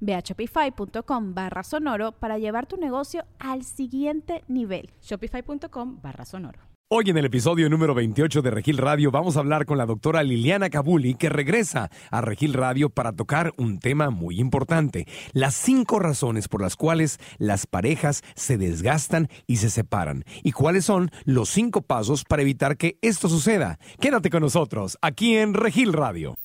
Ve 0.00 0.14
a 0.14 0.20
shopify.com 0.20 1.34
barra 1.34 1.62
sonoro 1.62 2.12
para 2.12 2.38
llevar 2.38 2.66
tu 2.66 2.76
negocio 2.76 3.24
al 3.38 3.64
siguiente 3.64 4.44
nivel. 4.48 4.90
Shopify.com 5.02 6.00
barra 6.02 6.24
sonoro. 6.24 6.68
Hoy 6.90 7.10
en 7.10 7.18
el 7.18 7.26
episodio 7.26 7.68
número 7.68 7.92
28 7.94 8.40
de 8.40 8.50
Regil 8.50 8.78
Radio 8.78 9.10
vamos 9.10 9.36
a 9.36 9.40
hablar 9.40 9.66
con 9.66 9.76
la 9.76 9.84
doctora 9.84 10.22
Liliana 10.22 10.70
Cabuli 10.70 11.16
que 11.16 11.28
regresa 11.28 11.90
a 12.10 12.22
Regil 12.22 12.54
Radio 12.54 12.88
para 12.88 13.12
tocar 13.12 13.52
un 13.58 13.78
tema 13.78 14.08
muy 14.08 14.40
importante, 14.40 15.06
las 15.34 15.54
cinco 15.54 15.98
razones 15.98 16.48
por 16.48 16.62
las 16.62 16.76
cuales 16.76 17.20
las 17.36 17.66
parejas 17.66 18.22
se 18.36 18.56
desgastan 18.56 19.28
y 19.46 19.56
se 19.56 19.68
separan 19.68 20.24
y 20.42 20.52
cuáles 20.52 20.86
son 20.86 21.10
los 21.26 21.50
cinco 21.50 21.82
pasos 21.82 22.24
para 22.24 22.40
evitar 22.40 22.78
que 22.78 22.98
esto 23.02 23.28
suceda. 23.28 23.78
Quédate 24.00 24.30
con 24.30 24.40
nosotros 24.40 24.96
aquí 25.02 25.36
en 25.36 25.52
Regil 25.52 25.92
Radio. 25.92 26.38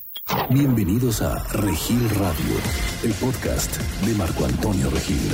Bienvenidos 0.50 1.22
a 1.22 1.44
Regil 1.54 2.08
Radio, 2.12 2.56
el 3.04 3.14
podcast 3.14 3.78
de 4.06 4.14
Marco 4.14 4.46
Antonio 4.46 4.90
Regil. 4.92 5.32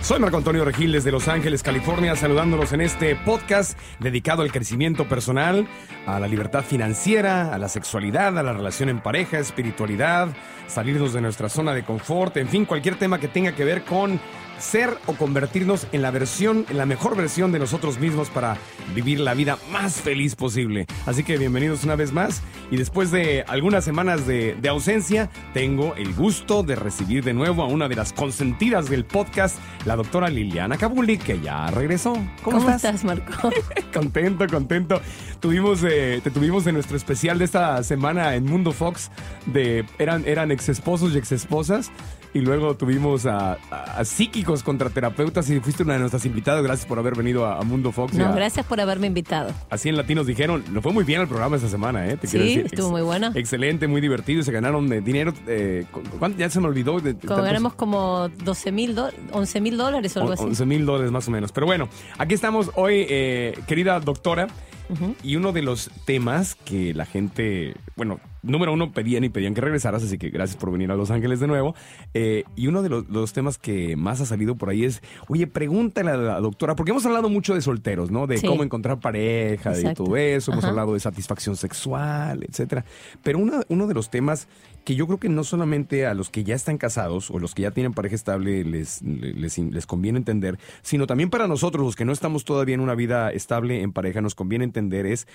Soy 0.00 0.18
Marco 0.18 0.38
Antonio 0.38 0.64
Regil 0.64 0.90
desde 0.90 1.12
Los 1.12 1.28
Ángeles, 1.28 1.62
California, 1.62 2.16
saludándolos 2.16 2.72
en 2.72 2.80
este 2.80 3.14
podcast 3.14 3.78
dedicado 4.00 4.42
al 4.42 4.50
crecimiento 4.50 5.06
personal, 5.06 5.68
a 6.06 6.18
la 6.18 6.26
libertad 6.26 6.64
financiera, 6.64 7.54
a 7.54 7.58
la 7.58 7.68
sexualidad, 7.68 8.36
a 8.38 8.42
la 8.42 8.52
relación 8.52 8.88
en 8.88 9.00
pareja, 9.00 9.38
espiritualidad, 9.38 10.28
salirnos 10.66 11.12
de 11.12 11.20
nuestra 11.20 11.48
zona 11.48 11.74
de 11.74 11.84
confort, 11.84 12.36
en 12.38 12.48
fin, 12.48 12.64
cualquier 12.64 12.98
tema 12.98 13.20
que 13.20 13.28
tenga 13.28 13.54
que 13.54 13.64
ver 13.64 13.84
con 13.84 14.18
ser 14.62 14.96
o 15.06 15.14
convertirnos 15.14 15.86
en 15.92 16.02
la 16.02 16.10
versión, 16.10 16.64
en 16.70 16.78
la 16.78 16.86
mejor 16.86 17.16
versión 17.16 17.52
de 17.52 17.58
nosotros 17.58 17.98
mismos 17.98 18.30
para 18.30 18.56
vivir 18.94 19.20
la 19.20 19.34
vida 19.34 19.58
más 19.72 20.00
feliz 20.00 20.36
posible. 20.36 20.86
Así 21.04 21.24
que 21.24 21.36
bienvenidos 21.36 21.84
una 21.84 21.96
vez 21.96 22.12
más 22.12 22.42
y 22.70 22.76
después 22.76 23.10
de 23.10 23.44
algunas 23.48 23.84
semanas 23.84 24.26
de, 24.26 24.54
de 24.54 24.68
ausencia, 24.68 25.28
tengo 25.52 25.94
el 25.96 26.14
gusto 26.14 26.62
de 26.62 26.76
recibir 26.76 27.24
de 27.24 27.34
nuevo 27.34 27.62
a 27.62 27.66
una 27.66 27.88
de 27.88 27.96
las 27.96 28.12
consentidas 28.12 28.88
del 28.88 29.04
podcast, 29.04 29.58
la 29.84 29.96
doctora 29.96 30.28
Liliana 30.28 30.78
Cabuli, 30.78 31.18
que 31.18 31.40
ya 31.40 31.66
regresó. 31.70 32.12
¿Cómo, 32.42 32.58
¿Cómo 32.58 32.70
estás? 32.70 33.04
Marco? 33.04 33.50
contento, 33.92 34.46
contento. 34.46 35.00
Tuvimos, 35.40 35.82
eh, 35.82 36.20
te 36.22 36.30
tuvimos 36.30 36.66
en 36.66 36.74
nuestro 36.74 36.96
especial 36.96 37.38
de 37.38 37.46
esta 37.46 37.82
semana 37.82 38.36
en 38.36 38.44
Mundo 38.44 38.72
Fox 38.72 39.10
de 39.46 39.84
eran, 39.98 40.24
eran 40.26 40.50
ex 40.52 40.68
esposos 40.68 41.14
y 41.14 41.18
ex 41.18 41.32
esposas. 41.32 41.90
Y 42.34 42.40
luego 42.40 42.74
tuvimos 42.76 43.26
a, 43.26 43.58
a, 43.70 43.98
a, 43.98 44.04
psíquicos 44.04 44.62
contra 44.62 44.88
terapeutas 44.88 45.50
y 45.50 45.60
fuiste 45.60 45.82
una 45.82 45.94
de 45.94 45.98
nuestras 45.98 46.24
invitadas. 46.24 46.62
Gracias 46.62 46.86
por 46.86 46.98
haber 46.98 47.14
venido 47.14 47.44
a, 47.44 47.58
a 47.58 47.62
Mundo 47.62 47.92
Fox. 47.92 48.14
No, 48.14 48.34
gracias 48.34 48.64
por 48.64 48.80
haberme 48.80 49.06
invitado. 49.06 49.50
Así 49.68 49.90
en 49.90 49.96
Latinos 49.96 50.26
dijeron, 50.26 50.64
nos 50.70 50.82
fue 50.82 50.92
muy 50.92 51.04
bien 51.04 51.20
el 51.20 51.28
programa 51.28 51.56
esta 51.56 51.68
semana, 51.68 52.08
¿eh? 52.08 52.16
Te 52.16 52.26
sí, 52.26 52.38
decir. 52.38 52.66
estuvo 52.66 52.90
muy 52.90 53.02
bueno. 53.02 53.32
Excelente, 53.34 53.86
muy 53.86 54.00
divertido 54.00 54.40
y 54.40 54.44
se 54.44 54.52
ganaron 54.52 54.88
de 54.88 55.02
dinero. 55.02 55.34
Eh, 55.46 55.84
¿cuánto? 56.18 56.38
Ya 56.38 56.48
se 56.48 56.60
me 56.60 56.68
olvidó. 56.68 57.00
De, 57.00 57.14
como 57.16 57.42
ganamos 57.42 57.74
como 57.74 58.30
12 58.30 58.72
mil, 58.72 58.96
11 59.32 59.60
mil 59.60 59.76
dólares 59.76 60.16
o 60.16 60.20
algo 60.20 60.32
así. 60.32 60.42
11 60.44 60.66
mil 60.66 60.86
dólares 60.86 61.10
más 61.12 61.28
o 61.28 61.30
menos. 61.30 61.52
Pero 61.52 61.66
bueno, 61.66 61.88
aquí 62.16 62.32
estamos 62.34 62.70
hoy, 62.76 63.06
eh, 63.10 63.58
querida 63.66 64.00
doctora. 64.00 64.46
Uh 64.88 64.94
-huh. 64.94 65.14
Y 65.22 65.36
uno 65.36 65.52
de 65.52 65.62
los 65.62 65.90
temas 66.06 66.54
que 66.54 66.92
la 66.94 67.04
gente, 67.06 67.74
bueno, 67.96 68.20
número 68.42 68.72
uno, 68.72 68.92
pedían 68.92 69.24
y 69.24 69.28
pedían 69.28 69.54
que 69.54 69.60
regresaras, 69.60 70.02
así 70.02 70.18
que 70.18 70.30
gracias 70.30 70.56
por 70.56 70.70
venir 70.70 70.90
a 70.90 70.96
Los 70.96 71.10
Ángeles 71.10 71.40
de 71.40 71.46
nuevo. 71.46 71.74
Eh, 72.14 72.44
y 72.56 72.66
uno 72.66 72.82
de 72.82 72.88
los, 72.88 73.08
los, 73.08 73.32
temas 73.32 73.58
que 73.58 73.96
más 73.96 74.20
ha 74.20 74.26
salido 74.26 74.56
por 74.56 74.68
ahí 74.68 74.84
es, 74.84 75.02
oye, 75.28 75.46
pregúntale 75.46 76.10
a 76.10 76.16
la 76.16 76.40
doctora, 76.40 76.74
porque 76.74 76.90
hemos 76.90 77.06
hablado 77.06 77.28
mucho 77.28 77.54
de 77.54 77.62
solteros, 77.62 78.10
¿no? 78.10 78.26
De 78.26 78.38
sí. 78.38 78.46
cómo 78.46 78.62
encontrar 78.62 79.00
pareja, 79.00 79.70
Exacto. 79.70 79.88
de 79.88 79.94
todo 79.94 80.16
eso, 80.16 80.52
hemos 80.52 80.64
hablado 80.64 80.94
de 80.94 81.00
satisfacción 81.00 81.56
sexual, 81.56 82.44
etcétera. 82.48 82.84
Pero 83.22 83.38
una, 83.38 83.62
uno 83.68 83.86
de 83.86 83.94
los 83.94 84.10
temas 84.10 84.48
que 84.84 84.94
yo 84.94 85.06
creo 85.06 85.18
que 85.18 85.28
no 85.28 85.44
solamente 85.44 86.06
a 86.06 86.14
los 86.14 86.30
que 86.30 86.44
ya 86.44 86.54
están 86.54 86.78
casados 86.78 87.30
o 87.30 87.38
los 87.38 87.54
que 87.54 87.62
ya 87.62 87.70
tienen 87.70 87.92
pareja 87.92 88.16
estable 88.16 88.64
les, 88.64 89.02
les, 89.02 89.58
les, 89.58 89.86
conviene 89.86 90.18
entender, 90.18 90.58
sino 90.82 91.06
también 91.06 91.30
para 91.30 91.46
nosotros, 91.46 91.84
los 91.84 91.96
que 91.96 92.04
no 92.04 92.12
estamos 92.12 92.44
todavía 92.44 92.74
en 92.74 92.80
una 92.80 92.94
vida 92.94 93.30
estable 93.30 93.82
en 93.82 93.92
pareja, 93.92 94.20
nos 94.20 94.34
conviene 94.34 94.64
entender 94.64 95.06
es 95.06 95.28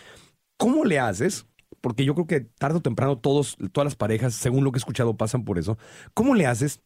cómo 0.58 0.84
le 0.84 1.00
haces 1.00 1.46
porque 1.88 2.04
yo 2.04 2.14
creo 2.16 2.28
que 2.28 2.42
tarde 2.42 2.80
o 2.80 2.82
temprano 2.82 3.18
todos, 3.18 3.56
todas 3.72 3.86
las 3.86 3.96
parejas, 3.96 4.34
según 4.34 4.66
lo 4.66 4.74
que 4.74 4.78
he 4.78 4.84
escuchado, 4.84 5.16
pasan 5.16 5.46
por 5.46 5.58
eso. 5.58 5.78
¿Cómo 6.14 6.36
le 6.36 6.46
haces 6.46 6.82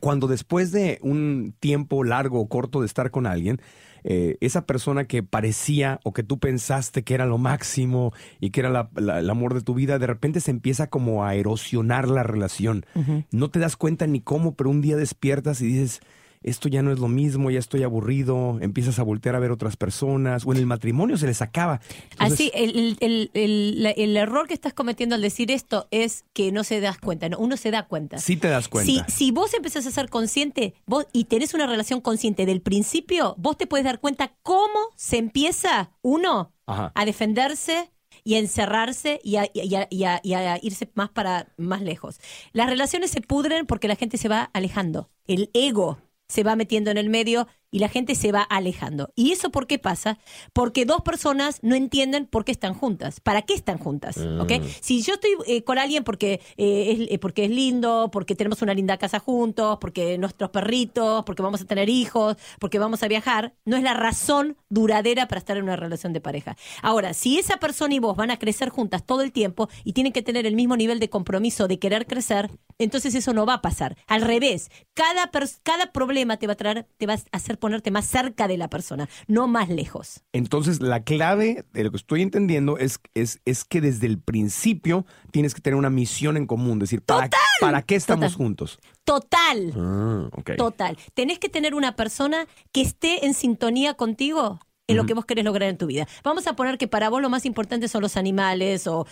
cuando 0.00 0.26
después 0.26 0.72
de 0.72 0.98
un 1.00 1.54
tiempo 1.60 2.02
largo 2.02 2.40
o 2.40 2.48
corto 2.48 2.80
de 2.80 2.86
estar 2.86 3.12
con 3.12 3.24
alguien, 3.24 3.60
eh, 4.02 4.36
esa 4.40 4.66
persona 4.66 5.04
que 5.04 5.22
parecía 5.22 6.00
o 6.02 6.12
que 6.12 6.24
tú 6.24 6.40
pensaste 6.40 7.04
que 7.04 7.14
era 7.14 7.24
lo 7.24 7.38
máximo 7.38 8.12
y 8.40 8.50
que 8.50 8.60
era 8.60 8.68
la, 8.68 8.90
la, 8.96 9.20
el 9.20 9.30
amor 9.30 9.54
de 9.54 9.60
tu 9.60 9.74
vida, 9.74 10.00
de 10.00 10.08
repente 10.08 10.40
se 10.40 10.50
empieza 10.50 10.88
como 10.88 11.24
a 11.24 11.36
erosionar 11.36 12.08
la 12.08 12.24
relación. 12.24 12.84
Uh 12.96 13.02
-huh. 13.02 13.26
No 13.30 13.48
te 13.52 13.60
das 13.60 13.76
cuenta 13.76 14.08
ni 14.08 14.20
cómo, 14.20 14.56
pero 14.56 14.70
un 14.70 14.82
día 14.82 14.96
despiertas 14.96 15.60
y 15.60 15.66
dices, 15.66 16.00
esto 16.46 16.68
ya 16.68 16.80
no 16.80 16.92
es 16.92 16.98
lo 17.00 17.08
mismo, 17.08 17.50
ya 17.50 17.58
estoy 17.58 17.82
aburrido, 17.82 18.58
empiezas 18.62 18.98
a 18.98 19.02
voltear 19.02 19.34
a 19.34 19.40
ver 19.40 19.50
otras 19.50 19.76
personas, 19.76 20.46
o 20.46 20.52
en 20.52 20.58
el 20.58 20.66
matrimonio 20.66 21.18
se 21.18 21.26
les 21.26 21.42
acaba. 21.42 21.80
Entonces, 22.12 22.32
Así, 22.34 22.50
el, 22.54 22.96
el, 23.00 23.30
el, 23.34 23.94
el, 23.96 24.16
error 24.16 24.46
que 24.46 24.54
estás 24.54 24.72
cometiendo 24.72 25.16
al 25.16 25.20
decir 25.20 25.50
esto 25.50 25.88
es 25.90 26.24
que 26.32 26.52
no 26.52 26.64
se 26.64 26.80
das 26.80 26.98
cuenta, 26.98 27.28
no, 27.28 27.38
uno 27.38 27.56
se 27.56 27.72
da 27.72 27.86
cuenta. 27.86 28.18
Sí 28.18 28.36
te 28.36 28.48
das 28.48 28.68
cuenta. 28.68 29.04
Si, 29.08 29.12
si 29.12 29.30
vos 29.32 29.52
empezás 29.54 29.86
a 29.86 29.90
ser 29.90 30.08
consciente 30.08 30.74
vos 30.86 31.06
y 31.12 31.24
tenés 31.24 31.52
una 31.52 31.66
relación 31.66 32.00
consciente 32.00 32.46
del 32.46 32.60
principio, 32.60 33.34
vos 33.38 33.58
te 33.58 33.66
puedes 33.66 33.84
dar 33.84 33.98
cuenta 33.98 34.32
cómo 34.42 34.78
se 34.94 35.18
empieza 35.18 35.90
uno 36.00 36.52
Ajá. 36.66 36.92
a 36.94 37.04
defenderse 37.04 37.90
y 38.26 38.34
a 38.34 38.38
encerrarse 38.38 39.20
y 39.22 39.36
a, 39.36 39.48
y, 39.52 39.74
a, 39.76 39.86
y, 39.88 40.04
a, 40.04 40.20
y 40.22 40.34
a, 40.34 40.58
irse 40.60 40.90
más 40.94 41.10
para 41.10 41.52
más 41.56 41.82
lejos. 41.82 42.18
Las 42.52 42.68
relaciones 42.68 43.10
se 43.10 43.20
pudren 43.20 43.66
porque 43.66 43.88
la 43.88 43.94
gente 43.94 44.16
se 44.18 44.28
va 44.28 44.50
alejando. 44.52 45.10
El 45.26 45.50
ego 45.54 45.98
se 46.28 46.42
va 46.42 46.56
metiendo 46.56 46.90
en 46.90 46.98
el 46.98 47.08
medio 47.08 47.48
y 47.76 47.78
la 47.78 47.90
gente 47.90 48.14
se 48.14 48.32
va 48.32 48.40
alejando. 48.40 49.12
¿Y 49.16 49.32
eso 49.32 49.50
por 49.50 49.66
qué 49.66 49.78
pasa? 49.78 50.16
Porque 50.54 50.86
dos 50.86 51.02
personas 51.02 51.58
no 51.60 51.74
entienden 51.74 52.24
por 52.24 52.46
qué 52.46 52.52
están 52.52 52.72
juntas. 52.72 53.20
¿Para 53.20 53.42
qué 53.42 53.52
están 53.52 53.76
juntas? 53.76 54.16
Mm. 54.16 54.40
¿Okay? 54.40 54.62
Si 54.80 55.02
yo 55.02 55.12
estoy 55.12 55.32
eh, 55.46 55.62
con 55.62 55.76
alguien 55.76 56.02
porque, 56.02 56.40
eh, 56.56 56.96
es, 56.98 57.12
eh, 57.12 57.18
porque 57.18 57.44
es 57.44 57.50
lindo, 57.50 58.08
porque 58.10 58.34
tenemos 58.34 58.62
una 58.62 58.72
linda 58.72 58.96
casa 58.96 59.18
juntos, 59.18 59.76
porque 59.78 60.16
nuestros 60.16 60.48
perritos, 60.48 61.22
porque 61.26 61.42
vamos 61.42 61.60
a 61.60 61.66
tener 61.66 61.90
hijos, 61.90 62.38
porque 62.60 62.78
vamos 62.78 63.02
a 63.02 63.08
viajar, 63.08 63.52
no 63.66 63.76
es 63.76 63.82
la 63.82 63.92
razón 63.92 64.56
duradera 64.70 65.28
para 65.28 65.38
estar 65.38 65.58
en 65.58 65.64
una 65.64 65.76
relación 65.76 66.14
de 66.14 66.22
pareja. 66.22 66.56
Ahora, 66.80 67.12
si 67.12 67.38
esa 67.38 67.58
persona 67.58 67.92
y 67.94 67.98
vos 67.98 68.16
van 68.16 68.30
a 68.30 68.38
crecer 68.38 68.70
juntas 68.70 69.04
todo 69.04 69.20
el 69.20 69.32
tiempo 69.32 69.68
y 69.84 69.92
tienen 69.92 70.14
que 70.14 70.22
tener 70.22 70.46
el 70.46 70.56
mismo 70.56 70.78
nivel 70.78 70.98
de 70.98 71.10
compromiso 71.10 71.68
de 71.68 71.78
querer 71.78 72.06
crecer, 72.06 72.50
entonces 72.78 73.14
eso 73.14 73.34
no 73.34 73.44
va 73.44 73.52
a 73.52 73.60
pasar. 73.60 73.98
Al 74.06 74.22
revés, 74.22 74.70
cada, 74.94 75.30
cada 75.62 75.92
problema 75.92 76.38
te 76.38 76.46
va 76.46 76.54
a 76.54 76.56
traer, 76.56 76.86
te 76.96 77.06
va 77.06 77.12
a 77.12 77.18
hacer 77.32 77.58
ponerte 77.66 77.90
más 77.90 78.06
cerca 78.06 78.46
de 78.46 78.56
la 78.56 78.68
persona, 78.68 79.08
no 79.26 79.48
más 79.48 79.68
lejos. 79.68 80.22
Entonces, 80.32 80.80
la 80.80 81.02
clave 81.02 81.64
de 81.72 81.82
lo 81.82 81.90
que 81.90 81.96
estoy 81.96 82.22
entendiendo 82.22 82.78
es, 82.78 83.00
es, 83.14 83.40
es 83.44 83.64
que 83.64 83.80
desde 83.80 84.06
el 84.06 84.20
principio 84.20 85.04
tienes 85.32 85.52
que 85.52 85.60
tener 85.60 85.76
una 85.76 85.90
misión 85.90 86.36
en 86.36 86.46
común, 86.46 86.78
decir, 86.78 87.02
¿para, 87.02 87.28
¿para 87.60 87.82
qué 87.82 87.96
estamos 87.96 88.26
Total. 88.26 88.36
juntos? 88.36 88.78
Total. 89.02 89.72
Ah, 89.76 90.28
okay. 90.30 90.56
Total. 90.56 90.96
Tenés 91.14 91.40
que 91.40 91.48
tener 91.48 91.74
una 91.74 91.96
persona 91.96 92.46
que 92.70 92.82
esté 92.82 93.26
en 93.26 93.34
sintonía 93.34 93.94
contigo 93.94 94.60
en 94.88 94.96
lo 94.96 95.06
que 95.06 95.14
vos 95.14 95.24
querés 95.24 95.44
lograr 95.44 95.68
en 95.68 95.78
tu 95.78 95.86
vida. 95.86 96.06
Vamos 96.22 96.46
a 96.46 96.54
poner 96.54 96.78
que 96.78 96.88
para 96.88 97.08
vos 97.08 97.20
lo 97.20 97.28
más 97.28 97.44
importante 97.46 97.88
son 97.88 98.02
los 98.02 98.16
animales 98.16 98.86
o, 98.86 99.06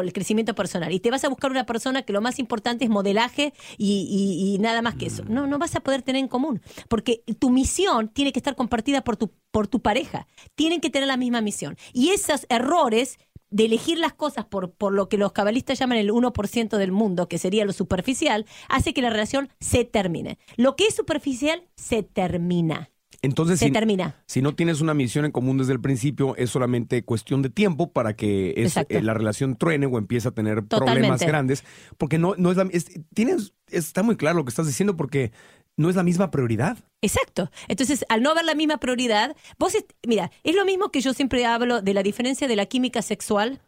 el 0.00 0.12
crecimiento 0.12 0.54
personal. 0.54 0.92
Y 0.92 1.00
te 1.00 1.10
vas 1.10 1.24
a 1.24 1.28
buscar 1.28 1.50
una 1.50 1.64
persona 1.64 2.02
que 2.02 2.12
lo 2.12 2.20
más 2.20 2.38
importante 2.38 2.84
es 2.84 2.90
modelaje 2.90 3.52
y, 3.78 4.58
nada 4.60 4.82
más 4.82 4.94
que 4.94 5.06
eso. 5.06 5.24
No, 5.28 5.46
no 5.46 5.58
vas 5.58 5.74
a 5.76 5.80
poder 5.80 6.02
tener 6.02 6.20
en 6.20 6.28
común. 6.28 6.60
Porque 6.88 7.22
tu 7.38 7.50
misión 7.50 8.08
tiene 8.08 8.32
que 8.32 8.38
estar 8.38 8.56
compartida 8.56 9.02
por 9.02 9.16
tu, 9.16 9.32
por 9.50 9.68
tu 9.68 9.80
pareja. 9.80 10.26
Tienen 10.54 10.80
que 10.80 10.90
tener 10.90 11.08
la 11.08 11.16
misma 11.16 11.40
misión. 11.40 11.76
Y 11.92 12.10
esos 12.10 12.46
errores 12.48 13.18
de 13.50 13.66
elegir 13.66 13.98
las 13.98 14.12
cosas 14.12 14.44
por, 14.44 14.72
por 14.72 14.92
lo 14.92 15.08
que 15.08 15.18
los 15.18 15.32
cabalistas 15.32 15.78
llaman 15.78 15.98
el 15.98 16.10
1% 16.10 16.76
del 16.76 16.92
mundo, 16.92 17.28
que 17.28 17.38
sería 17.38 17.64
lo 17.64 17.72
superficial, 17.72 18.44
hace 18.68 18.92
que 18.92 19.02
la 19.02 19.10
relación 19.10 19.50
se 19.60 19.84
termine. 19.84 20.38
Lo 20.56 20.76
que 20.76 20.86
es 20.86 20.96
superficial 20.96 21.62
se 21.76 22.02
termina. 22.02 22.90
Entonces, 23.26 23.58
se 23.58 23.66
si, 23.66 23.72
termina. 23.72 24.14
si 24.26 24.40
no 24.40 24.54
tienes 24.54 24.80
una 24.80 24.94
misión 24.94 25.24
en 25.24 25.32
común 25.32 25.58
desde 25.58 25.72
el 25.72 25.80
principio, 25.80 26.36
es 26.36 26.50
solamente 26.50 27.04
cuestión 27.04 27.42
de 27.42 27.50
tiempo 27.50 27.92
para 27.92 28.14
que 28.14 28.54
eh, 28.56 29.02
la 29.02 29.14
relación 29.14 29.56
truene 29.56 29.86
o 29.86 29.98
empiece 29.98 30.28
a 30.28 30.30
tener 30.30 30.64
problemas 30.64 31.20
grandes. 31.20 31.64
Porque 31.98 32.18
no, 32.18 32.34
no 32.38 32.52
es 32.52 32.56
la. 32.56 32.68
tienes, 33.14 33.52
está 33.68 34.02
muy 34.02 34.16
claro 34.16 34.38
lo 34.38 34.44
que 34.44 34.50
estás 34.50 34.66
diciendo, 34.66 34.96
porque 34.96 35.32
no 35.76 35.90
es 35.90 35.96
la 35.96 36.04
misma 36.04 36.30
prioridad. 36.30 36.78
Exacto. 37.02 37.50
Entonces, 37.66 38.04
al 38.08 38.22
no 38.22 38.30
haber 38.30 38.44
la 38.44 38.54
misma 38.54 38.78
prioridad, 38.78 39.36
vos, 39.58 39.76
mira, 40.06 40.30
es 40.44 40.54
lo 40.54 40.64
mismo 40.64 40.90
que 40.90 41.00
yo 41.00 41.12
siempre 41.12 41.44
hablo 41.44 41.82
de 41.82 41.94
la 41.94 42.02
diferencia 42.02 42.46
de 42.46 42.56
la 42.56 42.66
química 42.66 43.02
sexual 43.02 43.60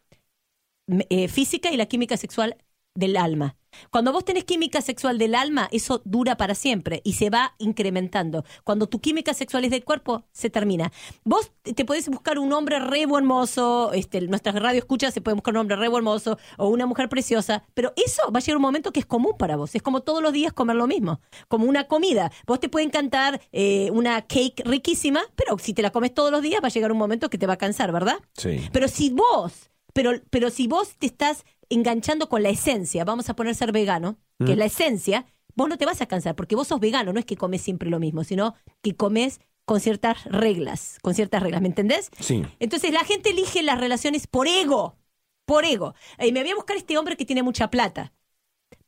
eh, 1.10 1.28
física 1.28 1.70
y 1.70 1.76
la 1.76 1.87
química 1.87 2.16
sexual 2.16 2.56
del 2.94 3.16
alma. 3.16 3.57
Cuando 3.91 4.12
vos 4.12 4.25
tenés 4.25 4.44
química 4.44 4.81
sexual 4.81 5.19
del 5.19 5.35
alma, 5.35 5.69
eso 5.73 6.03
dura 6.05 6.37
para 6.37 6.55
siempre 6.55 7.00
y 7.05 7.15
se 7.15 7.31
va 7.31 7.55
incrementando. 7.59 8.44
Cuando 8.65 8.87
tu 8.87 9.00
química 9.00 9.35
sexual 9.35 9.65
es 9.65 9.70
del 9.70 9.85
cuerpo, 9.85 10.25
se 10.32 10.50
termina. 10.50 10.93
Vos 11.25 11.53
te 11.62 11.85
podés 11.85 12.09
buscar 12.09 12.38
un 12.38 12.53
hombre 12.53 12.79
re 12.79 13.06
buen 13.06 13.25
mozo, 13.25 13.93
este, 13.93 14.20
nuestras 14.23 14.55
radio 14.56 14.79
escuchas 14.79 15.15
se 15.15 15.20
puede 15.20 15.35
buscar 15.35 15.55
un 15.55 15.61
hombre 15.61 15.76
re 15.76 15.88
buen 15.88 16.05
mozo 16.05 16.38
o 16.56 16.69
una 16.69 16.87
mujer 16.87 17.09
preciosa, 17.09 17.65
pero 17.75 17.93
eso 17.97 18.23
va 18.32 18.38
a 18.38 18.43
llegar 18.43 18.56
un 18.56 18.62
momento 18.62 18.93
que 18.93 19.00
es 19.00 19.06
común 19.06 19.32
para 19.38 19.56
vos. 19.56 19.75
Es 19.75 19.82
como 19.82 20.00
todos 20.00 20.23
los 20.23 20.32
días 20.32 20.53
comer 20.53 20.76
lo 20.76 20.87
mismo, 20.87 21.20
como 21.49 21.67
una 21.67 21.85
comida. 21.85 22.31
Vos 22.47 22.61
te 22.61 22.69
puede 22.69 22.87
encantar 22.87 23.41
eh, 23.53 23.91
una 23.93 24.23
cake 24.23 24.62
riquísima, 24.65 25.23
pero 25.37 25.59
si 25.59 25.75
te 25.75 25.82
la 25.82 25.91
comes 25.91 26.15
todos 26.15 26.31
los 26.31 26.43
días 26.43 26.62
va 26.62 26.69
a 26.69 26.70
llegar 26.70 26.93
un 26.93 26.99
momento 26.99 27.31
que 27.31 27.38
te 27.38 27.47
va 27.47 27.55
a 27.55 27.59
cansar, 27.59 27.93
¿verdad? 27.93 28.19
Sí. 28.35 28.69
Pero 28.73 28.88
si 28.88 29.11
vos 29.11 29.70
pero, 29.99 30.12
pero 30.31 30.50
si 30.50 30.69
vos 30.69 30.94
te 30.97 31.06
estás 31.06 31.44
enganchando 31.70 32.29
con 32.29 32.43
la 32.43 32.50
esencia, 32.50 33.05
vamos 33.05 33.29
a 33.29 33.35
poner 33.35 33.55
ser 33.55 33.73
vegano, 33.73 34.19
que 34.38 34.53
es 34.53 34.56
mm. 34.56 34.59
la 34.59 34.65
esencia, 34.65 35.26
vos 35.55 35.69
no 35.69 35.76
te 35.76 35.87
vas 35.87 36.00
a 36.00 36.06
cansar, 36.06 36.37
porque 36.37 36.56
vos 36.56 36.69
sos 36.69 36.81
vegano, 36.81 37.12
no 37.12 37.19
es 37.19 37.26
que 37.26 37.37
comes 37.37 37.61
siempre 37.61 37.91
lo 37.91 37.99
mismo, 37.99 38.25
sino 38.25 38.55
que 38.82 38.97
comes 38.97 39.41
con 39.65 39.81
ciertas 39.81 40.25
reglas, 40.25 40.99
con 41.03 41.15
ciertas 41.15 41.43
reglas, 41.43 41.61
¿me 41.61 41.69
entendés? 41.69 42.11
Sí. 42.20 42.43
Entonces 42.59 42.93
la 42.93 43.05
gente 43.05 43.31
elige 43.31 43.62
las 43.62 43.79
relaciones 43.79 44.26
por 44.26 44.49
ego, 44.49 44.97
por 45.44 45.65
ego. 45.65 45.94
Y 46.19 46.32
me 46.32 46.43
voy 46.43 46.53
a 46.53 46.55
buscar 46.55 46.76
este 46.76 46.97
hombre 46.97 47.17
que 47.17 47.26
tiene 47.26 47.43
mucha 47.43 47.70
plata. 47.70 48.12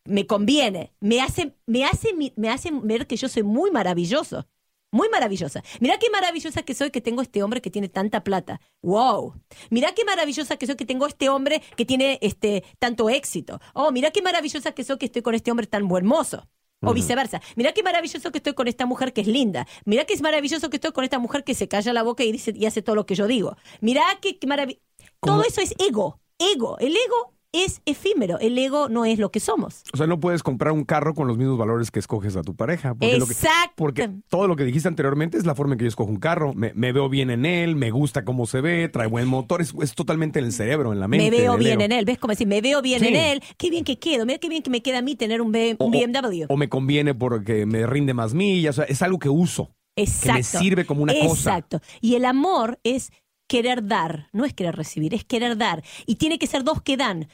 Me 0.04 0.26
conviene, 0.26 0.94
me 1.00 1.20
hace, 1.20 1.54
me 1.66 1.84
hace, 1.84 2.14
me 2.34 2.48
hace 2.48 2.70
ver 2.72 3.06
que 3.06 3.16
yo 3.16 3.28
soy 3.28 3.42
muy 3.42 3.70
maravilloso. 3.70 4.46
Muy 4.92 5.08
maravillosa. 5.08 5.62
Mira 5.78 5.98
qué 5.98 6.10
maravillosa 6.10 6.62
que 6.62 6.74
soy 6.74 6.90
que 6.90 7.00
tengo 7.00 7.22
este 7.22 7.42
hombre 7.42 7.60
que 7.60 7.70
tiene 7.70 7.88
tanta 7.88 8.24
plata. 8.24 8.60
Wow. 8.82 9.34
Mira 9.70 9.94
qué 9.94 10.04
maravillosa 10.04 10.56
que 10.56 10.66
soy 10.66 10.76
que 10.76 10.84
tengo 10.84 11.06
este 11.06 11.28
hombre 11.28 11.62
que 11.76 11.84
tiene 11.84 12.18
este 12.22 12.64
tanto 12.78 13.08
éxito. 13.08 13.60
Oh, 13.72 13.92
mira 13.92 14.10
qué 14.10 14.20
maravillosa 14.20 14.72
que 14.72 14.82
soy 14.82 14.98
que 14.98 15.06
estoy 15.06 15.22
con 15.22 15.34
este 15.34 15.50
hombre 15.50 15.66
tan 15.66 15.86
buen 15.86 16.06
mozo. 16.06 16.48
O 16.82 16.94
viceversa. 16.94 17.42
Mira 17.56 17.72
qué 17.72 17.82
maravilloso 17.82 18.32
que 18.32 18.38
estoy 18.38 18.54
con 18.54 18.66
esta 18.66 18.86
mujer 18.86 19.12
que 19.12 19.20
es 19.20 19.26
linda. 19.26 19.66
Mira 19.84 20.06
qué 20.06 20.14
es 20.14 20.22
maravilloso 20.22 20.70
que 20.70 20.78
estoy 20.78 20.92
con 20.92 21.04
esta 21.04 21.18
mujer 21.18 21.44
que 21.44 21.54
se 21.54 21.68
calla 21.68 21.92
la 21.92 22.02
boca 22.02 22.24
y 22.24 22.32
dice 22.32 22.54
y 22.56 22.64
hace 22.64 22.80
todo 22.80 22.96
lo 22.96 23.04
que 23.04 23.14
yo 23.14 23.26
digo. 23.26 23.56
Mira 23.82 24.02
qué, 24.22 24.38
qué 24.38 24.46
maravilloso. 24.46 24.82
Todo 25.20 25.44
eso 25.44 25.60
es 25.60 25.74
ego. 25.78 26.20
Ego. 26.38 26.78
El 26.78 26.96
ego 26.96 27.34
es 27.52 27.82
efímero. 27.84 28.38
El 28.38 28.56
ego 28.58 28.88
no 28.88 29.04
es 29.04 29.18
lo 29.18 29.30
que 29.30 29.40
somos. 29.40 29.82
O 29.92 29.96
sea, 29.96 30.06
no 30.06 30.20
puedes 30.20 30.42
comprar 30.42 30.72
un 30.72 30.84
carro 30.84 31.14
con 31.14 31.26
los 31.26 31.36
mismos 31.36 31.58
valores 31.58 31.90
que 31.90 31.98
escoges 31.98 32.36
a 32.36 32.42
tu 32.42 32.54
pareja. 32.54 32.94
Porque 32.94 33.14
Exacto. 33.14 33.74
porque 33.76 34.10
todo 34.28 34.46
lo 34.46 34.56
que 34.56 34.64
dijiste 34.64 34.88
anteriormente 34.88 35.36
es 35.36 35.46
la 35.46 35.54
forma 35.54 35.74
en 35.74 35.78
que 35.78 35.84
yo 35.84 35.88
escojo 35.88 36.10
un 36.10 36.18
carro. 36.18 36.52
Me, 36.54 36.72
veo 36.92 37.08
bien 37.08 37.30
en 37.30 37.44
él, 37.44 37.76
me 37.76 37.90
gusta 37.90 38.24
cómo 38.24 38.46
se 38.46 38.60
ve, 38.60 38.88
trae 38.88 39.06
buen 39.06 39.26
motor. 39.28 39.60
Es, 39.60 39.94
totalmente 39.94 40.38
en 40.38 40.46
el 40.46 40.52
cerebro, 40.52 40.92
en 40.92 41.00
la 41.00 41.08
mente. 41.08 41.30
Me 41.30 41.36
veo 41.36 41.56
bien 41.56 41.80
en 41.80 41.92
él. 41.92 42.04
¿Ves 42.04 42.18
cómo 42.18 42.32
decir? 42.32 42.46
Me 42.46 42.60
veo 42.60 42.82
bien 42.82 43.04
en 43.04 43.16
él. 43.16 43.42
Qué 43.56 43.70
bien 43.70 43.84
que 43.84 43.98
quedo. 43.98 44.26
Mira 44.26 44.38
qué 44.38 44.48
bien 44.48 44.62
que 44.62 44.70
me 44.70 44.82
queda 44.82 44.98
a 44.98 45.02
mí 45.02 45.16
tener 45.16 45.40
un, 45.40 45.52
BMW. 45.52 46.44
O, 46.48 46.56
me 46.56 46.68
conviene 46.68 47.14
porque 47.14 47.66
me 47.66 47.86
rinde 47.86 48.14
más 48.14 48.34
millas. 48.34 48.78
O 48.78 48.82
sea, 48.82 48.84
es 48.84 49.02
algo 49.02 49.18
que 49.18 49.28
uso. 49.28 49.70
Exacto. 49.96 50.28
Que 50.28 50.32
me 50.32 50.42
sirve 50.42 50.86
como 50.86 51.02
una 51.02 51.12
cosa. 51.12 51.58
Exacto. 51.58 51.80
Y 52.00 52.14
el 52.14 52.24
amor 52.24 52.78
es 52.84 53.12
querer 53.50 53.84
dar, 53.84 54.28
no 54.32 54.44
es 54.44 54.54
querer 54.54 54.76
recibir, 54.76 55.12
es 55.12 55.24
querer 55.24 55.56
dar. 55.58 55.82
Y 56.06 56.14
tiene 56.14 56.38
que 56.38 56.46
ser 56.46 56.62
dos 56.62 56.80
que 56.82 56.96
dan. 56.96 57.26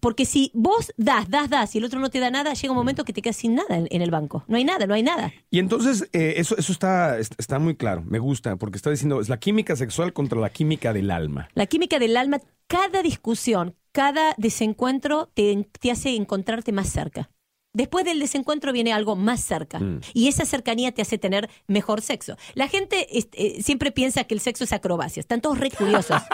Porque 0.00 0.24
si 0.24 0.50
vos 0.54 0.94
das, 0.96 1.28
das, 1.28 1.50
das 1.50 1.74
y 1.74 1.78
el 1.78 1.84
otro 1.84 2.00
no 2.00 2.08
te 2.08 2.20
da 2.20 2.30
nada, 2.30 2.54
llega 2.54 2.72
un 2.72 2.78
momento 2.78 3.04
que 3.04 3.12
te 3.12 3.20
quedas 3.20 3.36
sin 3.36 3.56
nada 3.56 3.76
en, 3.76 4.02
el 4.02 4.10
banco. 4.10 4.44
No 4.48 4.56
hay 4.56 4.64
nada, 4.64 4.86
no 4.86 4.94
hay 4.94 5.02
nada. 5.02 5.30
Y 5.50 5.58
entonces, 5.58 6.08
eh, 6.14 6.34
eso, 6.36 6.56
eso 6.56 6.72
está, 6.72 7.18
está 7.18 7.58
muy 7.58 7.76
claro, 7.76 8.02
me 8.06 8.18
gusta, 8.18 8.56
porque 8.56 8.78
está 8.78 8.90
diciendo, 8.90 9.20
es 9.20 9.28
la 9.28 9.38
química 9.38 9.76
sexual 9.76 10.14
contra 10.14 10.40
la 10.40 10.50
química 10.50 10.94
del 10.94 11.10
alma. 11.10 11.50
La 11.54 11.66
química 11.66 11.98
del 11.98 12.16
alma, 12.16 12.40
cada 12.66 13.02
discusión, 13.02 13.74
cada 13.92 14.34
desencuentro 14.38 15.28
te, 15.34 15.68
te 15.78 15.90
hace 15.90 16.14
encontrarte 16.14 16.72
más 16.72 16.88
cerca. 16.88 17.28
Después 17.74 18.04
del 18.04 18.18
desencuentro 18.18 18.72
viene 18.72 18.92
algo 18.92 19.14
más 19.14 19.40
cerca. 19.40 19.78
Mm. 19.78 20.00
Y 20.14 20.28
esa 20.28 20.44
cercanía 20.44 20.92
te 20.92 21.02
hace 21.02 21.18
tener 21.18 21.50
mejor 21.66 22.00
sexo. 22.00 22.36
La 22.54 22.66
gente 22.66 23.06
eh, 23.10 23.62
siempre 23.62 23.92
piensa 23.92 24.24
que 24.24 24.34
el 24.34 24.40
sexo 24.40 24.64
es 24.64 24.72
acrobacia. 24.72 25.20
Están 25.20 25.40
todos 25.40 25.58
re 25.58 25.70
curiosos. 25.70 26.20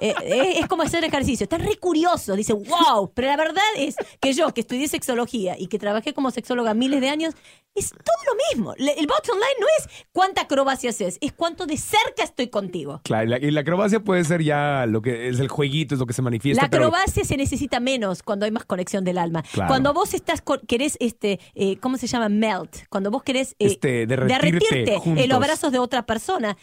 Eh, 0.00 0.14
eh, 0.22 0.54
es 0.58 0.66
como 0.66 0.82
hacer 0.82 1.04
ejercicio. 1.04 1.44
Están 1.44 1.60
re 1.60 1.76
curiosos. 1.76 2.36
Dicen, 2.36 2.56
wow. 2.64 3.12
Pero 3.14 3.28
la 3.28 3.36
verdad 3.36 3.62
es 3.76 3.94
que 4.20 4.32
yo, 4.32 4.52
que 4.52 4.62
estudié 4.62 4.88
sexología 4.88 5.56
y 5.58 5.68
que 5.68 5.78
trabajé 5.78 6.12
como 6.12 6.30
sexóloga 6.30 6.74
miles 6.74 7.00
de 7.00 7.08
años, 7.08 7.34
es 7.74 7.90
todo 7.90 8.16
lo 8.26 8.36
mismo. 8.50 8.74
El 8.74 9.06
bottom 9.06 9.36
line 9.36 9.60
no 9.60 9.66
es 9.78 10.06
cuánta 10.12 10.42
acrobacia 10.42 10.90
haces, 10.90 11.18
es 11.20 11.32
cuánto 11.32 11.66
de 11.66 11.76
cerca 11.76 12.22
estoy 12.22 12.48
contigo. 12.48 13.00
Claro, 13.04 13.36
y 13.36 13.50
la, 13.50 13.60
acrobacia 13.60 14.00
puede 14.00 14.24
ser 14.24 14.42
ya 14.42 14.86
lo 14.86 15.02
que 15.02 15.28
es 15.28 15.40
el 15.40 15.48
jueguito, 15.48 15.94
es 15.94 15.98
lo 15.98 16.06
que 16.06 16.12
se 16.12 16.22
manifiesta. 16.22 16.62
La 16.62 16.66
acrobacia 16.66 17.24
se 17.24 17.36
necesita 17.36 17.80
menos 17.80 18.22
cuando 18.22 18.44
hay 18.44 18.52
más 18.52 18.64
conexión 18.64 19.04
del 19.04 19.18
alma. 19.18 19.44
Cuando 19.66 19.92
vos 19.92 20.14
estás 20.14 20.40
querés, 20.84 20.96
este, 21.00 21.40
eh, 21.54 21.78
¿cómo 21.78 21.96
se 21.96 22.06
llama? 22.06 22.28
Melt. 22.28 22.86
Cuando 22.88 23.10
vos 23.10 23.22
querés 23.22 23.52
eh, 23.52 23.66
este, 23.66 24.06
derretirte, 24.06 24.96
en 25.04 25.28
los 25.28 25.38
brazos 25.38 25.72
de 25.72 25.78
otra 25.78 26.04
persona. 26.04 26.56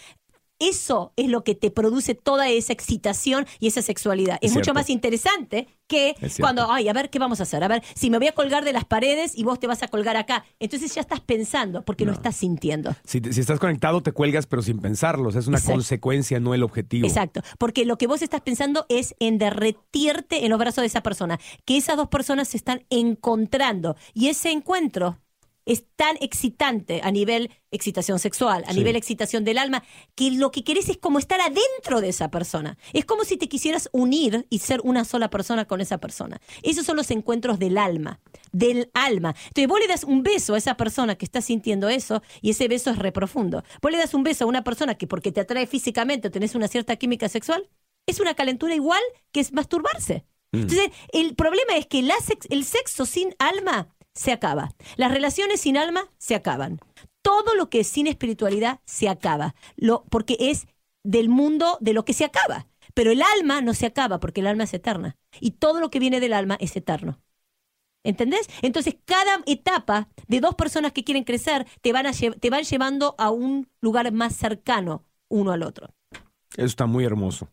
Eso 0.62 1.12
es 1.16 1.28
lo 1.28 1.44
que 1.44 1.56
te 1.56 1.72
produce 1.72 2.13
toda 2.13 2.48
esa 2.50 2.72
excitación 2.72 3.48
y 3.60 3.66
esa 3.68 3.81
sexualidad. 3.81 4.38
Es, 4.42 4.54
mucho 4.54 4.75
más 4.75 4.92
interesante 4.92 5.68
que 5.88 6.16
cuando, 6.40 6.72
ay, 6.72 6.88
a 6.88 6.94
ver 6.94 7.10
qué 7.10 7.18
vamos 7.18 7.40
a 7.40 7.44
hacer. 7.44 7.63
A 7.63 7.68
ver, 7.68 7.81
si 7.96 8.12
me 8.12 8.19
voy 8.19 8.28
a 8.28 8.34
colgar 8.34 8.63
de 8.63 8.72
las 8.72 8.86
paredes 8.86 9.36
y 9.36 9.44
vos 9.44 9.60
te 9.60 9.66
vas 9.66 9.81
a 9.81 9.88
colgar 9.88 10.18
acá. 10.18 10.46
Entonces 10.60 10.94
ya 10.94 11.02
estás 11.02 11.19
pensando 11.19 11.81
porque 11.81 12.06
no, 12.06 12.12
estás 12.12 12.36
sintiendo. 12.36 12.96
Si, 13.04 13.18
estás 13.18 13.60
conectado, 13.60 14.02
te 14.02 14.12
cuelgas, 14.12 14.46
pero 14.46 14.62
sin 14.62 14.80
pensarlo. 14.80 15.30
es 15.30 15.48
una 15.48 15.60
consecuencia, 15.60 16.40
no 16.40 16.54
el 16.54 16.62
objetivo. 16.62 17.08
Exacto. 17.08 17.42
Porque 17.58 17.84
lo 17.84 17.98
que 17.98 18.06
vos 18.06 18.22
estás 18.22 18.42
pensando 18.42 18.86
es 18.88 19.15
en 19.20 19.39
derretirte 19.39 20.46
en 20.46 20.51
los 20.51 20.60
brazos 20.60 20.84
de 20.84 20.88
esa 20.88 21.01
persona. 21.01 21.39
Que 21.65 21.77
esas 21.77 21.98
dos 21.98 22.10
personas 22.10 22.50
se 22.50 22.58
están 22.58 22.86
encontrando. 22.91 23.96
Y 24.13 24.27
ese 24.27 24.51
encuentro 24.51 25.18
es 25.65 25.86
tan 25.96 26.18
excitante 26.22 27.01
a 27.03 27.12
nivel 27.12 27.51
excitación 27.72 28.20
sexual, 28.20 28.63
a 28.68 28.74
nivel 28.74 28.96
excitación 28.96 29.44
del 29.44 29.58
alma, 29.58 29.84
que 30.15 30.32
lo 30.32 30.51
que 30.51 30.63
querés 30.63 30.89
es 30.89 30.98
como 30.98 31.20
estar 31.20 31.39
adentro 31.39 32.01
de 32.01 32.10
esa 32.10 32.30
persona. 32.30 32.77
Es 32.94 33.06
como 33.06 33.24
si 33.24 33.38
te 33.38 33.48
quisieras 33.48 33.89
unir 33.94 34.46
y 34.50 34.60
ser 34.60 34.82
una 34.84 35.06
sola 35.06 35.30
persona 35.30 35.65
con 35.65 35.80
esa 35.80 36.00
persona. 36.00 36.41
Esos 36.63 36.86
son 36.86 36.98
los 36.98 37.12
encuentros 37.12 37.60
del 37.60 37.77
alma, 37.77 38.20
del 38.51 38.89
alma. 38.94 39.36
Entonces 39.48 39.68
vos 39.68 39.80
le 39.80 39.88
das 39.88 40.03
un 40.03 40.24
beso 40.24 40.56
a 40.56 40.58
esa 40.58 40.75
persona 40.75 41.15
que 41.15 41.25
está 41.25 41.41
sintiendo 41.41 41.89
eso 41.89 42.22
y 42.41 42.51
ese 42.51 42.68
beso 42.68 42.89
es 42.89 42.98
reprofundo. 42.98 43.63
Vos 43.82 43.91
le 43.91 43.98
das 43.98 44.13
un 44.13 44.24
beso 44.24 44.46
a 44.46 44.48
una 44.48 44.63
persona 44.63 44.96
que 44.96 45.08
porque 45.08 45.32
te 45.32 45.41
atrae 45.41 45.68
físicamente 45.68 46.27
o 46.27 46.32
tenés 46.32 46.56
una 46.56 46.68
cierta 46.68 46.96
química 46.96 47.30
sexual, 47.30 47.70
es 48.06 48.20
una 48.20 48.34
calentura 48.34 48.75
igual 48.75 49.01
que 49.32 49.39
es 49.39 49.53
masturbarse. 49.53 50.25
Mm. 50.51 50.62
Entonces, 50.62 50.89
el 51.13 51.36
problema 51.36 51.77
es 51.77 51.86
que 51.86 52.00
el 52.50 52.65
sexo 52.65 53.06
sin 53.06 53.36
alma 53.39 53.96
se 54.13 54.32
acaba. 54.32 54.72
Las 54.98 55.12
relaciones 55.12 55.62
sin 55.62 55.77
alma 55.77 56.10
se 56.18 56.36
acaban. 56.36 56.80
Todo 57.22 57.56
lo 57.56 57.70
que 57.70 57.82
es 57.82 57.88
sin 57.88 58.08
espiritualidad 58.08 58.80
se 58.86 59.10
acaba, 59.10 59.56
lo, 59.75 60.03
porque 60.06 60.38
es 60.39 60.68
del 61.03 61.30
mundo 61.30 61.77
de 61.82 61.94
lo 61.94 62.06
que 62.06 62.13
se 62.13 62.25
acaba. 62.25 62.68
Pero 62.94 63.12
el 63.12 63.22
alma 63.22 63.62
no 63.62 63.74
se 63.74 63.86
acaba 63.86 64.20
porque 64.20 64.41
el 64.41 64.48
alma 64.48 64.63
es 64.63 64.74
eterna. 64.74 65.18
Y 65.39 65.51
todo 65.51 65.80
lo 65.80 65.89
que 65.89 66.00
viene 66.00 66.20
del 66.20 66.34
alma 66.34 66.58
es 66.60 66.75
eterno. 66.75 67.22
¿Entendés? 68.03 68.50
Entonces, 68.63 68.96
cada 69.06 69.41
etapa 69.46 70.10
de 70.27 70.39
dos 70.39 70.56
personas 70.56 70.91
que 70.91 71.03
quieren 71.03 71.24
crecer 71.24 71.68
te 71.82 71.94
van, 71.94 72.08
a 72.08 72.12
te 72.13 72.50
van 72.50 72.63
llevando 72.63 73.15
a 73.20 73.30
un 73.30 73.70
lugar 73.80 74.12
más 74.12 74.36
cercano 74.36 75.06
uno 75.30 75.51
al 75.51 75.63
otro. 75.63 75.94
Eso 76.58 76.65
está 76.65 76.86
muy 76.88 77.06
hermoso. 77.06 77.48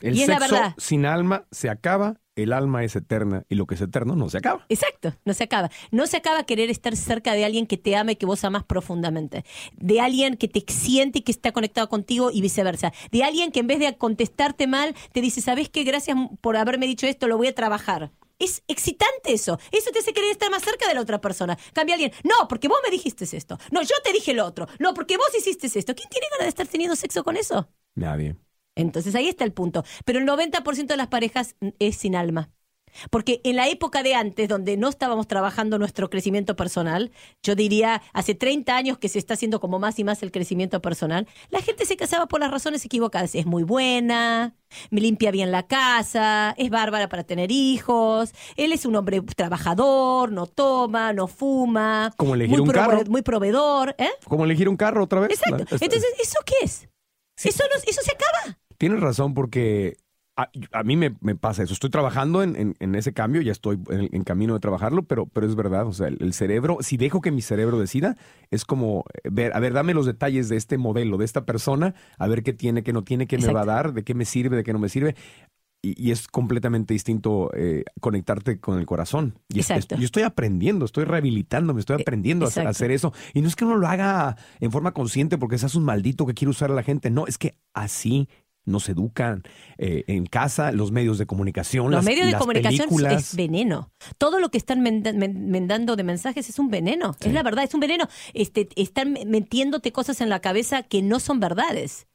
El 0.00 0.18
sexo 0.18 0.56
sin 0.76 1.06
alma 1.06 1.46
se 1.50 1.70
acaba, 1.70 2.20
el 2.34 2.52
alma 2.52 2.84
es 2.84 2.94
eterna 2.96 3.44
y 3.48 3.54
lo 3.54 3.66
que 3.66 3.76
es 3.76 3.80
eterno 3.80 4.14
no 4.14 4.28
se 4.28 4.38
acaba. 4.38 4.66
Exacto, 4.68 5.14
no 5.24 5.32
se 5.32 5.44
acaba. 5.44 5.70
No 5.90 6.06
se 6.06 6.18
acaba 6.18 6.44
querer 6.44 6.68
estar 6.68 6.94
cerca 6.96 7.32
de 7.32 7.46
alguien 7.46 7.66
que 7.66 7.78
te 7.78 7.96
ame 7.96 8.12
y 8.12 8.16
que 8.16 8.26
vos 8.26 8.44
amas 8.44 8.64
profundamente. 8.64 9.44
De 9.72 10.00
alguien 10.00 10.36
que 10.36 10.48
te 10.48 10.62
siente 10.70 11.20
y 11.20 11.22
que 11.22 11.32
está 11.32 11.52
conectado 11.52 11.88
contigo 11.88 12.30
y 12.30 12.42
viceversa. 12.42 12.92
De 13.10 13.24
alguien 13.24 13.52
que 13.52 13.60
en 13.60 13.66
vez 13.66 13.78
de 13.78 13.96
contestarte 13.96 14.66
mal, 14.66 14.94
te 15.12 15.22
dice, 15.22 15.40
¿sabes 15.40 15.70
qué? 15.70 15.82
Gracias 15.84 16.16
por 16.42 16.56
haberme 16.58 16.86
dicho 16.86 17.06
esto, 17.06 17.26
lo 17.26 17.38
voy 17.38 17.48
a 17.48 17.54
trabajar. 17.54 18.12
Es 18.38 18.62
excitante 18.68 19.32
eso. 19.32 19.58
Eso 19.72 19.90
te 19.92 20.00
hace 20.00 20.12
querer 20.12 20.30
estar 20.30 20.50
más 20.50 20.62
cerca 20.62 20.86
de 20.86 20.94
la 20.94 21.00
otra 21.00 21.22
persona. 21.22 21.56
Cambia 21.72 21.94
alguien. 21.94 22.12
No, 22.22 22.48
porque 22.48 22.68
vos 22.68 22.78
me 22.84 22.90
dijiste 22.90 23.24
esto. 23.34 23.58
No, 23.70 23.80
yo 23.80 23.94
te 24.04 24.12
dije 24.12 24.34
lo 24.34 24.44
otro. 24.44 24.66
No, 24.78 24.92
porque 24.92 25.16
vos 25.16 25.28
hiciste 25.38 25.66
esto. 25.66 25.94
¿Quién 25.94 26.10
tiene 26.10 26.26
ganas 26.32 26.44
de 26.44 26.50
estar 26.50 26.66
teniendo 26.66 26.96
sexo 26.96 27.24
con 27.24 27.38
eso? 27.38 27.70
Nadie. 27.94 28.36
Entonces 28.76 29.14
ahí 29.14 29.28
está 29.28 29.44
el 29.44 29.52
punto. 29.52 29.84
Pero 30.04 30.20
el 30.20 30.26
90% 30.26 30.86
de 30.86 30.96
las 30.96 31.08
parejas 31.08 31.56
es 31.78 31.96
sin 31.96 32.14
alma. 32.14 32.50
Porque 33.10 33.40
en 33.44 33.56
la 33.56 33.68
época 33.68 34.02
de 34.02 34.14
antes, 34.14 34.48
donde 34.48 34.76
no 34.76 34.88
estábamos 34.88 35.26
trabajando 35.26 35.78
nuestro 35.78 36.08
crecimiento 36.10 36.56
personal, 36.56 37.10
yo 37.42 37.54
diría 37.54 38.02
hace 38.12 38.34
30 38.34 38.76
años 38.76 38.98
que 38.98 39.08
se 39.08 39.18
está 39.18 39.34
haciendo 39.34 39.60
como 39.60 39.78
más 39.78 39.98
y 39.98 40.04
más 40.04 40.22
el 40.22 40.32
crecimiento 40.32 40.80
personal, 40.80 41.26
la 41.50 41.60
gente 41.60 41.84
se 41.84 41.96
casaba 41.96 42.26
por 42.26 42.40
las 42.40 42.50
razones 42.50 42.84
equivocadas. 42.84 43.34
Es 43.34 43.46
muy 43.46 43.62
buena, 43.62 44.54
me 44.90 45.00
limpia 45.00 45.30
bien 45.30 45.52
la 45.52 45.66
casa, 45.66 46.54
es 46.56 46.70
bárbara 46.70 47.08
para 47.08 47.24
tener 47.24 47.50
hijos, 47.50 48.32
él 48.56 48.72
es 48.72 48.86
un 48.86 48.96
hombre 48.96 49.20
trabajador, 49.20 50.32
no 50.32 50.46
toma, 50.46 51.12
no 51.12 51.26
fuma. 51.26 52.14
Como 52.16 52.34
elegir 52.34 52.60
un 52.60 52.70
carro. 52.70 53.02
Muy 53.08 53.22
proveedor. 53.22 53.94
¿eh? 53.98 54.10
Como 54.24 54.44
elegir 54.44 54.68
un 54.68 54.76
carro 54.76 55.04
otra 55.04 55.20
vez. 55.20 55.30
Exacto. 55.30 55.64
Entonces, 55.70 56.04
¿eso 56.20 56.38
qué 56.44 56.54
es? 56.62 56.88
Eso, 57.42 57.64
eso 57.86 58.00
se 58.02 58.12
acaba. 58.12 58.58
Tienes 58.78 59.00
razón 59.00 59.34
porque 59.34 59.96
a, 60.36 60.82
mí 60.82 60.96
me, 60.96 61.10
pasa 61.34 61.62
eso. 61.62 61.72
Estoy 61.72 61.88
trabajando 61.88 62.42
en, 62.42 62.94
ese 62.94 63.14
cambio, 63.14 63.40
ya 63.40 63.52
estoy 63.52 63.78
en, 63.88 64.22
camino 64.22 64.52
de 64.52 64.60
trabajarlo, 64.60 65.02
pero, 65.04 65.26
pero 65.26 65.46
es 65.46 65.54
verdad. 65.54 65.86
O 65.86 65.92
sea, 65.94 66.08
el, 66.08 66.32
cerebro, 66.34 66.78
si 66.80 66.98
dejo 66.98 67.22
que 67.22 67.30
mi 67.30 67.40
cerebro 67.40 67.78
decida, 67.78 68.16
es 68.50 68.66
como 68.66 69.04
eh, 69.14 69.30
ver, 69.32 69.56
a 69.56 69.60
ver, 69.60 69.72
dame 69.72 69.94
los 69.94 70.04
detalles 70.04 70.50
de 70.50 70.56
este 70.56 70.76
modelo, 70.76 71.16
de 71.16 71.24
esta 71.24 71.46
persona, 71.46 71.94
a 72.18 72.28
ver 72.28 72.42
qué 72.42 72.52
tiene, 72.52 72.82
qué 72.82 72.92
no 72.92 73.02
tiene, 73.02 73.26
qué 73.26 73.38
me 73.38 73.50
va 73.50 73.62
a 73.62 73.66
dar, 73.66 73.94
de 73.94 74.04
qué 74.04 74.14
me 74.14 74.26
sirve, 74.26 74.56
de 74.56 74.64
qué 74.64 74.74
no 74.74 74.78
me 74.78 74.90
sirve. 74.90 75.16
Y, 75.82 76.10
es 76.10 76.26
completamente 76.26 76.92
distinto 76.92 77.50
eh, 77.54 77.84
conectarte 78.00 78.58
con 78.58 78.78
el 78.78 78.84
corazón. 78.84 79.38
Y 79.48 79.62
yo 79.62 80.04
estoy 80.04 80.22
aprendiendo, 80.22 80.84
estoy 80.84 81.04
rehabilitándome, 81.04 81.80
estoy 81.80 81.98
eh, 81.98 82.02
aprendiendo 82.02 82.44
a 82.44 82.48
hacer, 82.48 82.90
eso. 82.90 83.14
Y 83.32 83.40
no 83.40 83.48
es 83.48 83.56
que 83.56 83.64
uno 83.64 83.76
lo 83.76 83.86
haga 83.86 84.36
en 84.60 84.72
forma 84.72 84.92
consciente 84.92 85.38
porque 85.38 85.58
seas 85.58 85.76
un 85.76 85.84
maldito 85.84 86.26
que 86.26 86.34
quiere 86.34 86.50
usar 86.50 86.72
a 86.72 86.74
la 86.74 86.82
gente. 86.82 87.08
No, 87.08 87.26
es 87.26 87.38
que 87.38 87.56
así 87.72 88.28
nos 88.66 88.88
educan 88.88 89.44
eh, 89.78 90.04
en 90.08 90.26
casa, 90.26 90.72
los 90.72 90.92
medios 90.92 91.18
de 91.18 91.26
comunicación. 91.26 91.90
Los 91.90 92.04
medios 92.04 92.26
de 92.26 92.34
comunicación 92.34 92.88
es 93.10 93.34
veneno. 93.34 93.90
Todo 94.18 94.40
lo 94.40 94.50
que 94.50 94.58
están 94.58 94.82
mandando 94.82 95.96
de 95.96 96.04
mensajes 96.04 96.48
es 96.48 96.58
un 96.58 96.68
veneno. 96.68 97.16
Es 97.20 97.32
la 97.32 97.42
verdad, 97.42 97.64
es 97.64 97.72
un 97.74 97.80
veneno. 97.80 98.08
Este, 98.34 98.68
están 98.76 99.16
metiéndote 99.26 99.92
cosas 99.92 100.20
en 100.20 100.28
la 100.28 100.40
cabeza 100.40 100.82
que 100.82 101.02
no 101.02 101.20
son 101.20 101.40
verdades. 101.40 102.05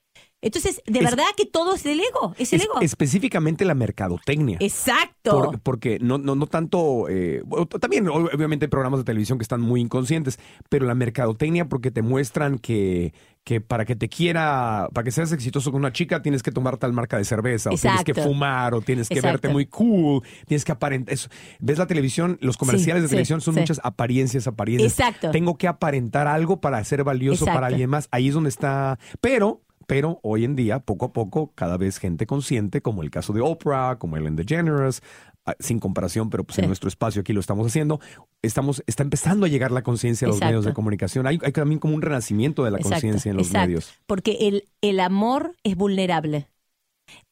Entonces, 0.42 0.82
de 0.86 1.00
verdad 1.02 1.26
que 1.38 1.46
todo 1.46 1.76
es 1.76 1.84
del 1.84 2.00
ego, 2.00 2.34
es 2.38 2.52
el 2.54 2.62
ego. 2.62 2.82
Específicamente 2.82 3.64
la 3.64 3.76
mercadotecnia. 3.76 4.58
Exacto. 4.60 5.52
porque 5.62 6.00
no, 6.00 6.18
no, 6.18 6.36
no 6.36 6.48
tanto, 6.48 7.08
eh, 7.10 7.44
también 7.80 8.08
obviamente 8.10 8.66
hay 8.66 8.70
programas 8.70 9.00
de 9.00 9.04
televisión 9.04 9.38
que 9.38 9.44
están 9.44 9.62
muy 9.62 9.82
inconscientes, 9.82 10.40
pero 10.70 10.86
la 10.86 10.96
mercadotecnia 10.96 11.70
porque 11.70 11.92
te 11.92 12.02
muestran 12.02 12.58
que, 12.58 13.14
que 13.44 13.62
para 13.62 13.86
que 13.86 13.96
te 13.96 14.10
quiera, 14.10 14.90
para 14.94 15.04
que 15.04 15.12
seas 15.12 15.32
exitoso 15.32 15.72
con 15.72 15.80
una 15.80 15.94
chica 15.94 16.22
tienes 16.22 16.42
que 16.42 16.52
tomar 16.52 16.78
tal 16.78 16.94
marca 16.94 17.18
de 17.18 17.26
cerveza, 17.26 17.70
o 17.70 17.78
tienes 17.78 18.04
que 18.04 18.14
fumar, 18.16 18.74
o 18.74 18.82
tienes 18.82 19.10
que 19.10 19.22
verte 19.22 19.48
muy 19.48 19.68
cool, 19.68 20.24
tienes 20.48 20.66
que 20.66 20.72
aparentar. 20.72 21.14
Eso. 21.14 21.30
¿Ves 21.60 21.78
la 21.78 21.88
televisión? 21.88 22.38
Los 22.42 22.58
comerciales 22.58 23.04
de 23.04 23.10
televisión 23.10 23.42
son 23.42 23.56
muchas 23.56 23.80
apariencias, 23.84 24.48
apariencias. 24.48 24.92
Exacto. 24.92 25.32
Tengo 25.32 25.58
que 25.58 25.68
aparentar 25.68 26.28
algo 26.28 26.62
para 26.62 26.84
ser 26.84 27.04
valioso 27.04 27.46
para 27.46 27.68
alguien 27.68 27.90
más. 27.90 28.08
Ahí 28.12 28.28
es 28.28 28.34
donde 28.34 28.50
está. 28.50 28.98
Pero 29.20 29.62
pero 29.88 30.20
hoy 30.24 30.46
en 30.46 30.56
día, 30.56 30.80
poco 30.80 31.06
a 31.06 31.14
poco, 31.14 31.52
cada 31.56 31.78
vez 31.78 31.98
gente 31.98 32.26
consciente, 32.26 32.82
como 32.82 33.04
el 33.04 33.12
caso 33.12 33.34
de 33.34 33.42
Oprah, 33.42 33.98
como 33.98 34.18
Ellen 34.18 34.36
DeGeneres, 34.36 35.02
ah, 35.46 35.56
sin 35.60 35.80
comparación, 35.80 36.30
pero 36.30 36.44
pues 36.44 36.60
en 36.60 36.68
nuestro 36.68 36.88
espacio 36.88 37.22
aquí 37.22 37.34
lo 37.34 37.40
estamos 37.40 37.68
haciendo, 37.68 38.00
estamos, 38.42 38.84
está 38.88 39.04
empezando 39.04 39.46
a 39.46 39.50
llegar 39.50 39.72
la 39.72 39.84
conciencia 39.84 40.28
a 40.28 40.30
los 40.30 40.40
medios 40.40 40.66
de 40.66 40.74
comunicación. 40.74 41.28
Hay, 41.28 41.38
también 41.38 41.80
como 41.80 41.96
un 41.96 42.02
renacimiento 42.02 42.64
de 42.64 42.72
la 42.72 42.80
conciencia 42.80 43.30
en 43.30 43.38
los 43.38 43.52
medios. 43.52 43.94
Porque 44.06 44.38
el, 44.42 44.70
el 44.82 45.00
amor 45.00 45.56
es 45.64 45.76
vulnerable. 45.76 46.48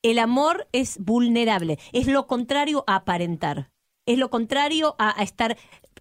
El 0.02 0.20
amor 0.20 0.68
es 0.72 0.98
vulnerable. 1.00 1.80
Es 1.94 2.08
lo 2.08 2.28
contrario 2.28 2.84
a 2.88 2.96
aparentar. 2.96 3.72
Es 4.06 4.18
lo 4.18 4.30
contrario 4.30 4.96
a, 4.98 5.20
a 5.20 5.24
estar 5.24 5.58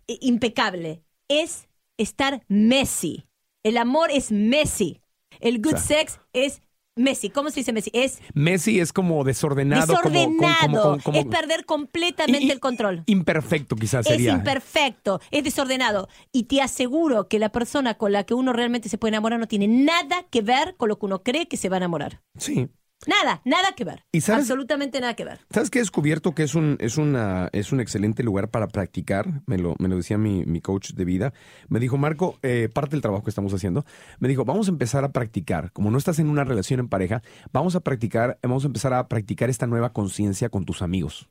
eh, 0.08 0.18
impecable. 0.20 1.02
Es 1.28 1.68
estar 1.98 2.42
messy. 2.48 3.26
El 3.62 3.76
amor 3.76 4.10
es 4.10 4.32
messy. 4.32 5.00
El 5.40 5.60
good 5.62 5.76
sex 5.76 6.20
es 6.32 6.62
Messi, 6.98 7.30
¿cómo 7.30 7.50
se 7.50 7.60
dice 7.60 7.72
Messi? 7.72 7.90
Es 7.94 8.18
Messi 8.34 8.80
es 8.80 8.92
como 8.92 9.22
desordenado. 9.22 9.86
Desordenado. 9.86 10.98
es 11.14 11.24
perder 11.26 11.64
completamente 11.64 12.52
el 12.52 12.60
control. 12.60 13.04
Imperfecto 13.06 13.76
quizás 13.76 14.06
sería. 14.06 14.32
Es 14.32 14.38
imperfecto, 14.38 15.20
es 15.30 15.44
desordenado. 15.44 16.08
Y 16.32 16.44
te 16.44 16.60
aseguro 16.60 17.28
que 17.28 17.38
la 17.38 17.50
persona 17.50 17.94
con 17.94 18.12
la 18.12 18.24
que 18.24 18.34
uno 18.34 18.52
realmente 18.52 18.88
se 18.88 18.98
puede 18.98 19.10
enamorar 19.10 19.38
no 19.38 19.46
tiene 19.46 19.68
nada 19.68 20.26
que 20.30 20.42
ver 20.42 20.74
con 20.76 20.88
lo 20.88 20.98
que 20.98 21.06
uno 21.06 21.22
cree 21.22 21.46
que 21.46 21.56
se 21.56 21.68
va 21.68 21.76
a 21.76 21.78
enamorar. 21.78 22.20
Sí. 22.36 22.68
Nada, 23.06 23.40
nada 23.44 23.72
que 23.76 23.84
ver. 23.84 24.04
Absolutamente 24.28 25.00
nada 25.00 25.14
que 25.14 25.24
ver. 25.24 25.40
¿Sabes 25.50 25.70
qué 25.70 25.78
he 25.78 25.82
descubierto 25.82 26.34
que 26.34 26.42
es 26.42 26.54
un, 26.54 26.76
es 26.80 26.98
una, 26.98 27.48
es 27.52 27.72
un 27.72 27.80
excelente 27.80 28.22
lugar 28.22 28.50
para 28.50 28.66
practicar? 28.68 29.42
Me 29.46 29.58
lo, 29.58 29.74
me 29.78 29.88
lo 29.88 29.96
decía 29.96 30.18
mi, 30.18 30.44
mi 30.44 30.60
coach 30.60 30.92
de 30.92 31.04
vida. 31.04 31.32
Me 31.68 31.78
dijo, 31.80 31.96
Marco, 31.96 32.38
eh, 32.42 32.68
parte 32.72 32.92
del 32.92 33.02
trabajo 33.02 33.24
que 33.24 33.30
estamos 33.30 33.54
haciendo, 33.54 33.84
me 34.18 34.28
dijo, 34.28 34.44
vamos 34.44 34.68
a 34.68 34.70
empezar 34.70 35.04
a 35.04 35.12
practicar. 35.12 35.72
Como 35.72 35.90
no 35.90 35.98
estás 35.98 36.18
en 36.18 36.28
una 36.28 36.44
relación 36.44 36.80
en 36.80 36.88
pareja, 36.88 37.22
vamos 37.52 37.76
a 37.76 37.80
practicar, 37.80 38.38
vamos 38.42 38.64
a 38.64 38.66
empezar 38.66 38.92
a 38.92 39.08
practicar 39.08 39.48
esta 39.48 39.66
nueva 39.66 39.92
conciencia 39.92 40.48
con 40.48 40.64
tus 40.64 40.82
amigos 40.82 41.28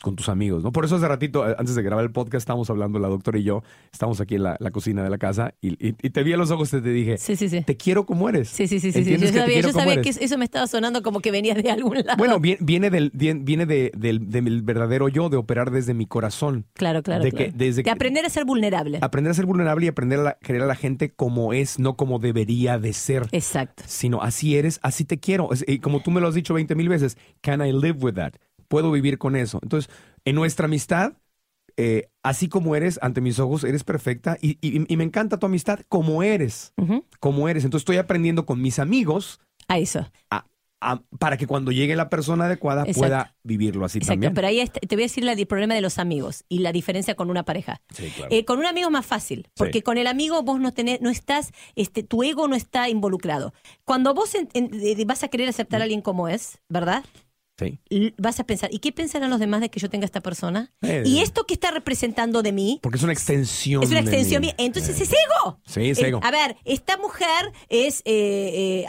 con 0.00 0.16
tus 0.16 0.28
amigos, 0.28 0.62
¿no? 0.62 0.72
Por 0.72 0.84
eso 0.84 0.96
hace 0.96 1.06
ratito, 1.06 1.48
eh, 1.48 1.54
antes 1.58 1.74
de 1.74 1.82
grabar 1.82 2.04
el 2.04 2.10
podcast, 2.10 2.42
estábamos 2.42 2.70
hablando, 2.70 2.98
la 2.98 3.08
doctora 3.08 3.38
y 3.38 3.42
yo, 3.42 3.62
estamos 3.92 4.20
aquí 4.20 4.36
en 4.36 4.44
la, 4.44 4.56
cocina 4.72 5.02
de 5.02 5.10
la 5.10 5.18
casa 5.18 5.54
y, 5.60 5.92
te 5.92 6.22
vi 6.22 6.32
a 6.32 6.36
los 6.36 6.50
ojos 6.50 6.72
y 6.72 6.80
te 6.80 6.90
dije, 6.90 7.18
sí, 7.18 7.36
sí, 7.36 7.48
sí. 7.48 7.62
te 7.62 7.76
quiero 7.76 8.06
como 8.06 8.28
eres. 8.28 8.48
Sí, 8.48 8.66
sí, 8.66 8.80
sí. 8.80 8.92
sí, 8.92 9.04
Yo 9.04 9.28
sabía, 9.28 9.60
yo 9.60 9.72
sabía 9.72 10.00
que 10.00 10.10
eso 10.10 10.38
me 10.38 10.44
estaba 10.44 10.66
sonando 10.66 11.02
como 11.02 11.20
que 11.20 11.30
venía 11.30 11.54
de 11.54 11.70
algún 11.70 11.98
lado. 11.98 12.16
Bueno, 12.16 12.40
viene, 12.40 12.90
del, 12.90 13.10
viene 13.12 13.66
de, 13.66 13.92
del, 13.94 14.62
verdadero 14.62 15.08
yo, 15.08 15.28
de 15.28 15.36
operar 15.36 15.70
desde 15.70 15.94
mi 15.94 16.06
corazón. 16.06 16.66
Claro, 16.74 17.02
claro. 17.02 17.24
De, 17.24 17.32
Que, 17.32 17.52
desde 17.54 17.82
de 17.82 17.90
aprender 17.90 18.24
a 18.24 18.30
ser 18.30 18.44
vulnerable. 18.44 18.98
Aprender 19.02 19.30
a 19.32 19.34
ser 19.34 19.46
vulnerable 19.46 19.86
y 19.86 19.88
aprender 19.88 20.20
a 20.20 20.38
querer 20.40 20.62
a 20.62 20.66
la 20.66 20.74
gente 20.74 21.10
como 21.10 21.52
es, 21.52 21.78
no 21.78 21.96
como 21.96 22.18
debería 22.18 22.78
de 22.78 22.92
ser. 22.92 23.26
Exacto. 23.32 23.82
Sino 23.86 24.22
así 24.22 24.56
eres, 24.56 24.80
así 24.82 25.04
te 25.04 25.18
quiero. 25.18 25.50
Y 25.66 25.78
como 25.78 26.00
tú 26.00 26.10
me 26.10 26.20
lo 26.20 26.28
has 26.28 26.34
dicho 26.34 26.54
20 26.54 26.74
mil 26.74 26.88
veces, 26.88 27.18
can 27.40 27.60
I 27.60 27.72
live 27.72 27.98
with 28.00 28.14
that? 28.14 28.34
Puedo 28.70 28.92
vivir 28.92 29.18
con 29.18 29.34
eso. 29.34 29.58
Entonces, 29.62 29.90
en 30.24 30.36
nuestra 30.36 30.66
amistad, 30.66 31.14
eh, 31.76 32.08
así 32.22 32.48
como 32.48 32.76
eres 32.76 33.00
ante 33.02 33.20
mis 33.20 33.40
ojos, 33.40 33.64
eres 33.64 33.82
perfecta 33.82 34.38
y, 34.40 34.58
me 34.96 35.02
encanta 35.02 35.38
tu 35.38 35.46
amistad 35.46 35.80
como 35.88 36.22
eres, 36.22 36.72
como 37.18 37.48
eres. 37.48 37.64
Entonces 37.64 37.82
estoy 37.82 37.96
aprendiendo 37.96 38.46
con 38.46 38.62
mis 38.62 38.78
amigos. 38.78 39.40
A 39.66 39.78
eso. 39.78 40.08
para 41.18 41.36
que 41.36 41.48
cuando 41.48 41.72
llegue 41.72 41.96
la 41.96 42.08
persona 42.08 42.44
adecuada 42.44 42.84
pueda 42.94 43.34
vivirlo 43.42 43.84
así 43.84 43.98
Exacto, 43.98 44.12
también. 44.12 44.34
Pero 44.34 44.46
ahí 44.46 44.64
te 44.68 44.94
voy 44.94 45.02
a 45.02 45.06
decir 45.06 45.26
el 45.26 45.46
problema 45.48 45.74
de 45.74 45.80
los 45.80 45.98
amigos 45.98 46.44
y 46.48 46.60
la 46.60 46.70
diferencia 46.70 47.16
con 47.16 47.28
una 47.28 47.44
pareja. 47.44 47.80
Sí, 47.92 48.08
claro. 48.14 48.28
Eh, 48.30 48.44
con 48.44 48.60
un 48.60 48.66
amigo 48.66 48.86
es 48.86 48.92
más 48.92 49.06
fácil, 49.06 49.48
porque 49.56 49.82
con 49.82 49.98
el 49.98 50.06
amigo 50.06 50.44
vos 50.44 50.60
no 50.60 50.72
tenés, 50.72 51.00
no 51.00 51.10
estás, 51.10 51.50
este, 51.74 52.04
tu 52.04 52.22
ego 52.22 52.46
no 52.46 52.54
está 52.54 52.88
involucrado. 52.88 53.52
Cuando 53.84 54.14
vos 54.14 54.36
vas 55.06 55.24
a 55.24 55.28
querer 55.28 55.48
aceptar 55.48 55.80
a 55.80 55.84
alguien 55.84 56.02
como 56.02 56.28
es, 56.28 56.60
¿verdad? 56.68 57.04
Vas 58.18 58.40
a 58.40 58.44
pensar, 58.44 58.70
¿y 58.72 58.78
qué 58.78 58.92
pensarán 58.92 59.30
los 59.30 59.40
demás 59.40 59.60
de 59.60 59.70
que 59.70 59.80
yo 59.80 59.90
tenga 59.90 60.04
esta 60.04 60.20
persona? 60.20 60.72
Eh. 60.82 61.02
¿Y 61.06 61.20
esto 61.20 61.44
que 61.44 61.54
está 61.54 61.70
representando 61.70 62.42
de 62.42 62.52
mí? 62.52 62.80
Porque 62.82 62.98
es 62.98 63.04
una 63.04 63.12
extensión. 63.12 63.82
Es 63.82 63.90
una 63.90 64.00
extensión 64.00 64.40
mía. 64.40 64.54
Entonces 64.58 65.00
es 65.00 65.10
ego. 65.10 65.60
Sí, 65.66 65.90
es 65.90 65.98
ego. 65.98 66.18
Eh, 66.18 66.26
a 66.26 66.30
ver, 66.30 66.56
esta 66.64 66.96
mujer 66.96 67.52
es, 67.68 68.02
eh, 68.04 68.86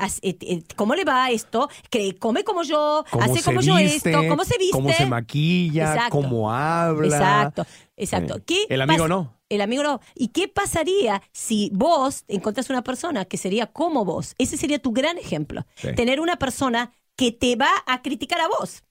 ¿cómo 0.75 0.95
le 0.95 1.03
va 1.03 1.31
esto? 1.31 1.69
Que 1.89 2.15
come 2.15 2.43
como 2.43 2.63
yo, 2.63 3.03
hace 3.19 3.43
como 3.43 3.61
yo 3.61 3.77
esto, 3.77 4.09
cómo 4.27 4.43
se 4.43 4.57
viste. 4.57 4.73
Cómo 4.73 4.91
se 4.91 5.05
maquilla, 5.05 6.07
cómo 6.09 6.51
habla. 6.51 7.07
Exacto, 7.07 7.65
exacto. 7.95 8.41
¿Qué 8.45 8.65
el 8.69 8.81
amigo 8.81 9.07
no. 9.07 9.37
El 9.49 9.59
amigo 9.59 9.83
no. 9.83 9.99
¿Y 10.15 10.29
qué 10.29 10.47
pasaría 10.47 11.21
si 11.33 11.71
vos 11.73 12.23
encontrás 12.29 12.69
una 12.69 12.83
persona 12.83 13.25
que 13.25 13.35
sería 13.35 13.67
como 13.67 14.05
vos? 14.05 14.33
Ese 14.37 14.55
sería 14.55 14.79
tu 14.79 14.93
gran 14.93 15.17
ejemplo. 15.17 15.65
Tener 15.97 16.21
una 16.21 16.37
persona 16.37 16.93
que 17.15 17.31
te 17.31 17.55
va 17.55 17.71
a 17.85 18.01
criticar 18.01 18.41
a 18.41 18.47
vos. 18.47 18.83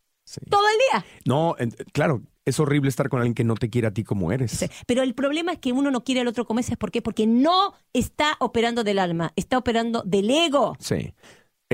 Todo 0.49 0.62
el 0.69 0.77
día. 0.79 1.05
No, 1.25 1.57
claro, 1.93 2.23
es 2.45 2.61
horrible 2.61 2.89
estar 2.89 3.09
con 3.09 3.21
alguien 3.21 3.35
que 3.35 3.43
no 3.43 3.55
te 3.57 3.69
quiere 3.69 3.89
a 3.89 3.91
ti 3.93 4.05
como 4.05 4.31
eres. 4.31 4.65
Pero 4.87 5.03
el 5.03 5.15
problema 5.15 5.53
es 5.53 5.59
que 5.59 5.73
uno 5.73 5.91
no 5.91 6.05
quiere 6.05 6.21
al 6.21 6.29
otro 6.29 6.47
como 6.47 6.61
es. 6.61 6.71
¿Por 6.77 6.91
qué? 6.91 7.03
Porque 7.03 7.27
no 7.27 7.75
está 7.93 8.37
operando 8.39 8.85
del 8.85 8.99
alma, 9.00 9.33
está 9.35 9.59
operando 9.59 10.03
del 10.05 10.31
ego. 10.31 10.77
Sí. 10.79 11.15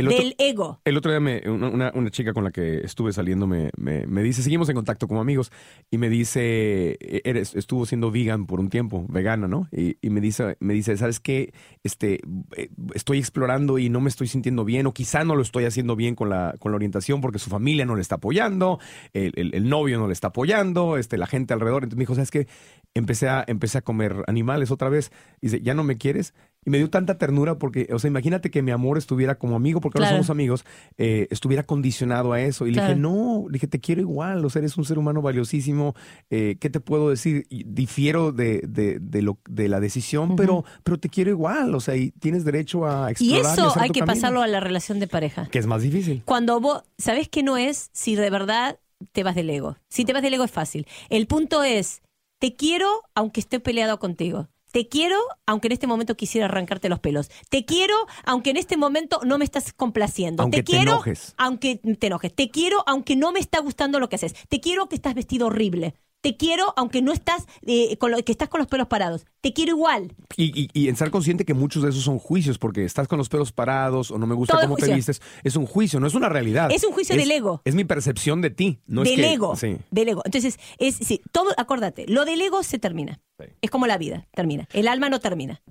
Del 0.04 0.34
ego. 0.38 0.80
El 0.84 0.96
otro 0.96 1.10
día 1.10 1.50
una, 1.50 2.10
chica 2.10 2.32
con 2.32 2.44
la 2.44 2.50
que 2.50 2.78
estuve 2.84 3.12
saliendo 3.12 3.46
me, 3.46 3.70
me, 3.76 4.22
dice, 4.22 4.42
seguimos 4.42 4.68
en 4.68 4.76
contacto 4.76 5.08
como 5.08 5.20
amigos, 5.20 5.50
y 5.90 5.98
me 5.98 6.10
dice, 6.10 6.98
e-, 7.00 7.22
eres, 7.24 7.54
estuvo 7.54 7.86
siendo 7.86 8.10
vegan 8.10 8.46
por 8.46 8.60
un 8.60 8.68
tiempo, 8.68 9.06
vegana, 9.08 9.48
¿no? 9.48 9.68
Y, 9.72 9.96
me 10.10 10.20
dice, 10.20 10.56
me 10.60 10.74
dice, 10.74 10.96
¿sabes 10.96 11.20
qué? 11.20 11.52
Este, 11.82 12.20
eh, 12.56 12.68
estoy 12.94 13.18
explorando 13.18 13.78
y 13.78 13.88
no 13.88 14.00
me 14.00 14.08
estoy 14.08 14.28
sintiendo 14.28 14.64
bien, 14.64 14.86
o 14.86 14.92
quizá 14.92 15.24
no 15.24 15.34
lo 15.34 15.42
estoy 15.42 15.64
haciendo 15.64 15.96
bien 15.96 16.14
con 16.14 16.28
la, 16.28 16.54
con 16.58 16.72
la 16.72 16.76
orientación 16.76 17.20
porque 17.20 17.38
su 17.38 17.50
familia 17.50 17.86
no 17.86 17.96
le 17.96 18.02
está 18.02 18.16
apoyando, 18.16 18.78
el, 19.12 19.68
novio 19.68 19.98
no 19.98 20.06
le 20.06 20.12
está 20.12 20.28
apoyando, 20.28 20.96
este, 20.96 21.16
la 21.16 21.26
gente 21.26 21.54
alrededor. 21.54 21.84
Entonces 21.84 21.96
me 21.96 22.02
dijo, 22.02 22.14
¿sabes 22.14 22.30
qué? 22.30 22.46
Empecé 22.94 23.28
a, 23.28 23.44
empecé 23.46 23.78
a 23.78 23.82
comer 23.82 24.24
animales 24.26 24.70
otra 24.70 24.88
vez. 24.88 25.10
Y 25.40 25.46
dice, 25.46 25.60
¿ya 25.62 25.74
no 25.74 25.84
me 25.84 25.96
quieres? 25.96 26.34
Y 26.66 26.70
me 26.70 26.78
dio 26.78 26.90
tanta 26.90 27.16
ternura 27.16 27.58
porque, 27.58 27.88
o 27.92 27.98
sea, 28.00 28.08
imagínate 28.08 28.50
que 28.50 28.60
mi 28.60 28.72
amor 28.72 28.98
estuviera 28.98 29.36
como 29.36 29.54
amigo, 29.54 29.80
porque 29.80 29.98
ahora 29.98 30.10
somos 30.10 30.30
amigos, 30.30 30.64
eh, 30.98 31.28
estuviera 31.30 31.62
condicionado 31.62 32.32
a 32.32 32.40
eso. 32.40 32.66
Y 32.66 32.72
le 32.72 32.82
dije, 32.82 32.96
no, 32.96 33.44
le 33.46 33.52
dije, 33.54 33.68
te 33.68 33.78
quiero 33.78 34.00
igual, 34.00 34.44
o 34.44 34.50
sea, 34.50 34.58
eres 34.58 34.76
un 34.76 34.84
ser 34.84 34.98
humano 34.98 35.22
valiosísimo. 35.22 35.94
Eh, 36.28 36.56
¿Qué 36.60 36.68
te 36.68 36.80
puedo 36.80 37.10
decir? 37.10 37.46
Difiero 37.48 38.32
de, 38.32 38.62
de, 38.66 38.98
de, 39.00 39.22
lo, 39.22 39.38
de 39.48 39.68
la 39.68 39.78
decisión, 39.78 40.34
pero, 40.34 40.64
pero 40.82 40.98
te 40.98 41.08
quiero 41.08 41.30
igual, 41.30 41.72
o 41.72 41.78
sea, 41.78 41.94
y 41.94 42.10
tienes 42.10 42.44
derecho 42.44 42.84
a 42.84 43.12
explorar. 43.12 43.44
Y 43.44 43.60
eso 43.60 43.72
hay 43.78 43.90
que 43.90 44.02
pasarlo 44.02 44.42
a 44.42 44.48
la 44.48 44.58
relación 44.58 44.98
de 44.98 45.06
pareja. 45.06 45.46
Que 45.46 45.60
es 45.60 45.66
más 45.66 45.82
difícil. 45.82 46.22
Cuando 46.24 46.60
vos, 46.60 46.82
¿sabés 46.98 47.28
qué 47.28 47.44
no 47.44 47.56
es 47.56 47.90
si 47.92 48.16
de 48.16 48.28
verdad 48.28 48.80
te 49.12 49.22
vas 49.22 49.36
del 49.36 49.50
ego? 49.50 49.76
Si 49.88 50.04
te 50.04 50.12
vas 50.12 50.22
del 50.22 50.34
ego 50.34 50.42
es 50.42 50.50
fácil. 50.50 50.88
El 51.10 51.28
punto 51.28 51.62
es, 51.62 52.02
te 52.40 52.56
quiero 52.56 52.88
aunque 53.14 53.38
esté 53.38 53.60
peleado 53.60 54.00
contigo. 54.00 54.48
Te 54.76 54.88
quiero, 54.88 55.16
aunque 55.46 55.68
en 55.68 55.72
este 55.72 55.86
momento 55.86 56.18
quisiera 56.18 56.48
arrancarte 56.48 56.90
los 56.90 56.98
pelos. 56.98 57.30
Te 57.48 57.64
quiero, 57.64 57.94
aunque 58.26 58.50
en 58.50 58.58
este 58.58 58.76
momento 58.76 59.20
no 59.24 59.38
me 59.38 59.46
estás 59.46 59.72
complaciendo. 59.72 60.42
Aunque 60.42 60.58
te, 60.58 60.64
quiero, 60.64 60.92
enojes. 60.92 61.32
aunque 61.38 61.76
te 61.76 62.08
enojes. 62.08 62.34
Te 62.34 62.50
quiero, 62.50 62.84
aunque 62.86 63.16
no 63.16 63.32
me 63.32 63.40
está 63.40 63.58
gustando 63.60 63.98
lo 64.00 64.10
que 64.10 64.16
haces. 64.16 64.34
Te 64.50 64.60
quiero, 64.60 64.82
aunque 64.82 64.96
estás 64.96 65.14
vestido 65.14 65.46
horrible. 65.46 65.94
Te 66.26 66.36
quiero, 66.36 66.74
aunque 66.76 67.02
no 67.02 67.12
estás, 67.12 67.46
eh, 67.66 67.96
con 67.98 68.10
lo, 68.10 68.20
que 68.24 68.32
estás 68.32 68.48
con 68.48 68.58
los 68.58 68.66
pelos 68.66 68.88
parados. 68.88 69.26
Te 69.40 69.52
quiero 69.52 69.76
igual. 69.76 70.12
Y, 70.36 70.68
y, 70.72 70.88
en 70.88 70.96
ser 70.96 71.12
consciente 71.12 71.44
que 71.44 71.54
muchos 71.54 71.84
de 71.84 71.90
esos 71.90 72.02
son 72.02 72.18
juicios, 72.18 72.58
porque 72.58 72.84
estás 72.84 73.06
con 73.06 73.16
los 73.16 73.28
pelos 73.28 73.52
parados 73.52 74.10
o 74.10 74.18
no 74.18 74.26
me 74.26 74.34
gusta 74.34 74.58
cómo 74.60 74.74
te 74.74 74.92
vistes. 74.92 75.22
Es 75.44 75.54
un 75.54 75.66
juicio, 75.66 76.00
no 76.00 76.08
es 76.08 76.14
una 76.14 76.28
realidad. 76.28 76.72
Es 76.72 76.82
un 76.82 76.92
juicio 76.92 77.14
del 77.14 77.30
ego. 77.30 77.62
Es 77.64 77.76
mi 77.76 77.84
percepción 77.84 78.40
de 78.40 78.50
ti, 78.50 78.80
no 78.88 79.04
del 79.04 79.12
es 79.12 79.16
que, 79.20 79.32
ego. 79.34 79.54
Del 79.92 80.08
ego. 80.08 80.22
Entonces, 80.24 80.58
es, 80.78 80.96
sí, 80.96 81.22
todo, 81.30 81.50
acuérdate, 81.56 82.06
lo 82.08 82.24
del 82.24 82.40
ego 82.42 82.64
se 82.64 82.80
termina. 82.80 83.20
Es 83.62 83.70
como 83.70 83.86
la 83.86 83.96
vida, 83.96 84.26
termina. 84.34 84.66
El 84.72 84.88
alma 84.88 85.08
no 85.08 85.20
termina. 85.20 85.62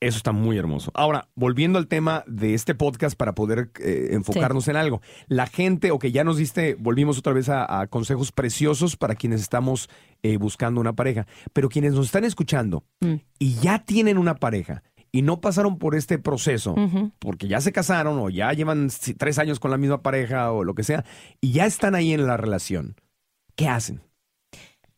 Eso 0.00 0.16
está 0.16 0.30
muy 0.30 0.56
hermoso. 0.56 0.92
Ahora, 0.94 1.28
volviendo 1.34 1.78
al 1.78 1.88
tema 1.88 2.22
de 2.28 2.54
este 2.54 2.76
podcast 2.76 3.16
para 3.16 3.34
poder 3.34 3.70
eh, 3.80 4.10
enfocarnos 4.12 4.68
en 4.68 4.76
algo. 4.76 5.02
La 5.26 5.46
gente, 5.46 5.90
o 5.90 5.98
que 5.98 6.12
ya 6.12 6.22
nos 6.22 6.36
diste, 6.36 6.76
volvimos 6.78 7.18
otra 7.18 7.32
vez 7.32 7.48
a, 7.48 7.84
consejos 7.88 8.30
preciosos 8.30 8.96
para 8.96 9.16
quienes 9.16 9.40
estamos 9.40 9.90
eh, 10.22 10.36
buscando 10.36 10.80
una 10.80 10.92
pareja. 10.92 11.26
Pero 11.52 11.68
quienes 11.68 11.94
nos 11.94 12.06
están 12.06 12.24
escuchando 12.24 12.84
mm. 13.00 13.14
y 13.40 13.54
ya 13.54 13.84
tienen 13.84 14.18
una 14.18 14.36
pareja 14.36 14.84
y 15.10 15.22
no 15.22 15.40
pasaron 15.40 15.78
por 15.78 15.94
este 15.94 16.18
proceso, 16.18 16.74
porque 17.18 17.48
ya 17.48 17.60
se 17.60 17.72
casaron 17.72 18.18
o 18.18 18.28
ya 18.28 18.52
llevan 18.52 18.88
tres 19.16 19.38
años 19.38 19.58
con 19.58 19.70
la 19.70 19.78
misma 19.78 20.02
pareja 20.02 20.52
o 20.52 20.64
lo 20.64 20.74
que 20.74 20.84
sea, 20.84 21.04
y 21.40 21.52
ya 21.52 21.66
están 21.66 21.94
ahí 21.94 22.12
en 22.12 22.26
la 22.26 22.36
relación, 22.36 22.94
¿qué 23.56 23.68
hacen? 23.68 24.02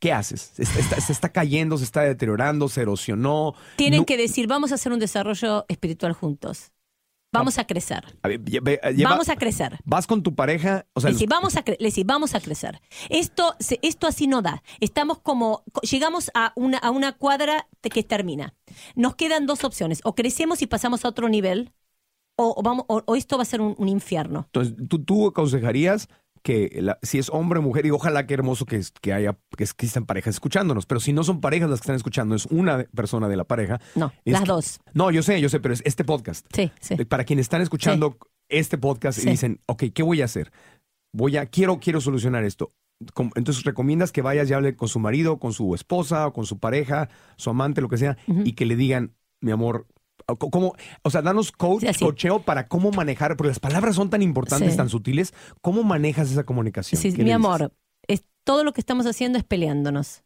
¿Qué 0.00 0.12
haces? 0.12 0.52
Se 0.56 1.12
está, 1.12 1.28
cayendo, 1.28 1.78
se 1.78 1.84
está 1.84 2.00
deteriorando, 2.02 2.68
se 2.68 2.80
erosionó. 2.80 3.54
Tienen 3.76 4.04
que 4.04 4.16
decir, 4.16 4.48
vamos 4.48 4.72
a 4.72 4.74
hacer 4.74 4.92
un 4.92 4.98
desarrollo 4.98 5.66
espiritual 5.68 6.14
juntos. 6.14 6.72
Vamos 7.32 7.58
a 7.58 7.66
crecer. 7.66 8.04
vamos 9.04 9.28
a 9.28 9.36
crecer. 9.36 9.78
Vas 9.84 10.08
con 10.08 10.24
tu 10.24 10.34
pareja. 10.34 10.86
O 10.94 11.00
sea, 11.00 11.12
vamos 11.28 11.56
a, 11.56 11.64
vamos 12.04 12.34
a 12.34 12.40
crecer. 12.40 12.80
Esto, 13.08 13.54
esto 13.82 14.08
así 14.08 14.26
no 14.26 14.42
da. 14.42 14.64
Estamos 14.80 15.20
como, 15.20 15.62
llegamos 15.82 16.32
a 16.34 16.52
una, 16.56 16.78
a 16.78 16.90
una 16.90 17.12
cuadra 17.12 17.68
que 17.82 18.02
termina. 18.02 18.54
Nos 18.96 19.14
quedan 19.14 19.46
dos 19.46 19.62
opciones. 19.62 20.00
O 20.02 20.16
crecemos 20.16 20.60
y 20.62 20.66
pasamos 20.66 21.04
a 21.04 21.08
otro 21.08 21.28
nivel, 21.28 21.72
o, 22.34 22.60
vamos, 22.64 22.86
o, 22.88 23.14
esto 23.14 23.36
va 23.36 23.42
a 23.42 23.46
ser 23.46 23.60
un, 23.60 23.76
un 23.78 23.88
infierno. 23.88 24.46
Entonces, 24.46 24.74
tú, 24.88 25.04
tú 25.04 25.28
aconsejarías 25.28 26.08
que 26.42 26.82
si 27.02 27.18
es 27.18 27.30
hombre 27.30 27.58
o 27.58 27.62
mujer, 27.62 27.86
y 27.86 27.90
ojalá 27.90 28.26
que 28.26 28.34
hermoso 28.34 28.64
que, 28.64 28.80
que 29.00 29.12
haya 29.12 29.38
que 29.56 29.64
existan 29.64 30.06
parejas 30.06 30.34
escuchándonos, 30.34 30.86
pero 30.86 31.00
si 31.00 31.12
no 31.12 31.24
son 31.24 31.40
parejas 31.40 31.68
las 31.68 31.80
que 31.80 31.84
están 31.84 31.96
escuchando, 31.96 32.34
es 32.34 32.46
una 32.46 32.84
persona 32.94 33.28
de 33.28 33.36
la 33.36 33.44
pareja. 33.44 33.80
No, 33.94 34.12
las 34.24 34.44
dos. 34.44 34.80
No, 34.94 35.10
yo 35.10 35.22
sé, 35.22 35.40
yo 35.40 35.48
sé, 35.48 35.60
pero 35.60 35.74
es 35.74 35.82
este 35.84 36.04
podcast. 36.04 36.46
Sí, 36.54 36.72
sí. 36.80 36.96
Para 37.04 37.24
quienes 37.24 37.44
están 37.44 37.62
escuchando 37.62 38.16
este 38.48 38.78
podcast 38.78 39.22
y 39.22 39.30
dicen, 39.30 39.60
ok, 39.66 39.84
¿qué 39.94 40.02
voy 40.02 40.22
a 40.22 40.24
hacer? 40.24 40.50
Voy 41.12 41.36
a, 41.36 41.46
quiero, 41.46 41.78
quiero 41.78 42.00
solucionar 42.00 42.44
esto. 42.44 42.72
Entonces 43.34 43.64
recomiendas 43.64 44.12
que 44.12 44.22
vayas 44.22 44.50
y 44.50 44.52
hable 44.52 44.76
con 44.76 44.88
su 44.88 44.98
marido, 44.98 45.38
con 45.38 45.52
su 45.52 45.74
esposa, 45.74 46.26
o 46.26 46.32
con 46.32 46.44
su 46.46 46.58
pareja, 46.58 47.08
su 47.36 47.50
amante, 47.50 47.80
lo 47.80 47.88
que 47.88 47.96
sea, 47.96 48.18
y 48.44 48.52
que 48.52 48.66
le 48.66 48.76
digan, 48.76 49.14
mi 49.40 49.52
amor, 49.52 49.86
¿Cómo, 50.36 50.74
o 51.02 51.10
sea, 51.10 51.22
danos 51.22 51.52
coach, 51.52 51.84
cocheo 51.98 52.42
para 52.42 52.68
cómo 52.68 52.90
manejar, 52.90 53.36
porque 53.36 53.48
las 53.48 53.60
palabras 53.60 53.96
son 53.96 54.10
tan 54.10 54.22
importantes, 54.22 54.76
tan 54.76 54.88
sutiles. 54.88 55.34
¿Cómo 55.60 55.82
manejas 55.82 56.30
esa 56.30 56.44
comunicación? 56.44 57.00
Sí, 57.00 57.12
mi 57.12 57.32
amor, 57.32 57.72
es, 58.06 58.24
todo 58.44 58.64
lo 58.64 58.72
que 58.72 58.80
estamos 58.80 59.06
haciendo 59.06 59.38
es 59.38 59.44
peleándonos. 59.44 60.24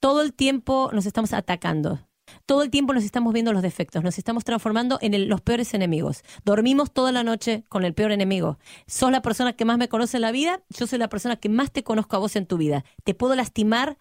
Todo 0.00 0.22
el 0.22 0.34
tiempo 0.34 0.90
nos 0.92 1.06
estamos 1.06 1.32
atacando. 1.32 2.00
Todo 2.46 2.62
el 2.62 2.70
tiempo 2.70 2.92
nos 2.92 3.04
estamos 3.04 3.32
viendo 3.32 3.52
los 3.52 3.62
defectos, 3.62 4.02
nos 4.02 4.18
estamos 4.18 4.44
transformando 4.44 4.98
en 5.00 5.28
los 5.28 5.40
peores 5.40 5.74
enemigos. 5.74 6.22
Dormimos 6.44 6.92
toda 6.92 7.12
la 7.12 7.24
noche 7.24 7.64
con 7.68 7.84
el 7.84 7.94
peor 7.94 8.12
enemigo. 8.12 8.58
Sos 8.86 9.10
la 9.10 9.22
persona 9.22 9.52
que 9.54 9.64
más 9.64 9.78
me 9.78 9.88
conoce 9.88 10.16
en 10.16 10.22
la 10.22 10.32
vida, 10.32 10.62
yo 10.70 10.86
soy 10.86 10.98
la 10.98 11.08
persona 11.08 11.36
que 11.36 11.48
más 11.48 11.72
te 11.72 11.82
conozco 11.82 12.16
a 12.16 12.20
vos 12.20 12.36
en 12.36 12.46
tu 12.46 12.56
vida. 12.56 12.84
Te 13.04 13.14
puedo 13.14 13.34
lastimar 13.34 13.98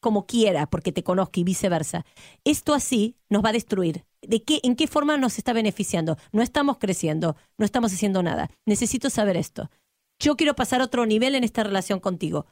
como 0.00 0.26
quiera 0.26 0.66
porque 0.66 0.92
te 0.92 1.02
conozco 1.02 1.40
y 1.40 1.44
viceversa. 1.44 2.04
Esto 2.44 2.74
así 2.74 3.16
nos 3.28 3.44
va 3.44 3.50
a 3.50 3.52
destruir. 3.52 4.04
¿De 4.28 4.42
qué, 4.42 4.60
¿En 4.62 4.76
qué 4.76 4.86
forma 4.86 5.16
nos 5.16 5.38
está 5.38 5.52
beneficiando? 5.52 6.16
No 6.32 6.42
estamos 6.42 6.78
creciendo, 6.78 7.36
no 7.58 7.64
estamos 7.64 7.92
haciendo 7.92 8.22
nada. 8.22 8.50
Necesito 8.66 9.10
saber 9.10 9.36
esto. 9.36 9.70
Yo 10.18 10.36
quiero 10.36 10.54
pasar 10.54 10.80
a 10.80 10.84
otro 10.84 11.06
nivel 11.06 11.34
en 11.34 11.44
esta 11.44 11.62
relación 11.62 12.00
contigo. 12.00 12.46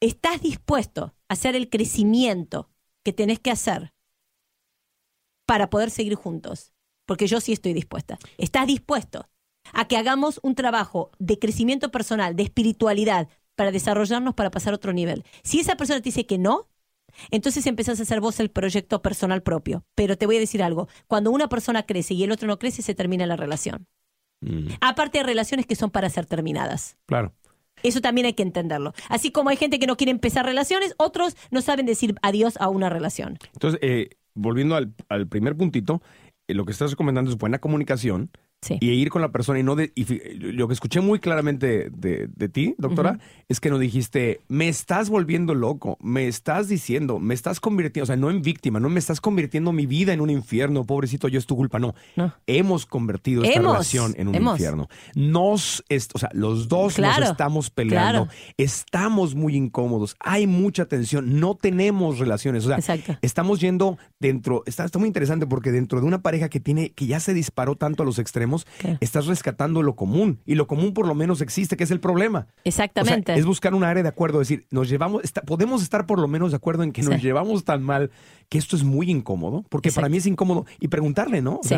¿Estás 0.00 0.40
dispuesto 0.40 1.14
a 1.28 1.34
hacer 1.34 1.56
el 1.56 1.68
crecimiento 1.68 2.70
que 3.04 3.12
tenés 3.12 3.40
que 3.40 3.50
hacer 3.50 3.92
para 5.46 5.70
poder 5.70 5.90
seguir 5.90 6.14
juntos? 6.14 6.72
Porque 7.06 7.26
yo 7.26 7.40
sí 7.40 7.52
estoy 7.52 7.72
dispuesta. 7.72 8.18
¿Estás 8.36 8.66
dispuesto 8.66 9.28
a 9.72 9.88
que 9.88 9.96
hagamos 9.96 10.40
un 10.42 10.54
trabajo 10.54 11.10
de 11.18 11.38
crecimiento 11.38 11.90
personal, 11.90 12.36
de 12.36 12.44
espiritualidad, 12.44 13.28
para 13.54 13.72
desarrollarnos, 13.72 14.34
para 14.34 14.50
pasar 14.50 14.72
a 14.72 14.76
otro 14.76 14.92
nivel? 14.92 15.24
Si 15.42 15.58
esa 15.58 15.76
persona 15.76 16.00
te 16.00 16.10
dice 16.10 16.26
que 16.26 16.38
no, 16.38 16.68
entonces 17.30 17.66
empezás 17.66 18.00
a 18.00 18.02
hacer 18.02 18.20
vos 18.20 18.40
el 18.40 18.50
proyecto 18.50 19.02
personal 19.02 19.42
propio. 19.42 19.84
Pero 19.94 20.16
te 20.16 20.26
voy 20.26 20.36
a 20.36 20.40
decir 20.40 20.62
algo, 20.62 20.88
cuando 21.06 21.30
una 21.30 21.48
persona 21.48 21.84
crece 21.84 22.14
y 22.14 22.24
el 22.24 22.32
otro 22.32 22.48
no 22.48 22.58
crece, 22.58 22.82
se 22.82 22.94
termina 22.94 23.26
la 23.26 23.36
relación. 23.36 23.86
Mm. 24.40 24.68
Aparte 24.80 25.18
de 25.18 25.24
relaciones 25.24 25.66
que 25.66 25.74
son 25.74 25.90
para 25.90 26.10
ser 26.10 26.26
terminadas. 26.26 26.96
Claro. 27.06 27.34
Eso 27.82 28.00
también 28.00 28.26
hay 28.26 28.32
que 28.32 28.42
entenderlo. 28.42 28.92
Así 29.08 29.30
como 29.30 29.50
hay 29.50 29.56
gente 29.56 29.78
que 29.78 29.86
no 29.86 29.96
quiere 29.96 30.10
empezar 30.10 30.44
relaciones, 30.44 30.94
otros 30.98 31.36
no 31.50 31.62
saben 31.62 31.86
decir 31.86 32.14
adiós 32.22 32.56
a 32.58 32.68
una 32.68 32.88
relación. 32.88 33.38
Entonces, 33.52 33.78
eh, 33.82 34.10
volviendo 34.34 34.76
al, 34.76 35.26
primer 35.28 35.56
puntito, 35.56 36.02
eh, 36.48 36.54
lo 36.54 36.64
que 36.64 36.72
estás 36.72 36.90
recomendando 36.90 37.30
es 37.30 37.38
buena 37.38 37.58
comunicación, 37.58 38.30
y 38.80 38.90
ir 38.90 39.10
con 39.10 39.22
la 39.22 39.30
persona 39.30 39.58
y 39.60 39.62
no 39.62 39.76
de, 39.76 39.92
y 39.94 40.04
lo 40.52 40.66
que 40.66 40.74
escuché 40.74 41.00
muy 41.00 41.20
claramente 41.20 41.90
de, 41.90 42.48
ti, 42.48 42.74
doctora, 42.78 43.18
es 43.48 43.60
que 43.60 43.70
no 43.70 43.78
dijiste, 43.78 44.40
me 44.48 44.68
estás 44.68 45.10
volviendo 45.10 45.54
loco, 45.54 45.96
me 46.00 46.26
estás 46.26 46.68
diciendo, 46.68 47.18
me 47.18 47.34
estás 47.34 47.60
convirtiendo, 47.60 48.04
o 48.04 48.06
sea, 48.06 48.16
no 48.16 48.30
en 48.30 48.42
víctima, 48.42 48.80
no 48.80 48.88
me 48.88 48.98
estás 48.98 49.20
convirtiendo 49.20 49.72
mi 49.72 49.86
vida 49.86 50.12
en 50.12 50.20
un 50.20 50.30
infierno, 50.30 50.84
pobrecito, 50.84 51.28
yo 51.28 51.38
es 51.38 51.46
tu 51.46 51.56
culpa, 51.56 51.78
no. 51.78 51.94
Hemos 52.46 52.84
convertido 52.84 53.44
esta 53.44 53.60
relación 53.60 54.14
en 54.18 54.28
un 54.28 54.34
infierno. 54.34 54.88
Nos, 55.14 55.84
o 56.12 56.18
sea, 56.18 56.30
los 56.32 56.68
dos 56.68 56.98
nos 56.98 57.18
estamos 57.18 57.70
peleando, 57.70 58.28
estamos 58.56 59.34
muy 59.34 59.56
incómodos, 59.56 60.16
hay 60.18 60.46
mucha 60.46 60.86
tensión, 60.86 61.38
no 61.38 61.54
tenemos 61.54 62.18
relaciones, 62.18 62.66
o 62.66 62.76
sea, 62.80 63.06
estamos 63.22 63.60
yendo 63.60 63.98
dentro, 64.18 64.62
está, 64.66 64.84
está 64.84 64.98
muy 64.98 65.06
interesante 65.06 65.46
porque 65.46 65.70
dentro 65.70 66.00
de 66.00 66.06
una 66.06 66.22
pareja 66.22 66.48
que 66.48 66.60
tiene, 66.60 66.90
que 66.90 67.06
ya 67.06 67.20
se 67.20 67.34
disparó 67.34 67.76
tanto 67.76 68.02
a 68.02 68.06
los 68.06 68.18
extremos, 68.18 68.47
estás 69.00 69.26
rescatando 69.26 69.82
lo 69.82 69.96
común. 69.96 70.40
Y 70.44 70.54
lo 70.54 70.66
común 70.66 70.94
por 70.94 71.06
lo 71.06 71.14
menos 71.14 71.40
existe, 71.40 71.76
que 71.76 71.84
es 71.84 71.90
el 71.90 72.00
problema. 72.00 72.48
Exactamente. 72.64 73.34
es 73.34 73.46
buscar 73.46 73.74
un 73.74 73.84
área 73.84 74.02
de 74.02 74.08
acuerdo, 74.08 74.38
decir, 74.38 74.66
nos 74.70 74.88
llevamos, 74.88 75.22
podemos 75.46 75.82
estar 75.82 76.06
por 76.06 76.18
lo 76.18 76.28
menos 76.28 76.50
de 76.50 76.56
acuerdo 76.56 76.82
en 76.82 76.92
que 76.92 77.02
nos 77.02 77.22
llevamos 77.22 77.64
tan 77.64 77.82
mal 77.82 78.10
que 78.48 78.58
esto 78.58 78.76
es 78.76 78.84
muy 78.84 79.10
incómodo, 79.10 79.64
porque 79.68 79.92
para 79.92 80.08
mí 80.08 80.16
es 80.16 80.26
incómodo. 80.26 80.66
Y 80.80 80.88
preguntarle, 80.88 81.42
¿no? 81.42 81.60
sí. 81.62 81.76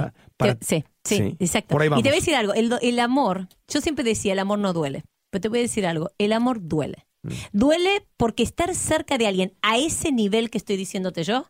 sí, 0.60 0.84
sí, 1.04 1.36
exacto. 1.38 1.76
Y 1.84 2.02
te 2.02 2.08
voy 2.08 2.08
a 2.08 2.20
decir 2.20 2.34
algo, 2.34 2.52
el, 2.54 2.98
amor, 2.98 3.48
yo 3.68 3.80
siempre 3.80 4.04
decía, 4.04 4.32
el 4.32 4.38
amor 4.38 4.58
no 4.58 4.72
duele, 4.72 5.04
pero 5.30 5.40
te 5.40 5.48
voy 5.48 5.60
a 5.60 5.62
decir 5.62 5.86
algo, 5.86 6.10
el 6.18 6.32
amor 6.32 6.58
duele. 6.62 7.06
Mm. 7.22 7.32
Duele 7.52 8.06
porque 8.16 8.42
estar 8.42 8.74
cerca 8.74 9.18
de 9.18 9.26
alguien 9.26 9.52
a 9.62 9.76
ese 9.76 10.12
nivel 10.12 10.50
que 10.50 10.58
estoy 10.58 10.76
diciéndote 10.76 11.24
yo, 11.24 11.46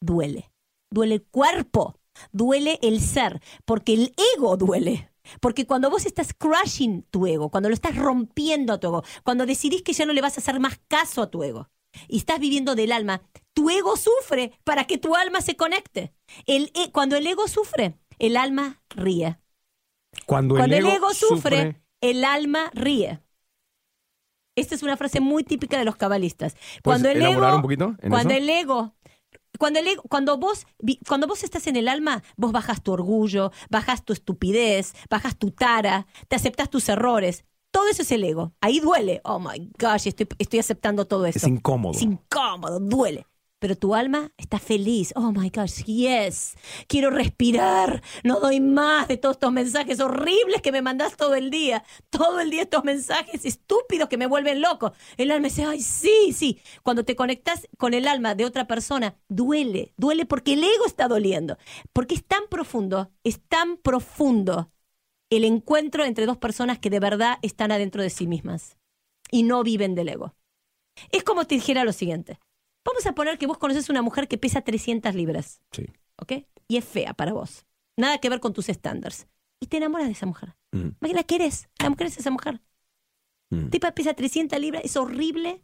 duele. 0.00 0.50
Duele 0.90 1.16
el 1.16 1.22
cuerpo 1.22 1.99
duele 2.32 2.78
el 2.82 3.00
ser, 3.00 3.40
porque 3.64 3.94
el 3.94 4.14
ego 4.36 4.56
duele. 4.56 5.10
Porque 5.40 5.66
cuando 5.66 5.90
vos 5.90 6.06
estás 6.06 6.32
crushing 6.34 7.02
tu 7.10 7.26
ego, 7.26 7.50
cuando 7.50 7.68
lo 7.68 7.74
estás 7.74 7.96
rompiendo 7.96 8.72
a 8.72 8.80
tu 8.80 8.88
ego, 8.88 9.04
cuando 9.22 9.46
decidís 9.46 9.82
que 9.82 9.92
ya 9.92 10.06
no 10.06 10.12
le 10.12 10.20
vas 10.20 10.36
a 10.36 10.40
hacer 10.40 10.58
más 10.58 10.80
caso 10.88 11.22
a 11.22 11.30
tu 11.30 11.42
ego 11.42 11.70
y 12.08 12.18
estás 12.18 12.38
viviendo 12.40 12.74
del 12.74 12.92
alma, 12.92 13.22
tu 13.52 13.70
ego 13.70 13.96
sufre 13.96 14.52
para 14.64 14.84
que 14.84 14.98
tu 14.98 15.14
alma 15.14 15.40
se 15.40 15.56
conecte. 15.56 16.14
El, 16.46 16.72
e, 16.74 16.90
cuando 16.92 17.16
el 17.16 17.26
ego 17.26 17.48
sufre, 17.48 17.98
el 18.18 18.36
alma 18.36 18.82
ríe. 18.90 19.38
Cuando, 20.26 20.58
el, 20.58 20.72
ego 20.72 21.14
sufre, 21.14 21.80
el 22.00 22.24
alma 22.24 22.70
ríe. 22.74 23.20
Esta 24.56 24.74
es 24.74 24.82
una 24.82 24.96
frase 24.96 25.20
muy 25.20 25.44
típica 25.44 25.78
de 25.78 25.84
los 25.84 25.96
cabalistas. 25.96 26.56
Cuando 26.82 27.08
el 27.08 27.22
ego, 27.22 27.54
un 27.54 27.62
poquito 27.62 27.96
cuando 28.08 28.34
el 28.34 28.48
ego 28.48 28.94
cuando, 29.60 29.78
el 29.78 29.96
cuando, 30.08 30.38
vos, 30.38 30.66
cuando 31.06 31.26
vos 31.26 31.44
estás 31.44 31.66
en 31.66 31.76
el 31.76 31.86
alma, 31.86 32.22
vos 32.38 32.50
bajas 32.50 32.82
tu 32.82 32.92
orgullo, 32.92 33.52
bajas 33.68 34.02
tu 34.06 34.14
estupidez, 34.14 34.94
bajas 35.10 35.36
tu 35.36 35.50
tara, 35.50 36.06
te 36.28 36.36
aceptas 36.36 36.70
tus 36.70 36.88
errores. 36.88 37.44
Todo 37.70 37.86
eso 37.88 38.00
es 38.00 38.10
el 38.10 38.24
ego. 38.24 38.54
Ahí 38.62 38.80
duele. 38.80 39.20
Oh 39.22 39.38
my 39.38 39.70
gosh, 39.78 40.06
estoy, 40.06 40.26
estoy 40.38 40.58
aceptando 40.60 41.06
todo 41.06 41.26
esto. 41.26 41.38
Es 41.38 41.46
incómodo. 41.46 41.92
Es 41.92 42.02
incómodo, 42.02 42.80
duele 42.80 43.26
pero 43.60 43.76
tu 43.76 43.94
alma 43.94 44.32
está 44.38 44.58
feliz. 44.58 45.12
Oh 45.14 45.32
my 45.32 45.50
gosh, 45.50 45.84
yes. 45.84 46.56
Quiero 46.88 47.10
respirar. 47.10 48.02
No 48.24 48.40
doy 48.40 48.58
más 48.58 49.06
de 49.06 49.18
todos 49.18 49.36
estos 49.36 49.52
mensajes 49.52 50.00
horribles 50.00 50.62
que 50.62 50.72
me 50.72 50.82
mandas 50.82 51.16
todo 51.16 51.34
el 51.34 51.50
día. 51.50 51.84
Todo 52.08 52.40
el 52.40 52.50
día 52.50 52.62
estos 52.62 52.84
mensajes 52.84 53.44
estúpidos 53.44 54.08
que 54.08 54.16
me 54.16 54.26
vuelven 54.26 54.62
loco. 54.62 54.92
El 55.18 55.30
alma 55.30 55.48
dice, 55.48 55.64
ay, 55.64 55.82
sí, 55.82 56.32
sí. 56.32 56.60
Cuando 56.82 57.04
te 57.04 57.14
conectas 57.14 57.68
con 57.76 57.94
el 57.94 58.08
alma 58.08 58.34
de 58.34 58.46
otra 58.46 58.66
persona, 58.66 59.14
duele. 59.28 59.92
Duele 59.98 60.24
porque 60.24 60.54
el 60.54 60.64
ego 60.64 60.86
está 60.86 61.06
doliendo. 61.06 61.58
Porque 61.92 62.14
es 62.14 62.24
tan 62.24 62.48
profundo, 62.48 63.12
es 63.24 63.40
tan 63.46 63.76
profundo 63.76 64.72
el 65.28 65.44
encuentro 65.44 66.04
entre 66.04 66.24
dos 66.26 66.38
personas 66.38 66.78
que 66.78 66.90
de 66.90 66.98
verdad 66.98 67.38
están 67.42 67.72
adentro 67.72 68.02
de 68.02 68.10
sí 68.10 68.26
mismas 68.26 68.78
y 69.30 69.42
no 69.42 69.62
viven 69.62 69.94
del 69.94 70.08
ego. 70.08 70.34
Es 71.12 71.24
como 71.24 71.46
te 71.46 71.56
dijera 71.56 71.84
lo 71.84 71.92
siguiente. 71.92 72.40
Vamos 72.84 73.06
a 73.06 73.14
poner 73.14 73.38
que 73.38 73.46
vos 73.46 73.58
conoces 73.58 73.90
una 73.90 74.02
mujer 74.02 74.28
que 74.28 74.38
pesa 74.38 74.62
300 74.62 75.14
libras. 75.14 75.60
Sí. 75.72 75.86
¿Ok? 76.16 76.32
Y 76.68 76.76
es 76.76 76.84
fea 76.84 77.14
para 77.14 77.32
vos. 77.32 77.66
Nada 77.96 78.18
que 78.18 78.28
ver 78.28 78.40
con 78.40 78.52
tus 78.52 78.68
estándares. 78.68 79.26
Y 79.60 79.66
te 79.66 79.76
enamoras 79.76 80.06
de 80.06 80.12
esa 80.12 80.26
mujer. 80.26 80.56
Mm. 80.72 80.90
Imagina 81.00 81.22
que 81.24 81.34
eres. 81.36 81.68
La 81.78 81.90
mujer 81.90 82.06
es 82.06 82.18
esa 82.18 82.30
mujer. 82.30 82.60
Mm. 83.50 83.68
Tipa 83.68 83.92
pesa 83.92 84.14
300 84.14 84.58
libras, 84.58 84.82
es 84.84 84.96
horrible. 84.96 85.62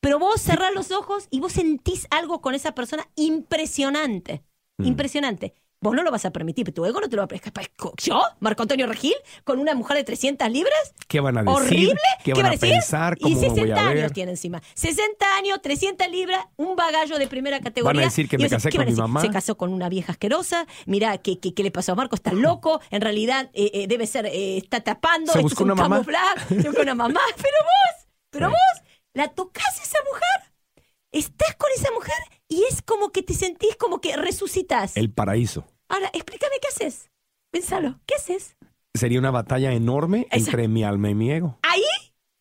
Pero 0.00 0.18
vos 0.18 0.40
cerrás 0.40 0.74
los 0.74 0.90
ojos 0.90 1.28
y 1.30 1.40
vos 1.40 1.52
sentís 1.52 2.06
algo 2.10 2.40
con 2.40 2.54
esa 2.54 2.74
persona 2.74 3.08
impresionante. 3.16 4.44
Mm. 4.78 4.86
Impresionante. 4.86 5.54
Vos 5.82 5.94
no 5.94 6.02
lo 6.02 6.10
vas 6.10 6.24
a 6.24 6.30
permitir, 6.30 6.64
pero 6.64 6.74
tu 6.74 6.84
ego 6.86 7.00
no 7.00 7.08
te 7.08 7.16
lo 7.16 7.20
va 7.20 7.24
a 7.24 7.28
permitir. 7.28 7.52
¿Yo? 7.98 8.22
¿Marco 8.40 8.62
Antonio 8.62 8.86
Regil? 8.86 9.14
¿Con 9.44 9.58
una 9.58 9.74
mujer 9.74 9.96
de 9.98 10.04
300 10.04 10.48
libras? 10.50 10.94
¿Qué 11.08 11.20
van 11.20 11.36
a 11.38 11.42
decir? 11.42 11.56
¿Horrible? 11.56 12.00
¿Qué, 12.24 12.32
van 12.34 12.46
a, 12.46 12.52
pensar? 12.52 13.18
¿Cómo 13.18 13.36
y 13.36 13.38
60 13.38 13.60
voy 13.60 13.70
a 13.72 13.74
ver? 13.74 13.98
años 13.98 14.12
tiene 14.12 14.30
encima. 14.30 14.62
60 14.74 15.36
años, 15.36 15.60
300 15.60 16.08
libras, 16.08 16.46
un 16.56 16.76
bagallo 16.76 17.18
de 17.18 17.26
primera 17.26 17.60
categoría. 17.60 18.00
Van 18.00 18.04
a 18.04 18.08
decir 18.08 18.28
que 18.28 18.38
me 18.38 18.48
casé 18.48 18.70
¿qué 18.70 18.78
con 18.78 18.86
mi 18.86 18.92
decir? 18.92 19.02
mamá. 19.02 19.20
Se 19.20 19.30
casó 19.30 19.56
con 19.56 19.72
una 19.72 19.88
vieja 19.88 20.12
asquerosa. 20.12 20.66
Mira, 20.86 21.18
¿qué, 21.18 21.38
qué, 21.40 21.52
qué 21.52 21.62
le 21.64 21.70
pasó 21.72 21.92
a 21.92 21.94
Marco? 21.96 22.14
Está 22.14 22.32
loco. 22.32 22.80
En 22.90 23.00
realidad, 23.00 23.50
eh, 23.52 23.70
eh, 23.74 23.86
debe 23.88 24.06
ser, 24.06 24.26
eh, 24.26 24.58
está 24.58 24.80
tapando. 24.80 25.32
¿Se 25.32 25.40
buscó 25.40 25.64
es 25.64 25.66
un 25.66 25.72
una 25.72 25.88
mamá? 25.88 26.04
Se 26.48 26.54
buscó 26.68 26.82
una 26.82 26.94
mamá. 26.94 27.20
Pero 27.36 27.56
vos, 27.62 28.06
pero 28.30 28.46
Sí. 28.48 28.52
vos, 28.52 28.88
la 29.14 29.28
tocás 29.28 29.78
a 29.78 29.82
esa 29.82 29.98
mujer. 30.08 30.51
Estás 31.12 31.54
con 31.56 31.68
esa 31.76 31.90
mujer 31.92 32.16
y 32.48 32.64
es 32.70 32.80
como 32.80 33.10
que 33.10 33.22
te 33.22 33.34
sentís 33.34 33.76
como 33.76 34.00
que 34.00 34.16
resucitas. 34.16 34.96
El 34.96 35.12
paraíso. 35.12 35.66
Ahora, 35.88 36.10
explícame 36.14 36.54
qué 36.60 36.68
haces. 36.68 37.10
Pensalo, 37.50 38.00
¿qué 38.06 38.14
haces? 38.14 38.56
Sería 38.94 39.18
una 39.18 39.30
batalla 39.30 39.72
enorme 39.72 40.26
entre 40.30 40.68
mi 40.68 40.84
alma 40.84 41.10
y 41.10 41.14
mi 41.14 41.30
ego. 41.30 41.58
Ahí, 41.62 41.84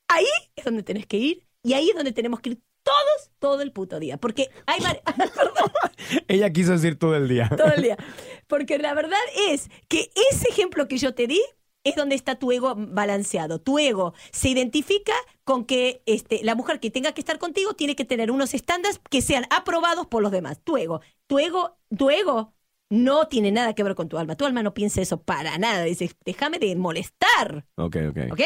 ahí 0.07 0.25
es 0.55 0.63
donde 0.63 0.84
tenés 0.84 1.05
que 1.05 1.17
ir 1.17 1.45
y 1.63 1.73
ahí 1.73 1.89
es 1.89 1.95
donde 1.95 2.13
tenemos 2.13 2.39
que 2.39 2.51
ir 2.51 2.62
todos, 2.84 3.31
todo 3.39 3.62
el 3.62 3.73
puto 3.73 3.99
día. 3.99 4.15
Porque 4.17 4.49
hay 4.65 4.79
perdón, 5.15 5.71
Ella 6.29 6.49
quiso 6.51 6.71
decir 6.71 6.97
todo 6.97 7.15
el 7.17 7.27
día. 7.27 7.49
todo 7.49 7.73
el 7.73 7.81
día. 7.84 7.97
Porque 8.47 8.77
la 8.77 8.93
verdad 8.93 9.19
es 9.49 9.69
que 9.89 10.12
ese 10.31 10.47
ejemplo 10.49 10.88
que 10.88 10.97
yo 10.97 11.13
te 11.13 11.27
di 11.27 11.41
es 11.84 11.96
donde 11.96 12.15
está 12.15 12.36
tu 12.36 12.52
ego 12.52 12.76
balanceado. 12.78 13.60
Tu 13.60 13.80
ego 13.80 14.13
se 14.32 14.50
identifica 14.50 15.13
con 15.44 15.65
que 15.65 16.04
este, 16.06 16.41
la 16.44 16.56
mujer 16.56 16.80
que 16.80 16.91
tenga 16.91 17.12
que 17.13 17.22
estar 17.22 17.39
contigo 17.39 17.74
tiene 17.74 17.96
que 17.96 18.06
tener 18.06 18.32
unos 18.32 18.54
estándares 18.54 19.00
que 19.10 19.22
sean 19.22 19.46
aprobados 19.50 20.08
por 20.08 20.22
los 20.22 20.32
demás. 20.32 20.60
Tu 20.63 20.78
ego, 20.78 21.02
tu 21.28 21.39
ego, 21.39 21.78
tu 21.98 22.10
ego 22.10 22.54
no 22.89 23.28
tiene 23.30 23.52
nada 23.54 23.74
que 23.74 23.84
ver 23.84 23.96
con 23.96 24.10
tu 24.10 24.17
alma. 24.17 24.36
Tu 24.36 24.46
alma 24.46 24.62
no 24.63 24.74
piensa 24.74 25.02
eso 25.02 25.22
para 25.22 25.58
nada. 25.58 25.84
Dice, 25.86 26.12
déjame 26.26 26.60
de 26.60 26.76
molestar. 26.76 27.65
Ok, 27.78 27.96
ok. 28.10 28.17
¿Ok? 28.34 28.41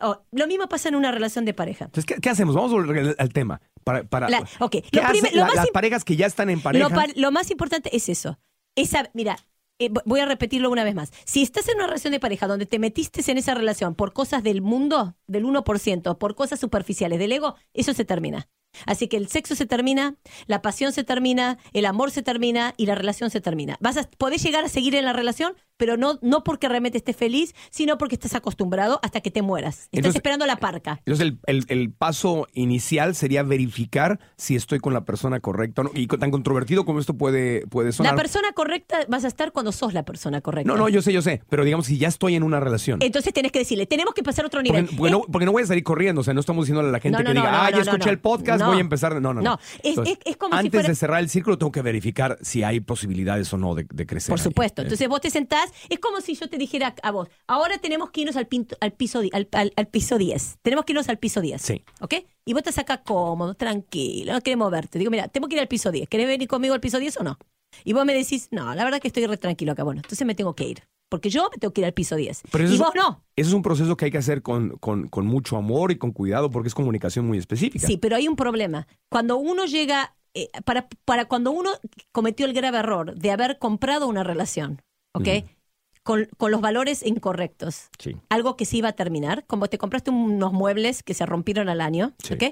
Oh, 0.00 0.22
lo 0.30 0.46
mismo 0.46 0.68
pasa 0.68 0.88
en 0.88 0.94
una 0.94 1.10
relación 1.10 1.44
de 1.44 1.52
pareja. 1.52 1.86
Entonces, 1.86 2.06
¿qué, 2.06 2.20
qué 2.20 2.30
hacemos? 2.30 2.54
Vamos 2.54 2.70
a 2.72 2.76
volver 2.76 3.16
al, 3.18 3.32
tema. 3.32 3.60
Para, 3.84 4.04
para, 4.04 4.28
La- 4.30 4.46
ok, 4.60 4.70
¿Qué 4.70 4.82
lo 4.92 5.02
hacen 5.02 5.12
primer- 5.20 5.32
lo 5.34 5.40
la- 5.40 5.46
más 5.48 5.56
las 5.56 5.70
parejas 5.70 6.04
que 6.04 6.14
ya 6.16 6.26
están 6.26 6.48
en 6.48 6.62
pareja? 6.62 6.88
Lo, 6.88 7.02
lo 7.16 7.32
más 7.32 7.50
importante 7.50 7.94
es 7.96 8.08
eso. 8.08 8.38
Esa, 8.76 9.10
mira, 9.14 9.36
eh, 9.78 9.90
vo- 9.90 10.02
voy 10.04 10.20
a 10.20 10.26
repetirlo 10.26 10.70
una 10.70 10.84
vez 10.84 10.94
más. 10.94 11.12
Si 11.24 11.42
estás 11.42 11.68
en 11.68 11.76
una 11.76 11.86
relación 11.86 12.12
de 12.12 12.20
pareja 12.20 12.46
donde 12.46 12.66
te 12.66 12.78
metiste 12.78 13.28
en 13.30 13.38
esa 13.38 13.54
relación 13.54 13.94
por 13.94 14.12
cosas 14.12 14.42
del 14.42 14.62
mundo, 14.62 15.14
del 15.26 15.44
1%, 15.44 16.18
por 16.18 16.34
cosas 16.34 16.60
superficiales 16.60 17.18
del 17.18 17.32
ego, 17.32 17.54
eso 17.74 17.92
se 17.94 18.04
termina. 18.04 18.48
Así 18.86 19.08
que 19.08 19.16
el 19.16 19.28
sexo 19.28 19.54
se 19.54 19.64
termina, 19.66 20.16
la 20.46 20.60
pasión 20.62 20.92
se 20.92 21.02
termina, 21.02 21.58
el 21.72 21.86
amor 21.86 22.10
se 22.10 22.22
termina 22.22 22.74
y 22.76 22.86
la 22.86 22.94
relación 22.94 23.30
se 23.30 23.40
termina. 23.40 23.76
Vas 23.80 23.96
a, 23.96 24.08
podés 24.18 24.42
llegar 24.42 24.64
a 24.64 24.68
seguir 24.68 24.94
en 24.94 25.04
la 25.06 25.14
relación, 25.14 25.54
pero 25.78 25.96
no, 25.96 26.18
no 26.20 26.44
porque 26.44 26.68
realmente 26.68 26.98
estés 26.98 27.16
feliz, 27.16 27.54
sino 27.70 27.96
porque 27.96 28.16
estás 28.16 28.34
acostumbrado 28.34 29.00
hasta 29.02 29.20
que 29.22 29.30
te 29.30 29.40
mueras. 29.40 29.76
Estás 29.76 29.88
Entonces- 29.92 30.16
esperando 30.16 30.44
la 30.44 30.56
parca. 30.56 31.00
Entonces, 31.06 31.26
el, 31.26 31.38
el- 31.46 31.64
el 31.68 31.90
paso 31.92 32.46
inicial 32.52 33.14
sería 33.14 33.42
verificar 33.42 34.18
si 34.36 34.56
estoy 34.56 34.78
con 34.80 34.92
la 34.92 35.04
persona 35.04 35.40
correcta. 35.40 35.80
o 35.82 35.84
no. 35.84 35.90
Y 35.94 36.06
tan 36.06 36.30
controvertido 36.30 36.84
como 36.84 37.00
esto 37.00 37.14
puede, 37.14 37.66
puede 37.68 37.92
sonar. 37.92 38.12
La 38.14 38.20
persona 38.20 38.52
correcta 38.52 38.98
vas 39.08 39.24
a 39.24 39.28
estar 39.28 39.52
cuando 39.52 39.72
sos 39.72 39.94
la 39.94 40.04
persona 40.04 40.40
correcta. 40.40 40.70
no, 40.70 40.76
no, 40.76 40.88
yo 40.88 41.00
sé, 41.02 41.12
yo 41.12 41.22
sé. 41.22 41.42
Pero 41.48 41.64
digamos, 41.64 41.86
si 41.86 41.96
ya 41.98 42.08
estoy 42.08 42.34
en 42.34 42.42
una 42.42 42.60
relación. 42.60 42.98
Entonces 43.02 43.32
tenés 43.32 43.52
que 43.52 43.60
decirle, 43.60 43.86
tenemos 43.86 44.14
que 44.14 44.22
pasar 44.22 44.44
a 44.44 44.48
otro 44.48 44.58
Porque, 44.60 44.82
nivel. 44.82 44.96
porque 44.96 45.10
no, 45.12 45.20
porque 45.22 45.46
no 45.46 45.52
voy 45.52 45.62
a 45.62 45.66
salir 45.66 45.84
corriendo, 45.84 46.20
o 46.20 46.24
sea, 46.24 46.34
no 46.34 46.40
estamos 46.40 46.64
diciéndole 46.64 46.88
a 46.88 46.92
la 46.92 47.00
gente 47.00 47.16
No, 47.18 47.22
no, 47.24 47.30
que 47.30 47.38
diga, 47.38 47.66
ah, 47.66 47.70
ya 47.70 47.82
escuché 47.82 48.10
el 48.10 48.18
podcast, 48.18 48.64
voy 48.64 48.78
a 48.78 48.80
empezar. 48.80 49.20
No, 49.20 49.32
no, 49.32 49.40
no. 49.40 49.58
Es- 49.82 49.96
es- 49.98 50.18
es 50.24 50.36
como 50.36 50.54
si 50.54 50.58
antes 50.58 50.72
fuera- 50.72 50.88
de 50.88 50.94
cerrar 50.96 51.20
el 51.20 51.28
círculo, 51.28 51.56
tengo 51.58 51.70
que 51.72 51.82
verificar 51.82 52.36
si 52.42 52.62
hay 52.64 52.80
posibilidades 52.80 53.52
o 53.52 53.58
no 53.58 53.74
de, 53.74 53.86
de 53.92 54.06
crecer. 54.06 54.32
Por 54.32 54.40
ahí. 54.40 54.44
supuesto. 54.44 54.82
Eh, 54.82 54.84
Entonces 54.84 55.08
vos 55.08 55.20
te 55.20 55.30
sentás, 55.30 55.67
es 55.88 55.98
como 55.98 56.20
si 56.20 56.34
yo 56.34 56.48
te 56.48 56.58
dijera 56.58 56.94
a 57.02 57.10
vos, 57.10 57.28
ahora 57.46 57.78
tenemos 57.78 58.10
que 58.10 58.22
irnos 58.22 58.36
al, 58.36 58.46
pinto- 58.46 58.76
al, 58.80 58.92
piso, 58.92 59.20
al, 59.32 59.48
al- 59.52 59.72
al 59.76 59.86
piso 59.88 60.18
10. 60.18 60.58
Tenemos 60.62 60.84
que 60.84 60.92
irnos 60.92 61.08
al 61.08 61.18
piso 61.18 61.40
10. 61.40 61.60
Sí. 61.62 61.82
¿Ok? 62.00 62.14
Y 62.44 62.52
vos 62.52 62.60
estás 62.60 62.78
acá 62.78 63.02
cómodo, 63.02 63.54
tranquilo, 63.54 64.32
no 64.32 64.40
querés 64.40 64.58
moverte. 64.58 64.98
Digo, 64.98 65.10
mira, 65.10 65.28
tengo 65.28 65.48
que 65.48 65.56
ir 65.56 65.60
al 65.60 65.68
piso 65.68 65.90
10. 65.90 66.08
¿Querés 66.08 66.26
venir 66.26 66.48
conmigo 66.48 66.74
al 66.74 66.80
piso 66.80 66.98
10 66.98 67.16
o 67.18 67.22
no? 67.24 67.38
Y 67.84 67.92
vos 67.92 68.04
me 68.06 68.14
decís, 68.14 68.48
no, 68.50 68.74
la 68.74 68.84
verdad 68.84 69.00
que 69.00 69.08
estoy 69.08 69.26
re 69.26 69.36
tranquilo 69.36 69.72
acá. 69.72 69.82
Bueno, 69.84 70.00
entonces 70.00 70.26
me 70.26 70.34
tengo 70.34 70.54
que 70.54 70.64
ir. 70.68 70.82
Porque 71.10 71.30
yo 71.30 71.48
me 71.50 71.56
tengo 71.58 71.72
que 71.72 71.80
ir 71.80 71.84
al 71.86 71.94
piso 71.94 72.16
10. 72.16 72.42
Pero 72.50 72.64
eso 72.64 72.72
y 72.72 72.76
es- 72.76 72.80
vos 72.82 72.92
no. 72.94 73.22
Eso 73.36 73.48
es 73.48 73.54
un 73.54 73.62
proceso 73.62 73.96
que 73.96 74.06
hay 74.06 74.10
que 74.10 74.18
hacer 74.18 74.42
con, 74.42 74.76
con- 74.78 75.08
con 75.08 75.26
mucho 75.26 75.56
amor 75.56 75.90
y 75.92 75.96
con 75.96 76.12
cuidado 76.12 76.50
porque 76.50 76.68
es 76.68 76.74
comunicación 76.74 77.26
muy 77.26 77.38
específica. 77.38 77.86
Sí, 77.86 77.96
pero 77.98 78.16
hay 78.16 78.28
un 78.28 78.36
problema. 78.36 78.86
Cuando 79.10 79.36
uno 79.38 79.64
llega, 79.66 80.14
eh, 80.34 80.50
para, 80.64 80.88
para 81.06 81.24
cuando 81.26 81.50
uno 81.50 81.70
cometió 82.12 82.44
el 82.46 82.52
grave 82.52 82.78
error 82.78 83.14
de 83.14 83.30
haber 83.30 83.58
comprado 83.58 84.06
una 84.08 84.22
relación, 84.24 84.82
¿ok? 85.14 85.28
Con, 86.08 86.26
con 86.38 86.50
los 86.50 86.62
valores 86.62 87.04
incorrectos. 87.04 87.90
Sí. 87.98 88.16
Algo 88.30 88.56
que 88.56 88.64
se 88.64 88.78
iba 88.78 88.88
a 88.88 88.92
terminar, 88.92 89.44
como 89.46 89.66
te 89.68 89.76
compraste 89.76 90.10
unos 90.10 90.52
muebles 90.54 91.02
que 91.02 91.12
se 91.12 91.26
rompieron 91.26 91.68
al 91.68 91.82
año, 91.82 92.14
Sí. 92.24 92.32
¿ok? 92.34 92.44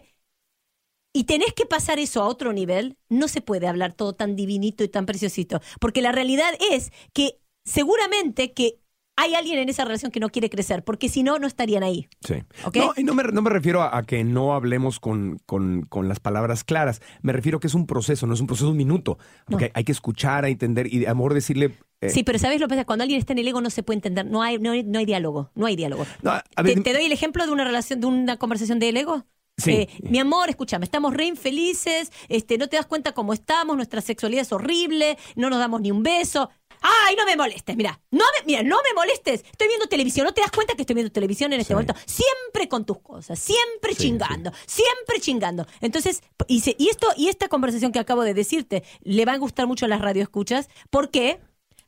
Y 1.15 1.25
tenés 1.25 1.55
que 1.55 1.65
pasar 1.65 1.99
eso 1.99 2.23
a 2.23 2.27
otro 2.29 2.53
nivel, 2.53 2.99
no 3.09 3.29
se 3.29 3.41
puede 3.41 3.67
hablar 3.67 3.95
todo 3.95 4.13
tan 4.15 4.37
divinito 4.37 4.85
y 4.85 4.89
tan 4.89 5.07
preciosito. 5.07 5.61
Porque 5.81 6.03
la 6.03 6.13
realidad 6.13 6.51
es 6.71 6.93
que 7.15 7.41
seguramente 7.65 8.53
que 8.53 8.81
hay 9.19 9.35
alguien 9.35 9.59
en 9.59 9.71
esa 9.71 9.87
relación 9.87 10.13
que 10.13 10.21
no 10.21 10.29
quiere 10.29 10.51
crecer, 10.51 10.85
porque 10.85 11.09
si 11.09 11.23
no, 11.23 11.39
no 11.39 11.47
estarían 11.47 11.83
ahí. 11.83 12.07
Sí. 12.21 12.35
¿Ok? 12.67 12.77
No, 12.77 12.93
y 12.99 13.05
no 13.05 13.15
me, 13.15 13.23
no 13.23 13.41
me 13.41 13.49
refiero 13.49 13.81
a, 13.81 13.97
a 13.97 14.03
que 14.03 14.23
no 14.25 14.53
hablemos 14.55 15.01
con, 15.01 15.39
con- 15.47 15.87
con 15.89 16.07
las 16.07 16.21
palabras 16.21 16.65
claras. 16.65 17.01
Me 17.23 17.33
refiero 17.33 17.57
a 17.57 17.61
que 17.63 17.69
es 17.69 17.75
un 17.75 17.87
proceso, 17.87 18.27
no 18.27 18.35
es 18.35 18.41
un 18.43 18.47
proceso 18.47 18.67
de 18.67 18.73
un 18.73 18.77
minuto. 18.77 19.17
Porque 19.47 19.71
hay 19.73 19.85
que 19.85 19.93
escuchar, 19.93 20.45
a 20.45 20.51
entender 20.51 20.93
y 20.93 20.99
de 20.99 21.09
amor 21.09 21.33
decirle. 21.33 21.79
Eh, 22.01 22.11
Sí, 22.11 22.23
pero 22.25 22.39
¿sabes 22.39 22.61
lo 22.61 22.67
que 22.67 22.75
pasa? 22.75 22.85
Cuando 22.85 23.03
alguien 23.05 23.19
está 23.19 23.33
en 23.33 23.39
el 23.39 23.49
ego 23.49 23.61
no 23.61 23.71
se 23.71 23.83
puede 23.83 23.97
entender, 23.99 24.27
no 24.27 24.43
hay, 24.43 24.59
no 24.59 24.73
hay, 24.73 24.83
no 24.83 24.99
hay 24.99 25.05
diálogo, 25.07 25.51
no 25.55 25.67
hay 25.67 25.77
diálogo. 25.77 26.07
no, 26.23 26.31
a 26.33 26.43
¿Te, 26.57 26.63
ver, 26.63 26.83
te 26.83 26.93
doy 26.93 27.05
el 27.07 27.13
ejemplo 27.13 27.45
de 27.47 27.53
una 27.53 27.65
relación, 27.65 28.01
de 28.01 28.07
una 28.07 28.37
conversación 28.39 28.79
del 28.79 28.97
ego? 28.97 29.25
Sí. 29.59 29.71
Eh, 29.73 29.89
mi 30.03 30.19
amor, 30.19 30.51
escúchame, 30.51 30.85
estamos 30.85 31.15
re 31.15 31.25
infelices, 31.25 32.13
este, 32.29 32.59
no 32.59 32.69
te 32.69 32.77
das 32.77 32.85
cuenta 32.85 33.13
cómo 33.13 33.33
estamos, 33.33 33.75
nuestra 33.77 34.03
sexualidad 34.03 34.43
es 34.43 34.53
horrible, 34.53 35.17
no 35.35 35.49
nos 35.49 35.59
damos 35.59 35.81
ni 35.81 35.91
un 35.91 36.03
beso. 36.03 36.51
¡Ay, 36.83 37.17
no 37.17 37.25
me 37.25 37.37
molestes! 37.37 37.75
Mira, 37.75 37.99
no 38.11 38.19
me, 38.39 38.45
mira, 38.47 38.63
no 38.63 38.77
me 38.87 38.93
molestes. 38.95 39.43
Estoy 39.51 39.69
viendo 39.69 39.87
televisión. 39.87 40.27
¿No 40.27 40.35
te 40.35 40.43
das 40.43 40.51
cuenta 40.51 40.75
que 40.75 40.83
estoy 40.83 40.93
viendo 40.93 41.11
televisión 41.11 41.51
en 41.55 41.61
este 41.61 41.69
Sí. 41.69 41.75
momento? 41.75 41.95
Siempre 42.05 42.69
con 42.69 42.85
tus 42.85 42.99
cosas, 43.01 43.39
siempre 43.39 43.95
Sí, 43.95 44.03
chingando, 44.03 44.53
siempre 44.67 45.19
chingando. 45.21 45.67
Entonces, 45.81 46.23
y, 46.49 46.61
se- 46.61 46.77
y 46.79 46.89
esto, 46.91 47.09
y 47.17 47.29
esta 47.29 47.49
conversación 47.49 47.93
que 47.93 47.99
acabo 47.99 48.23
de 48.25 48.35
decirte, 48.35 48.85
le 49.01 49.25
va 49.25 49.33
a 49.33 49.39
gustar 49.39 49.67
mucho 49.67 49.87
a 49.87 49.89
las 49.89 50.03
radioescuchas. 50.03 50.69
¿Por 50.91 51.11
qué? 51.11 51.41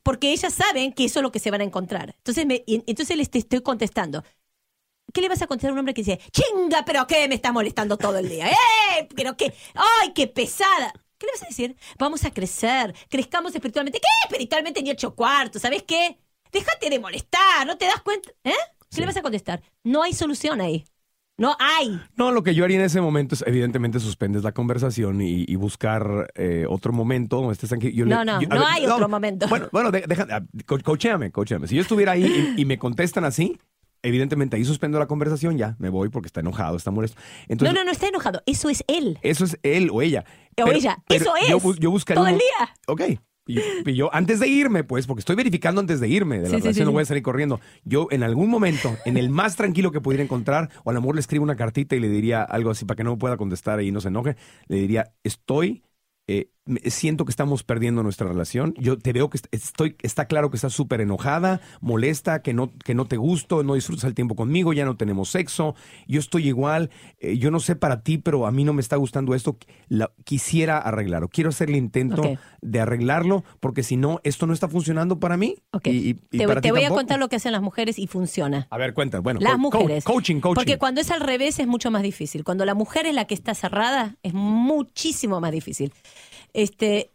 Porque 0.09 0.33
ellas 0.33 0.55
saben 0.55 0.94
que 0.94 1.05
eso 1.05 1.18
es 1.18 1.23
lo 1.23 1.31
que 1.31 1.38
se 1.38 1.51
van 1.51 1.61
a 1.61 1.64
encontrar. 1.64 2.14
Entonces, 2.16 2.47
me, 2.47 2.64
entonces 2.66 3.14
les 3.14 3.29
estoy 3.31 3.61
contestando. 3.61 4.25
¿Qué 5.12 5.21
le 5.21 5.29
vas 5.29 5.42
a 5.42 5.47
contestar 5.47 5.68
a 5.68 5.73
un 5.75 5.81
hombre 5.81 5.92
que 5.92 6.01
dice, 6.01 6.18
chinga, 6.33 6.83
pero 6.87 7.07
qué 7.07 7.29
me 7.29 7.35
está 7.35 7.53
molestando 7.53 7.99
todo 7.99 8.16
el 8.16 8.27
día? 8.27 8.49
¡Eh! 8.49 9.07
Pero 9.14 9.37
qué, 9.37 9.53
¡ay, 9.75 10.14
qué 10.14 10.27
pesada! 10.27 10.94
¿Qué 11.18 11.27
le 11.27 11.33
vas 11.33 11.42
a 11.42 11.49
decir? 11.49 11.77
Vamos 11.99 12.25
a 12.25 12.31
crecer, 12.31 12.94
crezcamos 13.11 13.55
espiritualmente. 13.55 14.01
¿Qué? 14.01 14.07
Espiritualmente 14.25 14.83
ni 14.83 14.90
ocho 14.90 15.14
cuartos, 15.14 15.61
¿sabes 15.61 15.83
qué? 15.83 16.18
Déjate 16.53 16.88
de 16.88 16.99
molestar, 17.01 17.66
¿no 17.66 17.77
te 17.77 17.85
das 17.85 18.01
cuenta? 18.01 18.31
¿Eh? 18.44 18.55
¿Qué 18.90 19.03
le 19.03 19.07
vas 19.09 19.16
a 19.18 19.21
contestar? 19.21 19.62
No 19.85 20.03
hay 20.03 20.14
solución 20.14 20.62
ahí. 20.62 20.87
No 21.38 21.57
hay. 21.61 22.01
No, 22.16 22.33
lo 22.33 22.42
que 22.42 22.53
yo 22.53 22.64
haría 22.64 22.79
en 22.79 22.85
ese 22.85 23.01
momento 23.01 23.37
es, 23.37 23.44
evidentemente, 23.46 24.01
suspendes 24.01 24.42
la 24.42 24.51
conversación 24.53 25.20
y, 25.22 25.55
buscar 25.55 26.33
eh, 26.35 26.66
otro 26.68 26.92
momento 26.92 27.37
donde 27.37 27.53
estés 27.53 27.68
tranquilo. 27.68 28.07
no, 28.07 28.24
no, 28.24 28.40
no 28.40 28.66
hay 28.66 28.87
otro 28.87 29.09
momento. 29.09 29.46
Bueno, 29.48 29.68
bueno, 29.70 29.92
deja, 29.92 30.27
ah, 30.31 30.42
coacheame, 30.83 31.31
coacheame. 31.31 31.68
Si 31.68 31.77
yo 31.77 31.83
estuviera 31.83 32.12
ahí 32.12 32.55
y, 32.57 32.64
me 32.64 32.77
contestan 32.77 33.24
así, 33.24 33.57
evidentemente 34.03 34.57
ahí 34.57 34.64
suspendo 34.64 34.98
la 34.98 35.07
conversación, 35.07 35.57
ya 35.57 35.77
me 35.79 35.90
voy 35.90 36.09
porque 36.09 36.27
está 36.27 36.40
enojado, 36.40 36.77
está 36.77 36.90
molesto. 36.90 37.20
no, 37.48 37.72
no, 37.72 37.85
no 37.85 37.92
está 37.92 38.09
enojado. 38.09 38.42
Eso 38.44 38.68
es 38.68 38.83
él. 38.88 39.18
Eso 39.22 39.44
es 39.44 39.59
él 39.62 39.90
o 39.92 40.03
ella. 40.03 40.24
O 40.61 40.68
ella. 40.68 40.98
Eso 41.09 41.33
es. 41.37 41.48
Yo, 41.48 41.74
yo 41.77 41.90
buscaría. 41.92 42.20
Todo 42.20 42.29
el 42.29 42.38
día. 42.38 42.74
Ok. 42.88 43.03
Y, 43.49 43.95
yo, 43.95 44.15
antes 44.15 44.41
de 44.41 44.47
irme, 44.47 44.85
pues, 44.85 45.07
porque 45.07 45.21
estoy 45.21 45.35
verificando 45.35 45.81
antes 45.81 46.01
de 46.01 46.09
irme 46.09 46.39
de 46.39 46.51
la 46.51 46.59
relación, 46.59 46.85
no 46.87 46.93
voy 46.93 47.03
a 47.03 47.07
salir 47.07 47.23
corriendo. 47.23 47.61
Yo, 47.85 48.07
en 48.11 48.23
algún 48.23 48.51
momento, 48.51 48.95
en 49.07 49.17
el 49.17 49.31
más 49.31 49.57
tranquilo 49.57 49.91
que 49.91 50.01
pudiera 50.03 50.23
encontrar, 50.23 50.71
o 50.85 50.91
a 50.91 50.93
lo 50.93 51.01
mejor 51.01 51.15
le 51.15 51.21
escribo 51.21 51.43
una 51.43 51.57
cartita 51.57 51.97
y 51.97 52.01
le 52.01 52.09
diría 52.09 52.43
algo 52.43 52.71
así 52.71 52.85
para 52.85 52.97
que 52.97 53.05
no 53.05 53.13
me 53.13 53.17
pueda 53.17 53.39
contestar 53.39 53.83
y 53.83 53.91
no 53.91 54.01
se 54.03 54.09
enoje, 54.09 54.37
le 54.69 54.77
diría, 54.77 55.13
estoy 55.25 55.83
eh, 56.27 56.51
siento 56.87 57.25
que 57.25 57.31
estamos 57.31 57.63
perdiendo 57.63 58.03
nuestra 58.03 58.29
relación. 58.29 58.75
Yo 58.79 58.99
te 58.99 59.13
veo 59.13 59.31
que 59.31 59.39
estoy, 59.51 59.97
está 60.03 60.27
claro 60.27 60.51
que 60.51 60.57
estás 60.57 60.73
súper 60.73 61.01
enojada, 61.01 61.61
molesta, 61.81 62.43
que 62.43 62.53
no, 62.55 62.73
que 62.85 62.95
no 62.95 63.07
te 63.07 63.17
gusto, 63.17 63.63
no 63.63 63.75
disfrutas 63.75 64.05
el 64.05 64.15
tiempo 64.15 64.37
conmigo, 64.37 64.73
ya 64.73 64.85
no 64.85 64.97
tenemos 64.97 65.31
sexo. 65.31 65.75
Yo 66.07 66.21
estoy 66.21 66.49
igual. 66.49 66.91
Eh, 67.19 67.39
yo 67.39 67.51
no 67.51 67.61
sé 67.61 67.77
para 67.77 68.03
ti, 68.03 68.19
pero 68.19 68.47
a 68.47 68.53
mí 68.53 68.65
no 68.65 68.73
me 68.73 68.81
está 68.81 68.97
gustando 68.97 69.35
esto. 69.35 69.57
quisiera 70.25 70.79
arreglarlo. 70.79 71.29
Quiero 71.29 71.51
hacer 71.51 71.71
el 71.71 71.77
intento 71.77 72.23
de 72.61 72.81
arreglarlo, 72.81 73.45
porque 73.61 73.83
si 73.83 73.97
no, 73.97 74.21
esto 74.25 74.47
no 74.47 74.53
está 74.53 74.69
funcionando 74.69 75.19
para 75.19 75.37
mí. 75.37 75.57
Y, 75.85 76.15
te, 76.15 76.47
voy 76.73 76.85
a 76.85 76.91
contar 76.91 77.19
lo 77.19 77.29
que 77.29 77.37
hacen 77.37 77.53
las 77.53 77.63
mujeres 77.63 77.99
y 77.99 78.07
funciona. 78.07 78.67
A 78.71 78.79
ver, 78.79 78.95
cuenta. 78.95 79.21
Bueno, 79.21 79.41
las 79.41 79.59
mujeres. 79.59 80.05
coaching, 80.05 80.41
coaching. 80.41 80.55
Porque 80.55 80.79
cuando 80.79 81.01
es 81.01 81.11
al 81.11 81.21
revés 81.21 81.59
es 81.59 81.67
mucho 81.67 81.91
más 81.91 82.03
difícil. 82.03 82.45
Cuando 82.45 82.65
la 82.65 82.75
mujer 82.75 83.07
es 83.07 83.15
la 83.15 83.27
que 83.27 83.35
está 83.35 83.55
cerrada, 83.55 84.17
es 84.23 84.35
muchísimo 84.35 85.41
más 85.41 85.53
difícil. 85.53 85.93
Este, 86.59 87.12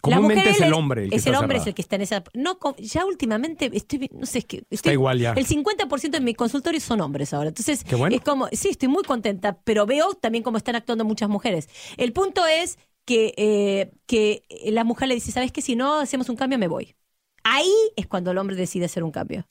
Comúnmente 0.00 0.50
es 0.50 0.60
el 0.60 0.72
hombre. 0.74 1.04
El 1.04 1.10
que 1.10 1.16
es 1.16 1.26
el 1.26 1.34
hombre 1.34 1.58
es 1.58 1.66
el 1.66 1.74
que 1.74 1.82
está 1.82 1.96
en 1.96 2.02
esa. 2.02 2.22
No, 2.34 2.58
ya 2.78 3.06
últimamente 3.06 3.70
estoy, 3.72 4.10
no 4.12 4.26
sé, 4.26 4.38
es 4.38 4.44
que 4.44 4.64
está 4.68 4.92
igual 4.92 5.18
ya. 5.18 5.32
El 5.32 5.46
50% 5.46 6.10
de 6.10 6.20
mis 6.20 6.36
consultorios 6.36 6.82
son 6.82 7.00
hombres 7.00 7.32
ahora. 7.32 7.48
Entonces, 7.48 7.84
es 8.10 8.20
como, 8.20 8.48
sí, 8.52 8.68
estoy 8.68 8.88
muy 8.88 9.02
contenta, 9.02 9.58
pero 9.64 9.86
veo 9.86 10.12
también 10.14 10.44
cómo 10.44 10.58
están 10.58 10.76
actuando 10.76 11.04
muchas 11.04 11.28
mujeres. 11.30 11.68
El 11.96 12.12
punto 12.12 12.46
es 12.46 12.78
que, 13.06 13.34
eh, 13.36 13.92
que 14.06 14.44
la 14.66 14.84
mujer 14.84 15.08
le 15.08 15.14
dice, 15.14 15.32
¿sabes 15.32 15.52
qué? 15.52 15.62
Si 15.62 15.74
no 15.74 16.00
hacemos 16.00 16.28
un 16.28 16.36
cambio, 16.36 16.58
me 16.58 16.68
voy. 16.68 16.94
Ahí 17.42 17.72
es 17.96 18.06
cuando 18.06 18.30
el 18.30 18.38
hombre 18.38 18.56
decide 18.56 18.84
hacer 18.84 19.02
un 19.04 19.10
cambio. 19.10 19.48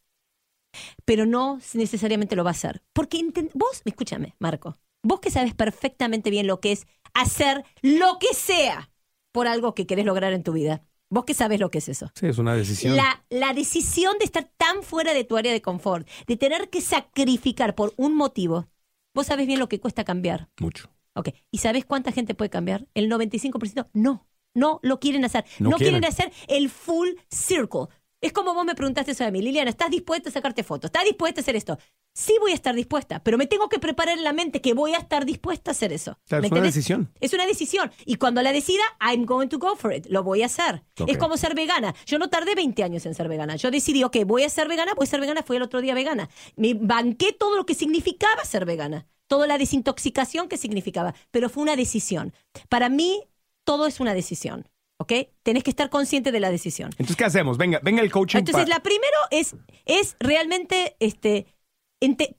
Pero 1.03 1.25
no 1.25 1.59
necesariamente 1.73 2.35
lo 2.35 2.43
va 2.43 2.51
a 2.51 2.57
hacer. 2.57 2.83
Porque 2.93 3.23
vos, 3.55 3.81
escúchame, 3.85 4.35
Marco, 4.39 4.77
vos 5.01 5.19
que 5.19 5.31
sabes 5.31 5.55
perfectamente 5.55 6.29
bien 6.29 6.45
lo 6.45 6.59
que 6.59 6.71
es 6.71 6.85
hacer 7.13 7.63
lo 7.81 8.17
que 8.19 8.33
sea 8.35 8.92
por 9.33 9.47
algo 9.47 9.75
que 9.75 9.85
querés 9.85 10.05
lograr 10.05 10.31
en 10.31 10.43
tu 10.43 10.53
vida. 10.53 10.83
Vos 11.09 11.25
que 11.25 11.33
sabes 11.33 11.59
lo 11.59 11.69
que 11.69 11.79
es 11.79 11.89
eso. 11.89 12.09
Sí, 12.15 12.27
es 12.27 12.37
una 12.37 12.55
decisión. 12.55 12.95
La, 12.95 13.25
la, 13.29 13.53
decisión 13.53 14.17
de 14.17 14.25
estar 14.25 14.49
tan 14.57 14.81
fuera 14.81 15.13
de 15.13 15.25
tu 15.25 15.35
área 15.35 15.51
de 15.51 15.61
confort, 15.61 16.07
de 16.25 16.37
tener 16.37 16.69
que 16.69 16.79
sacrificar 16.79 17.75
por 17.75 17.93
un 17.97 18.15
motivo, 18.15 18.67
vos 19.13 19.27
sabes 19.27 19.45
bien 19.45 19.59
lo 19.59 19.67
que 19.67 19.79
cuesta 19.79 20.05
cambiar. 20.05 20.49
Mucho. 20.59 20.89
Ok. 21.15 21.29
¿Y 21.51 21.57
sabes 21.59 21.85
cuánta 21.85 22.11
gente 22.11 22.33
puede 22.33 22.49
cambiar? 22.49 22.87
El 22.93 23.11
95% 23.11 23.89
no. 23.93 24.25
No 24.55 24.79
lo 24.83 24.99
quieren 24.99 25.25
hacer. 25.25 25.45
No, 25.59 25.71
quieren. 25.71 26.05
hacer 26.05 26.31
el 26.47 26.69
full 26.69 27.09
circle. 27.29 27.87
Es 28.21 28.31
como 28.31 28.53
vos 28.53 28.65
me 28.65 28.75
preguntaste 28.75 29.11
eso 29.11 29.25
a 29.25 29.31
mí, 29.31 29.41
Liliana, 29.41 29.69
¿estás 29.69 29.89
dispuesta 29.89 30.29
a 30.29 30.31
sacarte 30.31 30.63
fotos? 30.63 30.89
¿Estás 30.89 31.03
dispuesta 31.03 31.41
a 31.41 31.43
hacer 31.43 31.55
esto? 31.55 31.77
Sí 32.15 32.35
voy 32.39 32.51
a 32.51 32.55
estar 32.55 32.75
dispuesta, 32.75 33.23
pero 33.23 33.39
me 33.39 33.47
tengo 33.47 33.69
que 33.69 33.79
preparar 33.79 34.17
en 34.17 34.23
la 34.23 34.33
mente 34.33 34.61
que 34.61 34.75
voy 34.75 34.93
a 34.93 34.99
estar 34.99 35.25
dispuesta 35.25 35.71
a 35.71 35.73
hacer 35.73 35.91
eso. 35.91 36.19
es 36.29 36.51
una 36.51 36.61
decisión. 36.61 37.11
Es 37.19 37.33
una 37.33 37.47
decisión. 37.47 37.91
Y 38.05 38.15
cuando 38.15 38.43
la 38.43 38.51
decida, 38.51 38.83
I'm 38.99 39.25
going 39.25 39.47
to 39.47 39.57
go 39.57 39.75
for 39.75 39.91
it. 39.91 40.05
Lo 40.09 40.21
voy 40.21 40.43
a 40.43 40.45
hacer. 40.45 40.83
Es 41.07 41.17
como 41.17 41.37
ser 41.37 41.55
vegana. 41.55 41.95
Yo 42.05 42.19
no 42.19 42.29
tardé 42.29 42.53
20 42.53 42.83
años 42.83 43.05
en 43.07 43.15
ser 43.15 43.27
vegana. 43.27 43.55
Yo 43.55 43.71
decidí, 43.71 44.03
ok, 44.03 44.17
voy 44.25 44.43
a 44.43 44.49
ser 44.49 44.67
vegana, 44.67 44.93
voy 44.93 45.05
a 45.05 45.09
ser 45.09 45.21
vegana. 45.21 45.41
Fui 45.41 45.57
el 45.57 45.63
otro 45.63 45.81
día 45.81 45.95
vegana. 45.95 46.29
Me 46.55 46.75
banqué 46.75 47.33
todo 47.33 47.57
lo 47.57 47.65
que 47.65 47.73
significaba 47.73 48.45
ser 48.45 48.65
vegana. 48.65 49.07
Toda 49.27 49.47
la 49.47 49.57
desintoxicación 49.57 50.49
que 50.49 50.57
significaba. 50.57 51.15
Pero 51.31 51.49
fue 51.49 51.63
una 51.63 51.75
decisión. 51.75 52.31
Para 52.69 52.89
mí, 52.89 53.23
todo 53.63 53.87
es 53.87 53.99
una 53.99 54.13
decisión. 54.13 54.69
¿ok? 54.97 55.13
Tenés 55.41 55.63
que 55.63 55.71
estar 55.71 55.89
consciente 55.89 56.31
de 56.31 56.39
la 56.39 56.51
decisión. 56.51 56.91
Entonces, 56.91 57.15
¿qué 57.15 57.25
hacemos? 57.25 57.57
Venga, 57.57 57.79
venga 57.83 58.01
el 58.03 58.11
coaching. 58.11 58.39
Entonces, 58.39 58.69
la 58.69 58.81
primero 58.81 59.17
es, 59.31 59.55
es 59.85 60.15
realmente 60.19 60.95
este, 60.99 61.47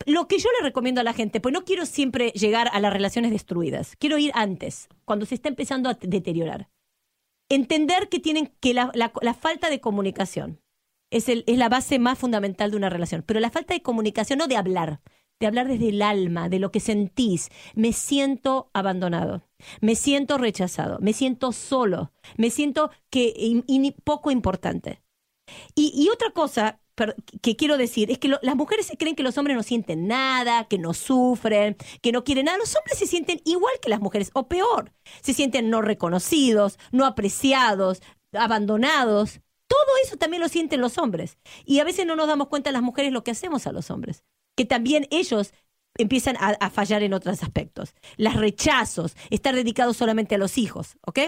lo 0.06 0.28
que 0.28 0.38
yo 0.38 0.48
le 0.58 0.64
recomiendo 0.64 1.00
a 1.00 1.04
la 1.04 1.12
gente, 1.12 1.40
pues 1.40 1.52
no 1.52 1.64
quiero 1.64 1.86
siempre 1.86 2.30
llegar 2.32 2.68
a 2.72 2.80
las 2.80 2.92
relaciones 2.92 3.30
destruidas, 3.30 3.96
quiero 3.96 4.18
ir 4.18 4.30
antes, 4.34 4.88
cuando 5.04 5.26
se 5.26 5.34
está 5.34 5.48
empezando 5.48 5.88
a 5.88 5.94
deteriorar. 5.94 6.68
Entender 7.48 8.08
que 8.08 8.20
tienen 8.20 8.52
que 8.60 8.74
la, 8.74 8.90
falta 9.38 9.70
de 9.70 9.80
comunicación 9.80 10.60
es, 11.10 11.28
la 11.46 11.68
base 11.68 11.98
más 11.98 12.18
fundamental 12.18 12.70
de 12.70 12.76
una 12.76 12.90
relación, 12.90 13.22
pero 13.26 13.40
la 13.40 13.50
falta 13.50 13.74
de 13.74 13.82
comunicación, 13.82 14.38
no 14.38 14.46
de 14.46 14.56
hablar, 14.56 15.00
de 15.40 15.46
hablar 15.46 15.68
desde 15.68 15.90
el 15.90 16.02
alma, 16.02 16.48
de 16.48 16.58
lo 16.58 16.70
que 16.70 16.80
sentís. 16.80 17.50
Me 17.74 17.92
siento 17.92 18.70
abandonado, 18.72 19.46
me 19.80 19.94
siento 19.94 20.38
rechazado, 20.38 20.98
me 21.00 21.12
siento 21.12 21.52
solo, 21.52 22.12
me 22.36 22.50
siento 22.50 22.90
que 23.10 23.62
poco 24.04 24.30
importante. 24.30 25.02
Y, 25.74 26.08
otra 26.10 26.30
cosa 26.30 26.80
que 27.42 27.56
quiero 27.56 27.76
decir 27.76 28.10
es 28.10 28.18
que 28.18 28.28
las 28.28 28.56
mujeres 28.56 28.86
se 28.86 28.96
creen 28.96 29.16
que 29.16 29.22
los 29.22 29.36
hombres 29.38 29.56
no 29.56 29.62
sienten 29.62 30.06
nada, 30.06 30.64
que 30.64 30.78
no 30.78 30.94
sufren, 30.94 31.76
que 32.02 32.12
no 32.12 32.24
quieren 32.24 32.46
nada. 32.46 32.58
Los 32.58 32.74
hombres 32.76 32.98
se 32.98 33.06
sienten 33.06 33.40
igual 33.44 33.74
que 33.82 33.88
las 33.88 34.00
mujeres, 34.00 34.30
o 34.34 34.48
peor. 34.48 34.92
Se 35.22 35.34
sienten 35.34 35.70
no 35.70 35.82
reconocidos, 35.82 36.78
no 36.92 37.06
apreciados, 37.06 38.02
abandonados. 38.32 39.40
Todo 39.66 39.96
eso 40.04 40.16
también 40.16 40.42
lo 40.42 40.48
sienten 40.48 40.80
los 40.80 40.98
hombres. 40.98 41.38
Y 41.64 41.80
a 41.80 41.84
veces 41.84 42.06
no 42.06 42.16
nos 42.16 42.28
damos 42.28 42.48
cuenta 42.48 42.72
las 42.72 42.82
mujeres 42.82 43.12
lo 43.12 43.24
que 43.24 43.32
hacemos 43.32 43.66
a 43.66 43.72
los 43.72 43.90
hombres 43.90 44.24
que 44.54 44.64
también 44.64 45.06
ellos 45.10 45.52
empiezan 45.96 46.36
a, 46.38 46.70
fallar 46.70 47.02
en 47.02 47.14
otros 47.14 47.42
aspectos. 47.42 47.94
Las 48.16 48.36
rechazos, 48.36 49.16
estar 49.30 49.54
dedicados 49.54 49.96
solamente 49.96 50.34
a 50.34 50.38
los 50.38 50.58
hijos, 50.58 50.96
¿ok? 51.06 51.20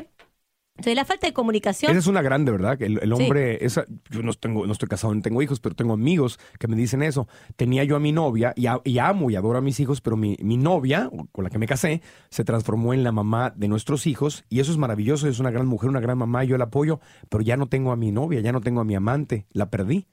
Entonces, 0.77 0.95
la 0.95 1.07
falta 1.07 1.27
de 1.27 1.33
comunicación. 1.33 1.91
Esa 1.91 1.99
es 1.99 2.07
una 2.07 2.21
grande, 2.21 2.53
¿verdad? 2.53 2.77
Que 2.77 2.85
el, 2.85 3.13
hombre, 3.13 3.65
esa, 3.65 3.87
yo 4.11 4.23
no, 4.23 4.33
tengo, 4.35 4.67
no 4.67 4.73
estoy 4.73 4.89
casado, 4.89 5.15
no 5.15 5.23
tengo 5.23 5.41
hijos, 5.41 5.59
pero 5.59 5.75
tengo 5.75 5.95
amigos 5.95 6.39
que 6.59 6.69
me 6.69 6.77
dicen 6.77 7.03
eso. 7.03 7.29
Tenía 7.57 7.83
yo 7.85 7.97
a 7.97 8.01
mi 8.01 8.13
novia, 8.13 8.53
y, 8.57 8.67
y, 8.85 8.99
amo 8.99 9.31
y 9.31 9.37
adoro 9.37 9.59
a 9.59 9.63
mis 9.63 9.81
hijos, 9.81 10.03
pero 10.03 10.17
mi, 10.17 10.37
mi 10.41 10.59
novia, 10.59 11.11
con 11.33 11.45
la 11.45 11.51
que 11.51 11.59
me 11.59 11.67
casé, 11.67 12.03
se 12.29 12.45
transformó 12.45 12.93
en 12.93 13.05
la 13.05 13.13
mamá 13.13 13.55
de 13.57 13.69
nuestros 13.69 14.07
hijos, 14.07 14.45
y 14.51 14.61
eso 14.61 14.71
es 14.71 14.79
maravilloso, 14.79 15.29
es 15.29 15.39
una 15.39 15.51
gran 15.51 15.67
mujer, 15.67 15.89
una 15.89 16.01
gran 16.01 16.19
mamá, 16.19 16.45
yo 16.45 16.59
la 16.59 16.65
apoyo, 16.65 17.01
pero 17.31 17.43
ya 17.43 17.57
no 17.57 17.69
tengo 17.69 17.91
a 17.91 17.97
mi 17.97 18.13
novia, 18.13 18.41
ya 18.41 18.53
no 18.53 18.61
tengo 18.61 18.81
a 18.81 18.85
mi 18.85 18.95
amante, 18.95 19.47
la 19.53 19.71
perdí. 19.71 20.07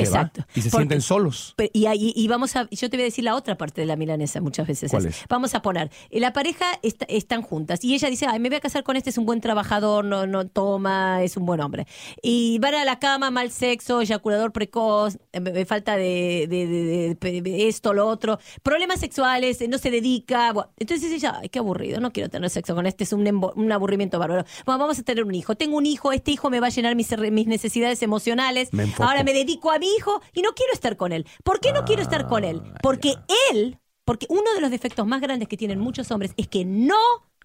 Exacto. 0.00 0.44
y 0.54 0.62
se 0.62 0.70
sienten 0.70 1.00
solos. 1.00 1.54
Y, 1.72 1.86
y, 2.14 2.28
vamos 2.28 2.56
a, 2.56 2.68
yo 2.70 2.90
te 2.90 2.96
voy 2.96 3.02
a 3.02 3.04
decir 3.04 3.24
la 3.24 3.34
otra 3.34 3.56
parte 3.56 3.80
de 3.80 3.86
la 3.86 3.96
milanesa 3.96 4.40
muchas 4.40 4.66
veces. 4.66 4.92
Vamos 5.28 5.54
a 5.54 5.62
poner, 5.62 5.90
eh, 6.10 6.20
la 6.20 6.32
pareja 6.32 6.66
están 6.82 7.42
juntas 7.42 7.84
y 7.84 7.94
ella 7.94 8.08
dice, 8.10 8.26
ay, 8.26 8.38
me 8.38 8.48
voy 8.48 8.56
a 8.56 8.60
casar 8.60 8.82
con 8.82 8.96
este, 8.96 9.10
es 9.10 9.18
un 9.18 9.26
buen 9.26 9.40
trabajador, 9.40 10.04
no, 10.04 10.26
no 10.26 10.46
toma, 10.46 11.22
es 11.22 11.36
un 11.36 11.46
buen 11.46 11.60
hombre. 11.60 11.86
Y 12.22 12.58
van 12.58 12.74
a 12.74 12.84
la 12.84 12.98
cama, 12.98 13.30
mal 13.30 13.50
sexo, 13.50 14.00
eyaculador 14.00 14.52
precoz, 14.52 15.18
eh, 15.32 15.64
falta 15.64 15.96
de, 15.96 16.46
de, 16.48 17.68
esto, 17.68 17.92
lo 17.94 18.06
otro, 18.06 18.38
problemas 18.62 19.00
sexuales, 19.00 19.58
no 19.68 19.78
se 19.78 19.90
dedica. 19.90 20.52
entonces 20.78 21.12
ella, 21.12 21.38
ay, 21.40 21.48
qué 21.48 21.58
aburrido, 21.58 22.00
no 22.00 22.12
quiero 22.12 22.28
tener 22.28 22.50
sexo 22.50 22.74
con 22.74 22.86
este, 22.86 23.04
es 23.04 23.12
un, 23.12 23.26
un 23.56 23.72
aburrimiento 23.72 24.18
bárbaro. 24.18 24.44
vamos 24.66 24.98
a 24.98 25.02
tener 25.02 25.24
un 25.24 25.34
hijo. 25.34 25.54
Tengo 25.54 25.76
un 25.76 25.86
hijo, 25.86 26.12
este 26.12 26.30
hijo 26.30 26.50
me 26.50 26.60
va 26.60 26.68
a 26.68 26.70
llenar 26.70 26.94
mis, 26.94 27.16
mis 27.30 27.46
necesidades 27.46 28.02
emocionales. 28.02 28.70
Ahora 28.98 29.24
me 29.24 29.32
dedico 29.32 29.70
a 29.70 29.78
hijo 29.84 30.20
y 30.32 30.42
no 30.42 30.54
quiero 30.54 30.72
estar 30.72 30.96
con 30.96 31.12
él. 31.12 31.26
¿Por 31.42 31.60
qué 31.60 31.72
no 31.72 31.84
quiero 31.84 32.02
estar 32.02 32.26
con 32.26 32.44
él? 32.44 32.62
Ah, 32.64 32.78
porque 32.82 33.14
él, 33.50 33.78
porque 34.04 34.26
uno 34.28 34.52
de 34.54 34.60
los 34.60 34.70
defectos 34.70 35.06
más 35.06 35.20
grandes 35.20 35.48
que 35.48 35.56
tienen 35.56 35.78
muchos 35.78 36.10
hombres 36.10 36.32
es 36.36 36.48
que 36.48 36.64
no 36.64 36.96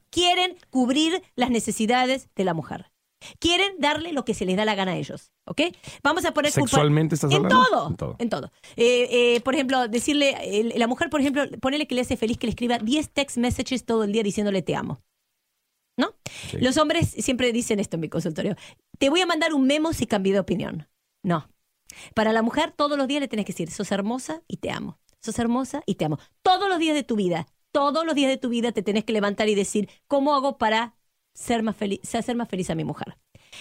quieren 0.10 0.58
cubrir 0.70 1.22
las 1.36 1.50
necesidades 1.50 2.30
de 2.36 2.44
la 2.44 2.54
mujer. 2.54 2.92
Quieren 3.40 3.74
darle 3.80 4.14
lo 4.14 4.24
que 4.24 4.34
se 4.34 4.46
les 4.46 4.56
da 4.56 4.64
la 4.64 4.76
gana 4.76 4.94
a 4.94 4.98
ellos, 4.98 5.34
¿ok? 5.46 5.62
Vamos 6.04 6.24
a 6.24 6.34
poner 6.34 6.54
sexualmente 6.54 7.16
estás 7.16 7.32
en 7.34 7.50
todo, 7.50 8.16
en 8.18 8.30
todo, 8.30 8.52
eh, 8.78 9.36
eh, 9.36 9.42
por 9.42 9.56
ejemplo, 9.56 9.90
decirle 9.90 10.74
la 10.76 10.88
mujer, 10.88 11.10
por 11.10 11.20
ejemplo, 11.20 11.44
ponerle 11.60 11.86
que 11.86 11.96
le 11.96 12.02
hace 12.02 12.16
feliz 12.16 12.38
que 12.38 12.48
le 12.48 12.52
escriba 12.52 12.80
10 12.80 13.10
text 13.10 13.38
messages 13.38 13.84
todo 13.84 14.06
el 14.06 14.14
día 14.14 14.24
diciéndole 14.24 14.62
te 14.62 14.74
amo. 14.74 15.02
¿no? 16.00 16.16
Los 16.60 16.78
hombres 16.78 17.10
siempre 17.10 17.52
dicen 17.52 17.80
esto 17.80 17.98
en 17.98 18.02
mi 18.02 18.10
consultorio. 18.10 18.56
te 18.98 19.10
voy 19.10 19.20
a 19.20 19.26
mandar 19.26 19.54
un 19.54 19.68
memo 19.68 19.94
si 19.94 20.08
cambié 20.08 20.34
de 20.34 20.40
opinión. 20.40 20.88
No. 21.24 21.50
Para 22.14 22.34
la 22.34 22.42
mujer, 22.42 22.74
todos 22.76 22.98
los 22.98 23.08
días 23.08 23.22
le 23.22 23.28
tenés 23.28 23.46
que 23.46 23.54
decir, 23.54 23.72
sos 23.72 23.92
hermosa 23.92 24.42
y 24.48 24.58
te 24.58 24.72
amo. 24.72 25.00
Sos 25.22 25.38
hermosa 25.40 25.82
y 25.86 25.96
te 25.96 26.06
amo. 26.06 26.18
Todos 26.42 26.70
los 26.70 26.80
días 26.80 26.96
de 26.96 27.04
tu 27.04 27.16
vida, 27.16 27.48
todos 27.72 28.06
los 28.06 28.16
días 28.16 28.30
de 28.30 28.38
tu 28.38 28.50
vida 28.50 28.72
te 28.72 28.84
tenés 28.84 29.04
que 29.04 29.14
levantar 29.14 29.50
y 29.50 29.56
decir, 29.56 29.90
¿cómo 30.08 30.36
hago 30.36 30.58
para 30.58 30.96
ser 31.34 31.64
más 31.64 31.76
feliz, 31.76 32.00
hacer 32.16 32.36
más 32.36 32.50
feliz 32.50 32.70
a 32.70 32.76
mi 32.76 32.84
mujer? 32.84 33.18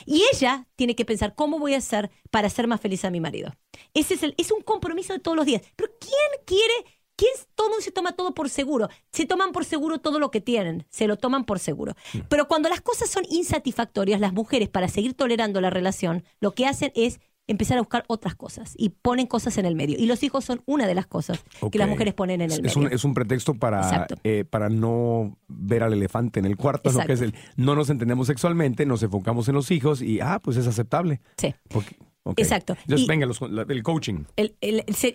Y 0.07 0.23
ella 0.33 0.69
tiene 0.77 0.95
que 0.95 1.05
pensar, 1.05 1.35
¿cómo 1.35 1.59
voy 1.59 1.75
a 1.75 1.79
hacer 1.79 2.11
para 2.31 2.47
hacer 2.47 2.67
más 2.67 2.81
feliz 2.81 3.05
a 3.05 3.11
mi 3.11 3.21
marido? 3.21 3.53
Ese 3.95 4.15
es, 4.15 4.23
el, 4.23 4.35
es 4.37 4.53
un 4.53 4.63
compromiso 4.63 5.13
de 5.13 5.19
todos 5.19 5.37
los 5.37 5.47
días. 5.47 5.63
Pero 5.77 5.91
¿quién 5.99 6.45
quiere 6.45 6.75
¿Quién 7.19 7.33
todo 7.57 7.69
mundo 7.69 7.83
se 7.83 7.91
toma 7.91 8.13
todo 8.13 8.33
por 8.33 8.49
seguro? 8.49 8.89
Se 9.11 9.27
toman 9.27 9.51
por 9.51 9.65
seguro 9.65 9.99
todo 9.99 10.21
lo 10.21 10.31
que 10.31 10.41
tienen, 10.41 10.87
se 10.89 11.09
lo 11.09 11.17
toman 11.17 11.45
por 11.45 11.59
seguro. 11.59 11.97
Mm. 12.15 12.19
Pero 12.29 12.47
cuando 12.47 12.69
las 12.69 12.81
cosas 12.81 13.11
son 13.11 13.25
insatisfactorias, 13.29 14.21
las 14.21 14.33
mujeres, 14.33 14.69
para 14.69 14.87
seguir 14.87 15.15
tolerando 15.15 15.61
la 15.61 15.69
relación, 15.69 16.23
lo 16.39 16.55
que 16.55 16.67
hacen 16.67 16.93
es 16.95 17.19
empezar 17.49 17.79
a 17.79 17.81
buscar 17.81 18.05
otras 18.07 18.35
cosas 18.37 18.75
y 18.77 18.91
ponen 18.91 19.27
cosas 19.27 19.59
en 19.59 19.67
el 19.67 19.75
medio. 19.75 19.99
Y 19.99 20.07
los 20.07 20.23
hijos 20.23 20.45
son 20.45 20.63
una 20.67 20.87
de 20.87 20.95
las 20.95 21.07
cosas 21.07 21.43
que 21.73 21.79
las 21.79 21.89
mujeres 21.89 22.15
ponen 22.15 22.41
en 22.41 22.53
el 22.53 22.65
es 22.65 22.77
medio. 22.77 22.89
Un, 22.89 22.95
es 22.95 23.05
un 23.05 23.15
pretexto 23.15 23.55
para, 23.55 24.07
eh, 24.23 24.45
para 24.49 24.69
no 24.69 25.37
ver 25.49 25.83
al 25.83 25.93
elefante 25.93 26.39
en 26.39 26.47
el 26.47 26.57
cuarto, 26.57 26.91
que 27.05 27.13
es 27.13 27.21
el, 27.23 27.35
no 27.57 27.75
nos 27.75 27.91
entendemos 27.91 28.29
sexualmente, 28.29 28.87
nos 28.87 29.03
enfocamos 29.03 29.49
en 29.49 29.55
los 29.55 29.71
hijos 29.71 30.03
y, 30.03 30.21
ah, 30.21 30.39
pues 30.43 30.57
es 30.57 30.67
aceptable. 30.67 31.21
Sí. 31.37 31.55
Exacto. 32.37 32.77
Entonces, 32.83 33.07
venga, 33.07 33.27
el 33.69 33.83
coaching. 33.83 34.25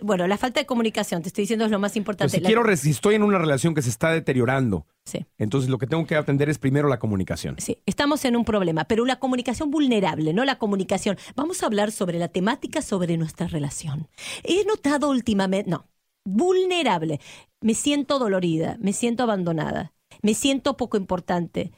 bueno, 0.02 0.26
la 0.26 0.38
falta 0.38 0.60
de 0.60 0.66
comunicación, 0.66 1.22
te 1.22 1.28
estoy 1.28 1.42
diciendo, 1.42 1.64
es 1.64 1.70
lo 1.70 1.78
más 1.78 1.96
importante. 1.96 2.36
si, 2.36 2.42
quiero, 2.42 2.76
si 2.76 2.90
estoy 2.90 3.14
en 3.14 3.22
una 3.22 3.38
relación 3.38 3.74
que 3.74 3.82
se 3.82 3.90
está 3.90 4.10
deteriorando, 4.10 4.86
sí. 5.04 5.24
entonces 5.38 5.70
lo 5.70 5.78
que 5.78 5.86
tengo 5.86 6.06
que 6.06 6.16
atender 6.16 6.48
es 6.48 6.58
primero 6.58 6.88
la 6.88 6.98
comunicación. 6.98 7.56
Sí, 7.58 7.78
estamos 7.86 8.24
en 8.24 8.36
un 8.36 8.44
problema, 8.44 8.84
pero 8.84 9.04
la 9.04 9.16
comunicación 9.16 9.70
vulnerable, 9.70 10.32
no 10.32 10.44
la 10.44 10.58
comunicación. 10.58 11.16
Vamos 11.36 11.62
a 11.62 11.66
hablar 11.66 11.92
sobre 11.92 12.18
la 12.18 12.28
temática 12.28 12.82
sobre 12.82 13.16
nuestra 13.16 13.46
relación. 13.46 14.08
He 14.42 14.64
notado 14.64 15.10
últimamente, 15.10 15.70
no, 15.70 15.86
vulnerable. 16.24 17.20
Me 17.60 17.74
siento 17.74 18.18
dolorida, 18.18 18.76
me 18.80 18.92
siento 18.92 19.22
abandonada, 19.22 19.92
me 20.22 20.34
siento 20.34 20.76
poco 20.76 20.96
importante 20.96 21.72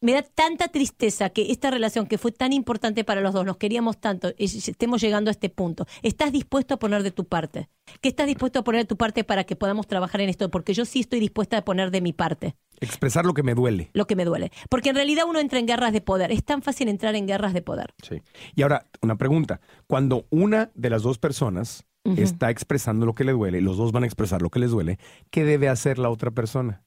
me 0.00 0.12
da 0.12 0.22
tanta 0.22 0.68
tristeza 0.68 1.30
que 1.30 1.50
esta 1.50 1.70
relación 1.70 2.06
que 2.06 2.18
fue 2.18 2.30
tan 2.30 2.52
importante 2.52 3.04
para 3.04 3.20
los 3.20 3.34
dos, 3.34 3.44
nos 3.44 3.56
queríamos 3.56 3.98
tanto, 3.98 4.32
estemos 4.38 5.00
llegando 5.00 5.30
a 5.30 5.32
este 5.32 5.50
punto. 5.50 5.86
¿Estás 6.02 6.32
dispuesto 6.32 6.74
a 6.74 6.78
poner 6.78 7.02
de 7.02 7.10
tu 7.10 7.24
parte? 7.24 7.68
¿Qué 8.00 8.08
estás 8.08 8.26
dispuesto 8.26 8.60
a 8.60 8.64
poner 8.64 8.82
de 8.82 8.86
tu 8.86 8.96
parte 8.96 9.24
para 9.24 9.44
que 9.44 9.56
podamos 9.56 9.86
trabajar 9.86 10.20
en 10.20 10.28
esto? 10.28 10.50
Porque 10.50 10.72
yo 10.72 10.84
sí 10.84 11.00
estoy 11.00 11.20
dispuesta 11.20 11.58
a 11.58 11.64
poner 11.64 11.90
de 11.90 12.00
mi 12.00 12.12
parte. 12.12 12.54
Expresar 12.80 13.26
lo 13.26 13.34
que 13.34 13.42
me 13.42 13.54
duele. 13.54 13.90
Lo 13.92 14.06
que 14.06 14.14
me 14.14 14.24
duele. 14.24 14.52
Porque 14.68 14.90
en 14.90 14.96
realidad 14.96 15.24
uno 15.28 15.40
entra 15.40 15.58
en 15.58 15.66
guerras 15.66 15.92
de 15.92 16.00
poder. 16.00 16.30
Es 16.30 16.44
tan 16.44 16.62
fácil 16.62 16.88
entrar 16.88 17.16
en 17.16 17.26
guerras 17.26 17.52
de 17.52 17.62
poder. 17.62 17.92
Sí. 18.08 18.22
Y 18.54 18.62
ahora, 18.62 18.86
una 19.02 19.16
pregunta. 19.16 19.60
Cuando 19.88 20.26
una 20.30 20.70
de 20.74 20.90
las 20.90 21.02
dos 21.02 21.18
personas 21.18 21.84
está 22.16 22.48
expresando 22.48 23.04
lo 23.04 23.14
que 23.14 23.24
le 23.24 23.32
duele, 23.32 23.60
los 23.60 23.76
dos 23.76 23.92
van 23.92 24.04
a 24.04 24.06
expresar 24.06 24.40
lo 24.40 24.48
que 24.48 24.60
les 24.60 24.70
duele, 24.70 24.98
¿qué 25.30 25.44
debe 25.44 25.68
hacer 25.68 25.98
la 25.98 26.08
otra 26.08 26.30
persona? 26.30 26.82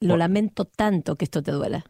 Lo 0.00 0.16
lamento 0.16 0.64
tanto 0.64 1.14
que 1.14 1.24
esto 1.24 1.42
te 1.42 1.52
duela 1.52 1.84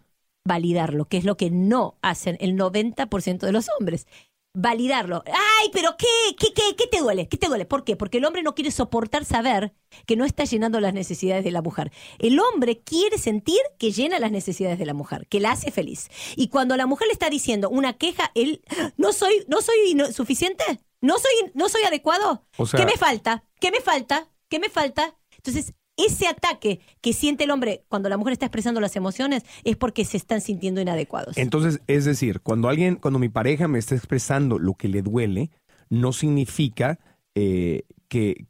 validarlo, 0.48 1.04
que 1.04 1.18
es 1.18 1.24
lo 1.24 1.36
que 1.36 1.50
no 1.50 1.96
hacen 2.02 2.36
el 2.40 2.56
90% 2.56 3.38
de 3.38 3.52
los 3.52 3.68
hombres. 3.78 4.08
Validarlo. 4.54 5.22
Ay, 5.26 5.68
pero 5.72 5.96
¿qué? 5.96 6.06
¿Qué, 6.36 6.52
qué, 6.52 6.74
qué 6.74 6.86
te 6.88 6.98
duele? 6.98 7.28
¿Qué 7.28 7.36
te 7.36 7.46
duele? 7.46 7.66
¿Por 7.66 7.84
qué? 7.84 7.94
Porque 7.94 8.18
el 8.18 8.24
hombre 8.24 8.42
no 8.42 8.54
quiere 8.54 8.72
soportar 8.72 9.24
saber 9.24 9.74
que 10.06 10.16
no 10.16 10.24
está 10.24 10.44
llenando 10.44 10.80
las 10.80 10.94
necesidades 10.94 11.44
de 11.44 11.52
la 11.52 11.62
mujer. 11.62 11.92
El 12.18 12.40
hombre 12.40 12.80
quiere 12.80 13.18
sentir 13.18 13.60
que 13.78 13.92
llena 13.92 14.18
las 14.18 14.32
necesidades 14.32 14.78
de 14.78 14.86
la 14.86 14.94
mujer, 14.94 15.28
que 15.28 15.38
la 15.38 15.52
hace 15.52 15.70
feliz. 15.70 16.08
Y 16.34 16.48
cuando 16.48 16.76
la 16.76 16.86
mujer 16.86 17.06
le 17.06 17.12
está 17.12 17.30
diciendo 17.30 17.68
una 17.68 17.92
queja, 17.92 18.32
él, 18.34 18.62
no 18.96 19.12
soy, 19.12 19.44
no 19.46 19.60
soy 19.60 19.76
suficiente, 20.12 20.64
no 21.00 21.18
soy, 21.18 21.52
no 21.54 21.68
soy 21.68 21.82
adecuado. 21.82 22.42
¿Qué 22.74 22.86
me 22.86 22.96
falta? 22.96 23.44
¿Qué 23.60 23.70
me 23.70 23.80
falta? 23.80 24.28
¿Qué 24.48 24.58
me 24.58 24.70
falta? 24.70 25.14
Entonces, 25.36 25.74
ese 25.98 26.26
ataque 26.28 26.80
que 27.00 27.12
siente 27.12 27.44
el 27.44 27.50
hombre 27.50 27.84
cuando 27.88 28.08
la 28.08 28.16
mujer 28.16 28.32
está 28.32 28.46
expresando 28.46 28.80
las 28.80 28.96
emociones 28.96 29.42
es 29.64 29.76
porque 29.76 30.04
se 30.04 30.16
están 30.16 30.40
sintiendo 30.40 30.80
inadecuados. 30.80 31.36
Entonces, 31.36 31.80
es 31.86 32.04
decir, 32.04 32.40
cuando 32.40 32.68
alguien, 32.68 32.96
cuando 32.96 33.18
mi 33.18 33.28
pareja 33.28 33.68
me 33.68 33.78
está 33.78 33.94
expresando 33.94 34.58
lo 34.58 34.74
que 34.74 34.88
le 34.88 35.02
duele, 35.02 35.50
no 35.90 36.12
significa 36.12 36.98
eh, 37.34 37.82
que, 38.08 38.46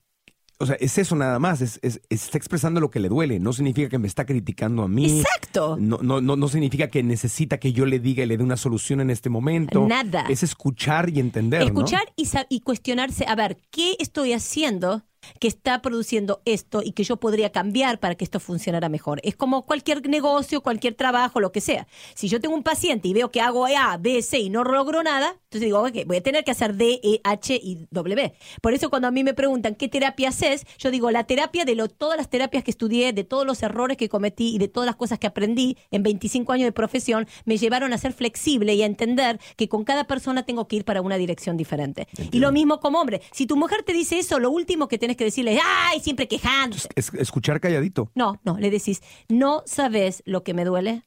o 0.58 0.66
sea, 0.66 0.76
es 0.76 0.98
eso 0.98 1.16
nada 1.16 1.38
más, 1.38 1.60
es, 1.60 1.80
está 1.82 2.36
expresando 2.36 2.80
lo 2.80 2.90
que 2.90 3.00
le 3.00 3.08
duele, 3.08 3.38
no 3.40 3.52
significa 3.52 3.88
que 3.88 3.98
me 3.98 4.08
está 4.08 4.26
criticando 4.26 4.82
a 4.82 4.88
mí. 4.88 5.20
Exacto. 5.20 5.76
No, 5.80 5.98
no, 6.02 6.20
no, 6.20 6.36
no 6.36 6.48
significa 6.48 6.88
que 6.88 7.02
necesita 7.02 7.58
que 7.58 7.72
yo 7.72 7.86
le 7.86 7.98
diga 7.98 8.24
y 8.24 8.26
le 8.26 8.36
dé 8.36 8.44
una 8.44 8.56
solución 8.56 9.00
en 9.00 9.10
este 9.10 9.30
momento. 9.30 9.86
Nada. 9.86 10.26
Es 10.28 10.42
escuchar 10.42 11.10
y 11.10 11.20
entender. 11.20 11.62
Escuchar 11.62 12.02
y, 12.16 12.28
y 12.50 12.60
cuestionarse, 12.60 13.24
a 13.26 13.34
ver, 13.34 13.56
¿qué 13.70 13.96
estoy 14.00 14.32
haciendo 14.32 15.04
que 15.40 15.48
está 15.48 15.82
produciendo 15.82 16.42
esto 16.44 16.82
y 16.82 16.92
que 16.92 17.04
yo 17.04 17.16
podría 17.16 17.50
cambiar 17.50 18.00
para 18.00 18.14
que 18.14 18.24
esto 18.24 18.40
funcionara 18.40 18.88
mejor. 18.88 19.20
Es 19.22 19.36
como 19.36 19.64
cualquier 19.64 20.06
negocio, 20.08 20.62
cualquier 20.62 20.94
trabajo, 20.94 21.40
lo 21.40 21.52
que 21.52 21.60
sea. 21.60 21.86
Si 22.14 22.28
yo 22.28 22.40
tengo 22.40 22.54
un 22.54 22.62
paciente 22.62 23.08
y 23.08 23.12
veo 23.12 23.30
que 23.30 23.40
hago 23.40 23.66
A, 23.66 23.96
B, 23.98 24.22
C 24.22 24.38
y 24.38 24.50
no 24.50 24.64
logro 24.64 25.02
nada, 25.02 25.36
entonces 25.44 25.62
digo, 25.62 25.80
ok, 25.80 26.06
voy 26.06 26.18
a 26.18 26.22
tener 26.22 26.44
que 26.44 26.50
hacer 26.50 26.74
D, 26.74 27.00
E, 27.02 27.20
H 27.24 27.54
y 27.54 27.86
W. 27.90 28.34
Por 28.60 28.74
eso 28.74 28.90
cuando 28.90 29.08
a 29.08 29.10
mí 29.10 29.24
me 29.24 29.34
preguntan 29.34 29.74
qué 29.74 29.88
terapia 29.88 30.28
haces, 30.28 30.66
yo 30.78 30.90
digo, 30.90 31.10
la 31.10 31.24
terapia 31.24 31.64
de 31.64 31.74
lo, 31.74 31.88
todas 31.88 32.16
las 32.16 32.28
terapias 32.28 32.64
que 32.64 32.70
estudié, 32.70 33.12
de 33.12 33.24
todos 33.24 33.46
los 33.46 33.62
errores 33.62 33.96
que 33.96 34.08
cometí 34.08 34.54
y 34.54 34.58
de 34.58 34.68
todas 34.68 34.86
las 34.86 34.96
cosas 34.96 35.18
que 35.18 35.26
aprendí 35.26 35.76
en 35.90 36.02
25 36.02 36.52
años 36.52 36.66
de 36.66 36.72
profesión, 36.72 37.26
me 37.44 37.56
llevaron 37.56 37.92
a 37.92 37.98
ser 37.98 38.12
flexible 38.12 38.74
y 38.74 38.82
a 38.82 38.86
entender 38.86 39.40
que 39.56 39.68
con 39.68 39.84
cada 39.84 40.04
persona 40.04 40.44
tengo 40.44 40.68
que 40.68 40.76
ir 40.76 40.84
para 40.84 41.00
una 41.00 41.16
dirección 41.16 41.56
diferente. 41.56 42.08
Y 42.30 42.38
lo 42.38 42.52
mismo 42.52 42.80
como 42.80 43.00
hombre. 43.00 43.22
Si 43.32 43.46
tu 43.46 43.56
mujer 43.56 43.82
te 43.82 43.92
dice 43.92 44.18
eso, 44.18 44.38
lo 44.38 44.50
último 44.50 44.88
que 44.88 44.98
tienes 44.98 45.16
que 45.18 45.24
decirle, 45.24 45.60
ay, 45.62 46.00
siempre 46.00 46.26
quejando. 46.26 46.78
escuchar 46.94 47.60
calladito. 47.60 48.10
No, 48.14 48.40
no, 48.44 48.56
le 48.58 48.70
decís, 48.70 49.02
no 49.28 49.62
sabes 49.66 50.22
lo 50.24 50.42
que 50.42 50.54
me 50.54 50.64
duele, 50.64 51.04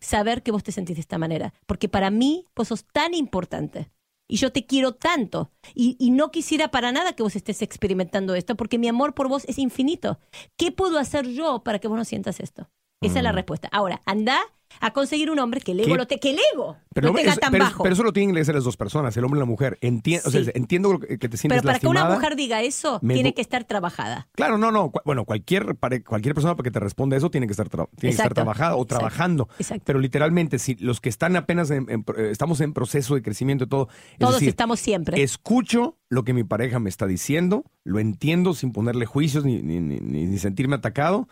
saber 0.00 0.42
que 0.42 0.52
vos 0.52 0.62
te 0.62 0.72
sentís 0.72 0.96
de 0.96 1.00
esta 1.00 1.16
manera, 1.16 1.54
porque 1.66 1.88
para 1.88 2.10
mí 2.10 2.46
vos 2.54 2.68
sos 2.68 2.84
tan 2.84 3.14
importante 3.14 3.90
y 4.28 4.36
yo 4.36 4.52
te 4.52 4.66
quiero 4.66 4.92
tanto 4.92 5.50
y, 5.74 5.96
y, 5.98 6.10
no 6.10 6.30
quisiera 6.30 6.70
para 6.70 6.92
nada 6.92 7.14
que 7.14 7.22
vos 7.22 7.36
estés 7.36 7.62
experimentando 7.62 8.34
esto, 8.34 8.56
porque 8.56 8.78
mi 8.78 8.88
amor 8.88 9.14
por 9.14 9.28
vos 9.28 9.44
es 9.46 9.58
infinito. 9.58 10.18
¿Qué 10.56 10.72
puedo 10.72 10.98
hacer 10.98 11.26
yo 11.28 11.62
para 11.62 11.78
que 11.78 11.88
vos 11.88 11.96
no 11.96 12.04
sientas 12.04 12.40
esto? 12.40 12.68
Esa 13.02 13.18
es 13.18 13.22
la 13.22 13.32
mm. 13.32 13.36
respuesta. 13.36 13.68
Ahora, 13.72 14.00
anda 14.06 14.40
a 14.80 14.92
conseguir 14.92 15.30
un 15.30 15.38
hombre 15.38 15.60
que 15.60 15.72
el 15.72 15.80
ego, 15.80 15.96
lo 15.96 16.06
te, 16.06 16.18
que 16.18 16.30
el 16.30 16.38
ego 16.52 16.76
pero, 16.92 17.12
tenga 17.12 17.36
tan 17.36 17.52
bajo. 17.58 17.82
Pero 17.82 17.94
eso 17.94 18.02
lo 18.02 18.12
tienen 18.12 18.34
que 18.34 18.40
hacer 18.40 18.54
las 18.54 18.64
dos 18.64 18.76
personas, 18.76 19.16
el 19.16 19.24
hombre 19.24 19.38
y 19.38 19.40
la 19.40 19.46
mujer. 19.46 19.78
Entiendo, 19.80 20.28
entiendo 20.54 20.98
que 20.98 21.16
te 21.16 21.36
sientes 21.36 21.48
Pero 21.48 21.62
para 21.62 21.78
que 21.78 21.86
una 21.86 22.04
mujer 22.06 22.36
diga 22.36 22.62
eso, 22.62 23.00
tiene 23.00 23.34
que 23.34 23.40
estar 23.40 23.64
trabajada. 23.64 24.28
Claro, 24.34 24.58
no, 24.58 24.70
no. 24.70 24.92
Bueno, 25.04 25.24
cualquier, 25.24 25.76
cualquier 25.76 26.34
persona 26.34 26.56
para 26.56 26.64
que 26.64 26.70
te 26.70 26.80
responda 26.80 27.16
eso 27.16 27.30
tiene 27.30 27.46
que 27.46 27.52
estar, 27.52 27.68
tiene 27.68 27.88
que 28.00 28.08
estar 28.08 28.34
trabajada 28.34 28.76
o 28.76 28.84
trabajando. 28.84 29.48
Pero 29.84 29.98
literalmente, 29.98 30.58
si 30.58 30.74
los 30.76 31.00
que 31.00 31.08
están 31.08 31.36
apenas, 31.36 31.70
estamos 31.70 32.60
en 32.60 32.72
proceso 32.72 33.14
de 33.14 33.22
crecimiento 33.22 33.64
y 33.64 33.68
todo. 33.68 33.88
Todos 34.18 34.42
estamos 34.42 34.80
siempre. 34.80 35.22
Escucho 35.22 35.96
lo 36.08 36.24
que 36.24 36.32
mi 36.34 36.44
pareja 36.44 36.78
me 36.78 36.90
está 36.90 37.06
diciendo, 37.06 37.64
lo 37.84 37.98
entiendo 37.98 38.54
sin 38.54 38.72
ponerle 38.72 39.06
juicios 39.06 39.44
ni, 39.44 39.62
ni, 39.62 39.80
ni, 39.80 40.00
ni 40.00 40.38
sentirme 40.38 40.76
atacado 40.76 41.28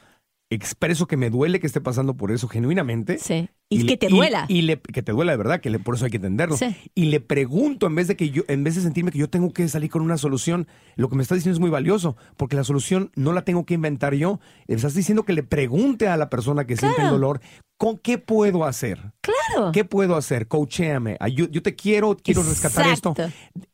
expreso 0.50 1.06
que 1.06 1.16
me 1.16 1.30
duele 1.30 1.60
que 1.60 1.66
esté 1.68 1.80
pasando 1.80 2.16
por 2.16 2.32
eso 2.32 2.48
genuinamente. 2.48 3.18
Sí. 3.18 3.48
Y, 3.68 3.86
que 3.86 3.96
te 3.96 4.08
duela. 4.08 4.46
Y, 4.48 4.62
le, 4.62 4.80
que 4.80 5.00
te 5.00 5.12
duela 5.12 5.30
de 5.30 5.38
verdad, 5.38 5.60
que 5.60 5.78
por 5.78 5.94
eso 5.94 6.04
hay 6.04 6.10
que 6.10 6.16
entenderlo. 6.16 6.56
Sí. 6.56 6.76
Y 6.96 7.04
le 7.06 7.20
pregunto, 7.20 7.86
en 7.86 7.94
vez 7.94 8.08
de 8.08 8.16
que 8.16 8.30
yo, 8.30 8.42
en 8.48 8.64
vez 8.64 8.74
de 8.74 8.82
sentirme 8.82 9.12
que 9.12 9.18
yo 9.18 9.30
tengo 9.30 9.52
que 9.52 9.68
salir 9.68 9.90
con 9.90 10.02
una 10.02 10.18
solución, 10.18 10.66
lo 10.96 11.08
que 11.08 11.14
me 11.14 11.22
está 11.22 11.36
diciendo 11.36 11.54
es 11.54 11.60
muy 11.60 11.70
valioso, 11.70 12.16
porque 12.36 12.56
la 12.56 12.64
solución 12.64 13.12
no 13.14 13.32
la 13.32 13.42
tengo 13.42 13.64
que 13.64 13.74
inventar 13.74 14.14
yo. 14.14 14.40
Estás 14.66 14.94
diciendo 14.94 15.22
que 15.24 15.32
le 15.32 15.44
pregunte 15.44 16.08
a 16.08 16.16
la 16.16 16.28
persona 16.28 16.66
que 16.66 16.76
siente 16.76 17.00
el 17.00 17.10
dolor, 17.10 17.40
¿con 17.78 17.96
qué 17.96 18.18
puedo 18.18 18.64
hacer? 18.64 19.12
Claro. 19.20 19.70
¿Qué 19.70 19.84
puedo 19.84 20.16
hacer? 20.16 20.48
Coachéame. 20.48 21.16
Yo 21.32 21.62
te 21.62 21.76
quiero, 21.76 22.16
quiero 22.16 22.42
rescatar 22.42 22.88
esto. 22.88 23.14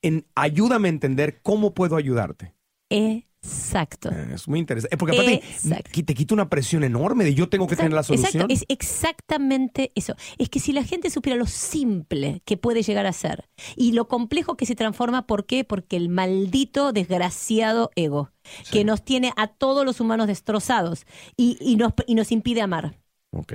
En, 0.03 0.27
ayúdame 0.35 0.89
a 0.89 0.91
entender 0.91 1.41
cómo 1.43 1.73
puedo 1.73 1.97
ayudarte. 1.97 2.53
Eh 2.91 3.25
Exacto. 3.47 4.11
Eh, 4.11 4.33
es 4.35 4.49
muy 4.49 4.59
interesante. 4.59 4.97
Porque 4.97 5.17
aparte 5.17 6.03
te 6.03 6.15
quita 6.15 6.35
una 6.35 6.49
presión 6.49 6.85
enorme 6.85 7.25
de 7.25 7.35
yo 7.35 7.49
tengo 7.49 7.67
que 7.67 7.77
tener 7.77 7.93
la 7.93 8.03
solución. 8.03 8.43
Exacto. 8.43 8.53
Es 8.53 8.65
exactamente 8.69 9.93
eso. 9.95 10.15
Es 10.39 10.49
que 10.49 10.61
si 10.61 10.73
la 10.73 10.85
gente 10.85 11.11
supiera 11.11 11.37
lo 11.39 11.47
simple 11.47 12.43
que 12.45 12.57
puede 12.57 12.83
llegar 12.83 13.07
a 13.07 13.13
ser 13.13 13.49
y 13.77 13.93
lo 13.93 14.09
complejo 14.09 14.57
que 14.57 14.67
se 14.67 14.75
transforma, 14.75 15.27
¿por 15.27 15.47
qué? 15.47 15.65
Porque 15.65 15.97
el 15.97 16.09
maldito, 16.09 16.93
desgraciado 16.93 17.91
ego, 17.95 18.31
que 18.71 18.85
nos 18.85 19.05
tiene 19.05 19.33
a 19.37 19.49
todos 19.49 19.85
los 19.85 20.01
humanos 20.01 20.27
destrozados 20.27 21.07
y, 21.37 21.57
y, 21.61 21.77
nos, 21.77 21.93
y 22.07 22.15
nos 22.15 22.33
impide 22.33 22.63
amar. 22.63 22.99
Ok. 23.31 23.55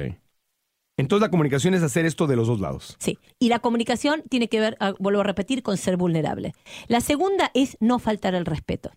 Entonces 0.97 1.21
la 1.21 1.31
comunicación 1.31 1.73
es 1.73 1.81
hacer 1.83 2.05
esto 2.05 2.27
de 2.27 2.35
los 2.35 2.47
dos 2.47 2.59
lados. 2.59 2.95
Sí, 2.99 3.17
y 3.39 3.49
la 3.49 3.59
comunicación 3.59 4.23
tiene 4.29 4.49
que 4.49 4.59
ver, 4.59 4.77
ah, 4.79 4.93
vuelvo 4.99 5.21
a 5.21 5.23
repetir, 5.23 5.63
con 5.63 5.77
ser 5.77 5.97
vulnerable. 5.97 6.53
La 6.87 7.01
segunda 7.01 7.49
es 7.53 7.77
no 7.79 7.97
faltar 7.97 8.35
el 8.35 8.45
respeto. 8.45 8.91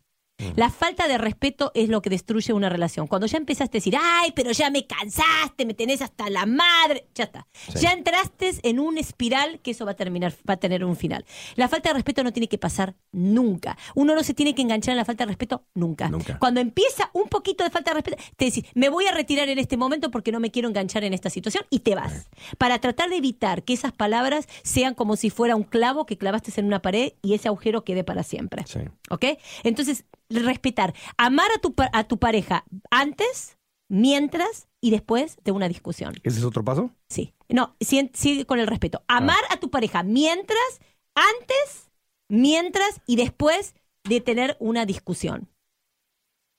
La 0.57 0.69
falta 0.69 1.07
de 1.07 1.17
respeto 1.17 1.71
es 1.75 1.89
lo 1.89 2.03
que 2.03 2.11
destruye 2.11 2.53
una 2.53 2.69
relación. 2.69 3.07
Cuando 3.07 3.27
ya 3.27 3.39
empezaste 3.39 3.79
a 3.79 3.81
decir, 3.81 3.97
ay, 4.01 4.33
pero 4.35 4.51
ya 4.51 4.69
me 4.71 4.87
cansaste, 4.87 5.65
me 5.65 5.75
tenés 5.75 6.03
hasta 6.03 6.29
la 6.29 6.45
madre, 6.45 7.07
ya 7.15 7.25
está. 7.25 7.47
Ya 7.81 7.93
entraste 7.93 8.53
en 8.63 8.81
un 8.81 8.99
espiral 8.99 9.61
que 9.61 9.71
eso 9.71 9.85
va 9.85 9.93
a 9.93 9.97
terminar, 9.97 10.35
va 10.49 10.55
a 10.55 10.57
tener 10.57 10.85
un 10.85 10.97
final. 10.97 11.25
La 11.55 11.69
falta 11.69 11.91
de 11.91 11.95
respeto 11.95 12.25
no 12.25 12.33
tiene 12.33 12.49
que 12.49 12.59
pasar 12.59 12.95
nunca. 13.13 13.79
Uno 13.95 14.15
no 14.15 14.23
se 14.25 14.35
tiene 14.35 14.55
que 14.55 14.63
enganchar 14.63 14.93
en 14.93 14.99
la 14.99 15.05
falta 15.05 15.25
de 15.25 15.29
respeto 15.29 15.65
nunca. 15.75 16.11
Cuando 16.39 16.61
empieza 16.61 17.11
un 17.13 17.29
poquito 17.29 17.63
de 17.63 17.71
falta 17.71 17.93
de 17.93 17.95
respeto, 17.95 18.23
te 18.37 18.47
decís, 18.47 18.65
me 18.75 18.89
voy 18.89 19.07
a 19.07 19.13
retirar 19.13 19.49
en 19.49 19.59
este 19.59 19.77
momento 19.77 20.11
porque 20.11 20.33
no 20.33 20.41
me 20.41 20.51
quiero 20.51 20.69
enganchar 20.69 21.05
en 21.05 21.15
esta 21.15 21.31
situación 21.31 21.65
y 21.71 21.81
te 21.81 21.95
vas. 21.95 22.29
Para 22.59 22.81
tratar 22.81 23.09
de 23.09 23.17
evitar 23.17 23.63
que 23.63 23.73
esas 23.73 23.93
palabras 23.93 24.49
sean 24.63 24.95
como 24.95 25.17
si 25.17 25.31
fuera 25.31 25.55
un 25.55 25.63
clavo 25.63 26.07
que 26.07 26.19
clavaste 26.19 26.53
en 26.57 26.67
una 26.67 26.83
pared 26.83 27.13
y 27.23 27.35
ese 27.35 27.49
agujero 27.49 27.85
quede 27.85 28.05
para 28.05 28.23
siempre. 28.23 28.65
¿Ok? 29.11 29.25
Entonces, 29.63 30.05
respetar, 30.43 30.95
amar 31.17 31.51
a 31.55 31.61
tu, 31.61 31.75
a 31.77 32.05
tu 32.05 32.19
pareja 32.19 32.65
antes, 32.91 33.59
mientras 33.89 34.69
y 34.81 34.91
después 34.91 35.39
de 35.45 35.53
una 35.53 35.69
discusión. 35.69 36.15
¿Ese 36.23 36.39
es 36.39 36.45
otro 36.45 36.65
paso? 36.65 36.91
Sí. 37.09 37.33
No, 37.49 37.77
sigue, 37.81 38.45
con 38.47 38.59
el 38.59 38.67
respeto. 38.67 39.03
Amar 39.09 39.39
ah. 39.49 39.55
a 39.55 39.57
tu 39.61 39.71
pareja 39.71 40.03
mientras, 40.03 40.81
antes, 41.15 41.91
mientras 42.29 43.01
y 43.07 43.17
después 43.17 43.75
de 44.05 44.21
tener 44.21 44.57
una 44.61 44.85
discusión. 44.87 45.49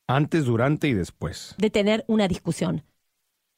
Antes, 0.08 0.46
durante 0.46 0.88
y 0.88 0.94
después. 0.94 1.56
De 1.58 1.70
tener 1.70 2.06
una 2.08 2.28
discusión. 2.28 2.84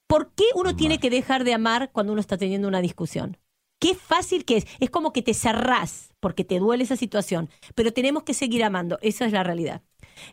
¿Por 0.08 0.34
qué 0.34 0.46
uno 0.56 0.76
tiene 0.76 1.00
que 1.00 1.10
dejar 1.10 1.44
de 1.44 1.54
amar 1.54 1.92
cuando 1.92 2.14
uno 2.14 2.22
está 2.22 2.38
teniendo 2.38 2.68
una 2.68 2.82
discusión? 2.82 3.38
Qué 3.80 3.94
fácil 3.94 4.46
que 4.46 4.58
es. 4.58 4.68
Es 4.80 4.90
como 4.90 5.14
que 5.14 5.22
te 5.22 5.34
cerrás 5.34 6.14
porque 6.20 6.44
te 6.44 6.60
duele 6.60 6.84
esa 6.84 6.96
situación, 6.96 7.50
pero 7.76 7.94
tenemos 7.94 8.24
que 8.24 8.34
seguir 8.34 8.64
amando. 8.64 8.98
Esa 9.02 9.26
es 9.26 9.34
la 9.34 9.44
realidad. 9.44 9.82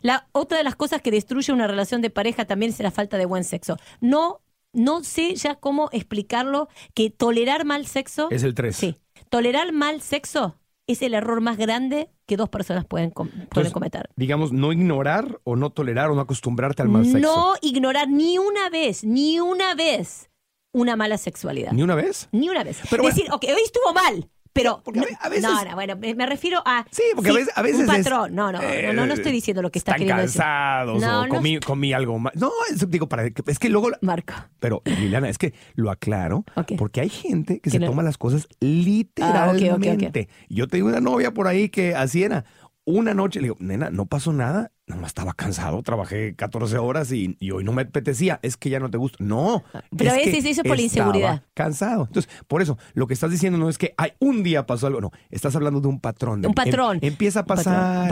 La 0.01 0.27
otra 0.31 0.57
de 0.57 0.63
las 0.63 0.75
cosas 0.75 1.01
que 1.01 1.11
destruye 1.11 1.51
una 1.51 1.67
relación 1.67 2.01
de 2.01 2.09
pareja 2.09 2.45
también 2.45 2.71
es 2.71 2.79
la 2.79 2.91
falta 2.91 3.17
de 3.17 3.25
buen 3.25 3.43
sexo. 3.43 3.77
No, 4.01 4.41
no 4.73 5.03
sé 5.03 5.35
ya 5.35 5.55
cómo 5.55 5.89
explicarlo 5.91 6.69
que 6.93 7.09
tolerar 7.09 7.65
mal 7.65 7.87
sexo. 7.87 8.29
Es 8.31 8.43
el 8.43 8.53
3. 8.53 8.75
Sí. 8.75 8.97
Tolerar 9.29 9.71
mal 9.71 10.01
sexo 10.01 10.57
es 10.87 11.01
el 11.01 11.13
error 11.13 11.41
más 11.41 11.57
grande 11.57 12.09
que 12.25 12.37
dos 12.37 12.49
personas 12.49 12.85
pueden, 12.85 13.11
pueden 13.11 13.71
cometer. 13.71 14.09
Digamos, 14.15 14.51
no 14.51 14.71
ignorar 14.71 15.39
o 15.43 15.55
no 15.55 15.71
tolerar 15.71 16.11
o 16.11 16.15
no 16.15 16.21
acostumbrarte 16.21 16.81
al 16.81 16.89
mal 16.89 17.05
sexo. 17.05 17.19
No 17.19 17.53
ignorar 17.61 18.09
ni 18.09 18.37
una 18.37 18.69
vez, 18.69 19.03
ni 19.03 19.39
una 19.39 19.73
vez 19.75 20.29
una 20.71 20.95
mala 20.95 21.17
sexualidad. 21.17 21.71
¿Ni 21.71 21.83
una 21.83 21.95
vez? 21.95 22.27
Ni 22.31 22.49
una 22.49 22.63
vez. 22.63 22.81
Pero 22.89 23.03
Decir, 23.03 23.27
ok, 23.31 23.45
hoy 23.45 23.61
estuvo 23.63 23.93
mal. 23.93 24.29
Pero 24.55 24.81
a 25.19 25.27
veces, 25.27 25.43
no, 25.43 25.65
no, 25.65 25.75
bueno, 25.75 25.97
me 25.97 26.25
refiero 26.25 26.63
a 26.65 26.85
sí, 26.89 27.03
porque 27.13 27.29
a 27.53 27.61
veces, 27.61 27.81
un 27.81 27.87
patrón. 27.87 28.33
no, 28.33 28.53
no, 28.53 28.61
no, 28.61 28.93
no, 28.93 29.05
no, 29.05 29.13
estoy 29.13 29.33
diciendo 29.33 29.61
lo 29.61 29.69
que 29.69 29.79
está 29.79 29.95
queriendo 29.95 30.15
cansados 30.15 31.03
o 31.03 31.27
comí, 31.27 31.59
comí, 31.59 31.91
algo 31.91 32.17
más. 32.19 32.33
No, 32.35 32.49
digo 32.87 33.09
para 33.09 33.25
es 33.25 33.59
que 33.59 33.67
luego 33.67 33.89
Marco. 33.99 34.33
Pero 34.59 34.81
Liliana, 34.85 35.27
es 35.27 35.37
que 35.37 35.53
lo 35.73 35.91
aclaro 35.91 36.45
porque 36.77 37.01
hay 37.01 37.09
gente 37.09 37.59
que 37.59 37.69
se 37.69 37.81
toma 37.81 38.01
las 38.01 38.17
cosas 38.17 38.47
literalmente. 38.61 40.29
Ah, 40.31 40.45
Yo 40.47 40.67
tengo 40.67 40.87
una 40.87 41.01
novia 41.01 41.33
por 41.33 41.47
ahí 41.47 41.67
que 41.67 41.93
así 41.93 42.23
era. 42.23 42.45
Una 42.85 43.13
noche 43.13 43.41
le 43.41 43.47
digo, 43.47 43.57
"Nena, 43.59 43.89
no 43.89 44.05
pasó 44.05 44.31
nada." 44.31 44.71
No 44.87 45.07
estaba 45.07 45.33
cansado, 45.33 45.81
trabajé 45.81 46.35
14 46.35 46.77
horas 46.77 47.11
y, 47.11 47.35
hoy 47.51 47.63
no 47.63 47.71
me 47.73 47.83
apetecía, 47.83 48.39
es 48.43 48.55
que 48.55 48.69
ya 48.69 48.79
no 48.79 48.89
te 48.89 48.97
gusta. 48.97 49.17
No. 49.19 49.63
Pero 49.95 50.11
es, 50.11 50.27
es 50.27 50.45
eso 50.45 50.63
por 50.63 50.75
la 50.75 50.83
inseguridad. 50.83 51.43
Cansado. 51.53 52.03
Entonces, 52.03 52.31
por 52.47 52.61
eso, 52.61 52.77
lo 52.93 53.07
que 53.07 53.15
estás 53.15 53.31
diciendo 53.31 53.57
no 53.57 53.67
es 53.67 53.77
que 53.77 53.93
hay 53.97 54.13
un 54.19 54.43
día 54.43 54.65
pasó 54.65 54.87
algo, 54.87 55.01
no, 55.01 55.11
estás 55.31 55.55
hablando 55.55 55.81
de 55.81 55.87
un 55.87 55.99
patrón. 55.99 56.45
un 56.45 56.53
patrón. 56.53 56.99
empieza 57.01 57.41
a 57.41 57.45
pasar. 57.45 58.11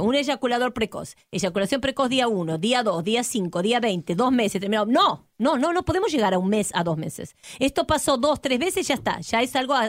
un 0.00 0.14
eyaculador 0.14 0.74
precoz. 0.74 1.16
Eyaculación 1.30 1.80
precoz 1.80 2.10
día 2.10 2.28
1, 2.28 2.58
día 2.58 2.82
2, 2.82 3.02
día 3.02 3.24
5, 3.24 3.62
día 3.62 3.80
20, 3.80 4.14
dos 4.14 4.32
meses, 4.32 4.60
terminado. 4.60 4.86
No, 4.86 5.28
no, 5.38 5.56
no, 5.56 5.72
no 5.72 5.84
podemos 5.84 6.12
llegar 6.12 6.34
a 6.34 6.38
un 6.38 6.48
mes, 6.48 6.70
a 6.74 6.84
dos 6.84 6.96
meses. 6.96 7.34
Esto 7.58 7.86
pasó 7.86 8.18
dos, 8.18 8.40
tres 8.40 8.58
veces, 8.58 8.86
ya 8.86 8.94
está, 8.94 9.20
ya 9.20 9.40
es 9.40 9.56
algo 9.56 9.74
a, 9.74 9.86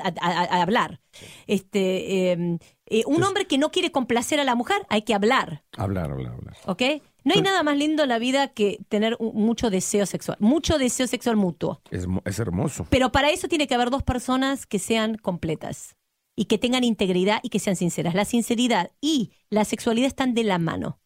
hablar. 0.61 1.01
Este, 1.47 2.31
em, 2.31 2.57
eh, 2.87 3.03
un 3.07 3.23
hombre 3.23 3.47
que 3.47 3.57
no 3.57 3.71
quiere 3.71 3.91
complacer 3.91 4.39
a 4.39 4.43
la 4.43 4.55
mujer, 4.55 4.85
hay 4.89 5.01
que 5.01 5.13
hablar. 5.13 5.63
Hablar, 5.75 6.11
hablar, 6.11 6.33
hablar. 6.33 6.55
¿Ok? 6.65 6.81
No 7.23 7.33
hay 7.33 7.41
nada 7.41 7.63
más 7.63 7.75
lindo 7.75 8.03
en 8.03 8.09
la 8.09 8.19
vida 8.19 8.49
que 8.49 8.79
tener 8.87 9.17
mucho 9.19 9.71
deseo 9.71 10.05
sexual, 10.05 10.37
mucho 10.39 10.77
deseo 10.77 11.07
sexual 11.07 11.35
mutuo. 11.35 11.81
Es, 11.89 12.05
es 12.23 12.39
hermoso. 12.39 12.85
Pero 12.91 13.11
para 13.11 13.31
eso 13.31 13.47
tiene 13.47 13.65
que 13.67 13.73
haber 13.73 13.89
dos 13.89 14.03
personas 14.03 14.67
que 14.67 14.77
sean 14.77 15.15
completas 15.17 15.95
y 16.35 16.45
que 16.45 16.59
tengan 16.59 16.83
integridad 16.83 17.39
y 17.41 17.49
que 17.49 17.57
sean 17.57 17.75
sinceras. 17.75 18.13
La 18.13 18.25
sinceridad 18.25 18.91
y 19.01 19.31
la 19.49 19.65
sexualidad 19.65 20.07
están 20.07 20.35
de 20.35 20.43
la 20.43 20.59
mano. 20.59 20.99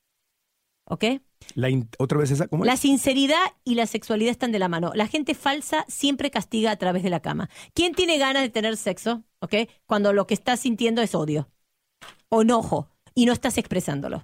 ¿Ok? 0.84 1.06
La 1.56 1.70
¿Otra 2.00 2.18
vez 2.18 2.32
esa? 2.32 2.50
¿Cómo 2.50 2.66
La 2.66 2.76
sinceridad 2.76 3.38
y 3.64 3.76
la 3.76 3.86
sexualidad 3.86 4.32
están 4.32 4.52
de 4.52 4.60
la 4.60 4.68
mano. 4.68 4.92
La 4.96 5.08
gente 5.08 5.36
falsa 5.36 5.86
siempre 5.88 6.32
castiga 6.32 6.72
a 6.72 6.76
través 6.76 7.04
de 7.04 7.10
la 7.10 7.22
cama. 7.22 7.50
¿Quién 7.74 7.94
tiene 7.94 8.18
ganas 8.18 8.42
de 8.42 8.50
tener 8.50 8.76
sexo? 8.76 9.24
¿Ok? 9.40 9.56
Cuando 9.86 10.12
lo 10.12 10.28
que 10.28 10.34
estás 10.34 10.60
sintiendo 10.60 11.02
es 11.02 11.16
odio 11.16 11.50
o 12.30 12.42
enojo 12.42 12.90
y 13.16 13.26
no 13.26 13.34
estás 13.34 13.58
expresándolo. 13.58 14.24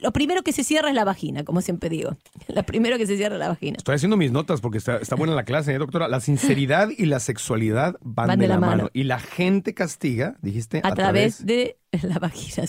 Lo 0.00 0.12
primero 0.12 0.42
que 0.42 0.52
se 0.52 0.64
cierra 0.64 0.88
es 0.88 0.94
la 0.94 1.04
vagina, 1.04 1.44
como 1.44 1.60
siempre 1.60 1.90
digo. 1.90 2.16
Lo 2.48 2.62
primero 2.62 2.96
que 2.96 3.06
se 3.06 3.16
cierra 3.16 3.34
es 3.34 3.38
la 3.38 3.48
vagina. 3.48 3.76
Estoy 3.76 3.96
haciendo 3.96 4.16
mis 4.16 4.32
notas 4.32 4.60
porque 4.60 4.78
está, 4.78 5.14
buena 5.16 5.34
la 5.34 5.44
clase, 5.44 5.74
¿eh, 5.74 5.78
doctora? 5.78 6.08
La 6.08 6.20
sinceridad 6.20 6.88
y 6.96 7.04
la 7.04 7.20
sexualidad 7.20 7.96
van, 8.00 8.38
de, 8.38 8.48
la, 8.48 8.58
mano. 8.58 8.88
Y 8.94 9.04
la 9.04 9.18
gente 9.18 9.74
castiga, 9.74 10.36
dijiste, 10.40 10.80
a, 10.82 10.94
través, 10.94 11.44
de 11.44 11.76
la 12.02 12.18
vagina. 12.18 12.64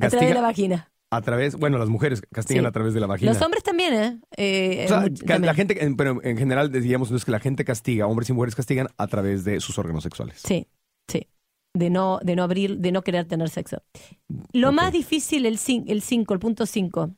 A 0.00 0.08
través 0.08 0.28
de 0.28 0.34
la 0.34 0.40
vagina. 0.40 0.90
A 1.10 1.20
través, 1.22 1.56
bueno, 1.56 1.78
las 1.78 1.88
mujeres 1.88 2.22
castigan 2.32 2.66
a 2.66 2.72
través 2.72 2.94
de 2.94 3.00
la 3.00 3.06
vagina. 3.06 3.32
Los 3.32 3.42
hombres 3.42 3.62
también, 3.62 3.94
¿eh? 3.94 4.20
eh 4.36 4.86
la 5.26 5.54
gente, 5.54 5.76
pero 5.96 6.20
en 6.22 6.36
general 6.36 6.72
decíamos 6.72 7.10
es 7.10 7.24
que 7.24 7.30
la 7.30 7.40
gente 7.40 7.64
castiga, 7.64 8.06
hombres 8.06 8.30
y 8.30 8.32
mujeres 8.32 8.54
castigan 8.54 8.88
a 8.96 9.06
través 9.06 9.44
de 9.44 9.60
sus 9.60 9.78
órganos 9.78 10.02
sexuales. 10.02 10.40
Sí, 10.44 10.66
sí 10.82 10.83
de 11.74 11.90
no, 11.90 12.20
de 12.22 12.36
no 12.36 12.44
abrir, 12.44 12.78
de 12.78 12.92
no 12.92 13.02
querer 13.02 13.26
tener 13.26 13.50
sexo. 13.50 13.82
Lo 14.52 14.72
más 14.72 14.92
difícil, 14.92 15.44
el 15.44 15.58
5, 15.58 15.86
el, 15.90 16.02
cinco, 16.02 16.32
el 16.32 16.40
punto 16.40 16.66
5, 16.66 17.10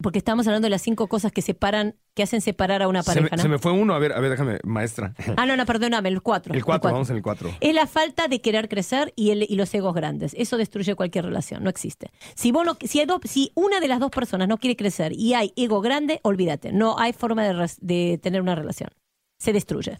porque 0.00 0.18
estamos 0.18 0.46
hablando 0.46 0.66
de 0.66 0.70
las 0.70 0.82
cinco 0.82 1.08
cosas 1.08 1.32
que 1.32 1.42
separan, 1.42 1.96
que 2.14 2.22
hacen 2.22 2.40
separar 2.40 2.82
a 2.82 2.88
una 2.88 3.02
pareja. 3.02 3.28
Se 3.30 3.36
me, 3.36 3.42
se 3.42 3.48
me 3.48 3.58
fue 3.58 3.72
uno, 3.72 3.94
a 3.94 3.98
ver, 3.98 4.12
a 4.12 4.20
ver, 4.20 4.30
déjame, 4.30 4.60
maestra. 4.62 5.12
Ah, 5.36 5.44
no, 5.44 5.56
no, 5.56 5.66
perdóname, 5.66 6.08
el 6.08 6.22
4. 6.22 6.54
El 6.54 6.64
4, 6.64 6.92
vamos 6.92 7.10
en 7.10 7.16
el 7.16 7.22
4. 7.22 7.50
Es 7.60 7.74
la 7.74 7.88
falta 7.88 8.28
de 8.28 8.40
querer 8.40 8.68
crecer 8.68 9.12
y, 9.16 9.30
el, 9.30 9.44
y 9.48 9.56
los 9.56 9.74
egos 9.74 9.92
grandes. 9.92 10.34
Eso 10.38 10.56
destruye 10.56 10.94
cualquier 10.94 11.24
relación, 11.24 11.64
no 11.64 11.70
existe. 11.70 12.12
Si, 12.36 12.52
vos 12.52 12.76
si, 12.82 13.04
si 13.24 13.52
una 13.56 13.80
de 13.80 13.88
las 13.88 13.98
dos 13.98 14.10
personas 14.10 14.46
no 14.46 14.58
quiere 14.58 14.76
crecer 14.76 15.12
y 15.12 15.34
hay 15.34 15.52
ego 15.56 15.80
grande, 15.80 16.20
olvídate, 16.22 16.72
no 16.72 16.96
hay 16.98 17.12
forma 17.12 17.42
de, 17.42 17.68
de 17.80 18.18
tener 18.22 18.40
una 18.40 18.54
relación. 18.54 18.90
Se 19.38 19.52
destruye. 19.52 19.98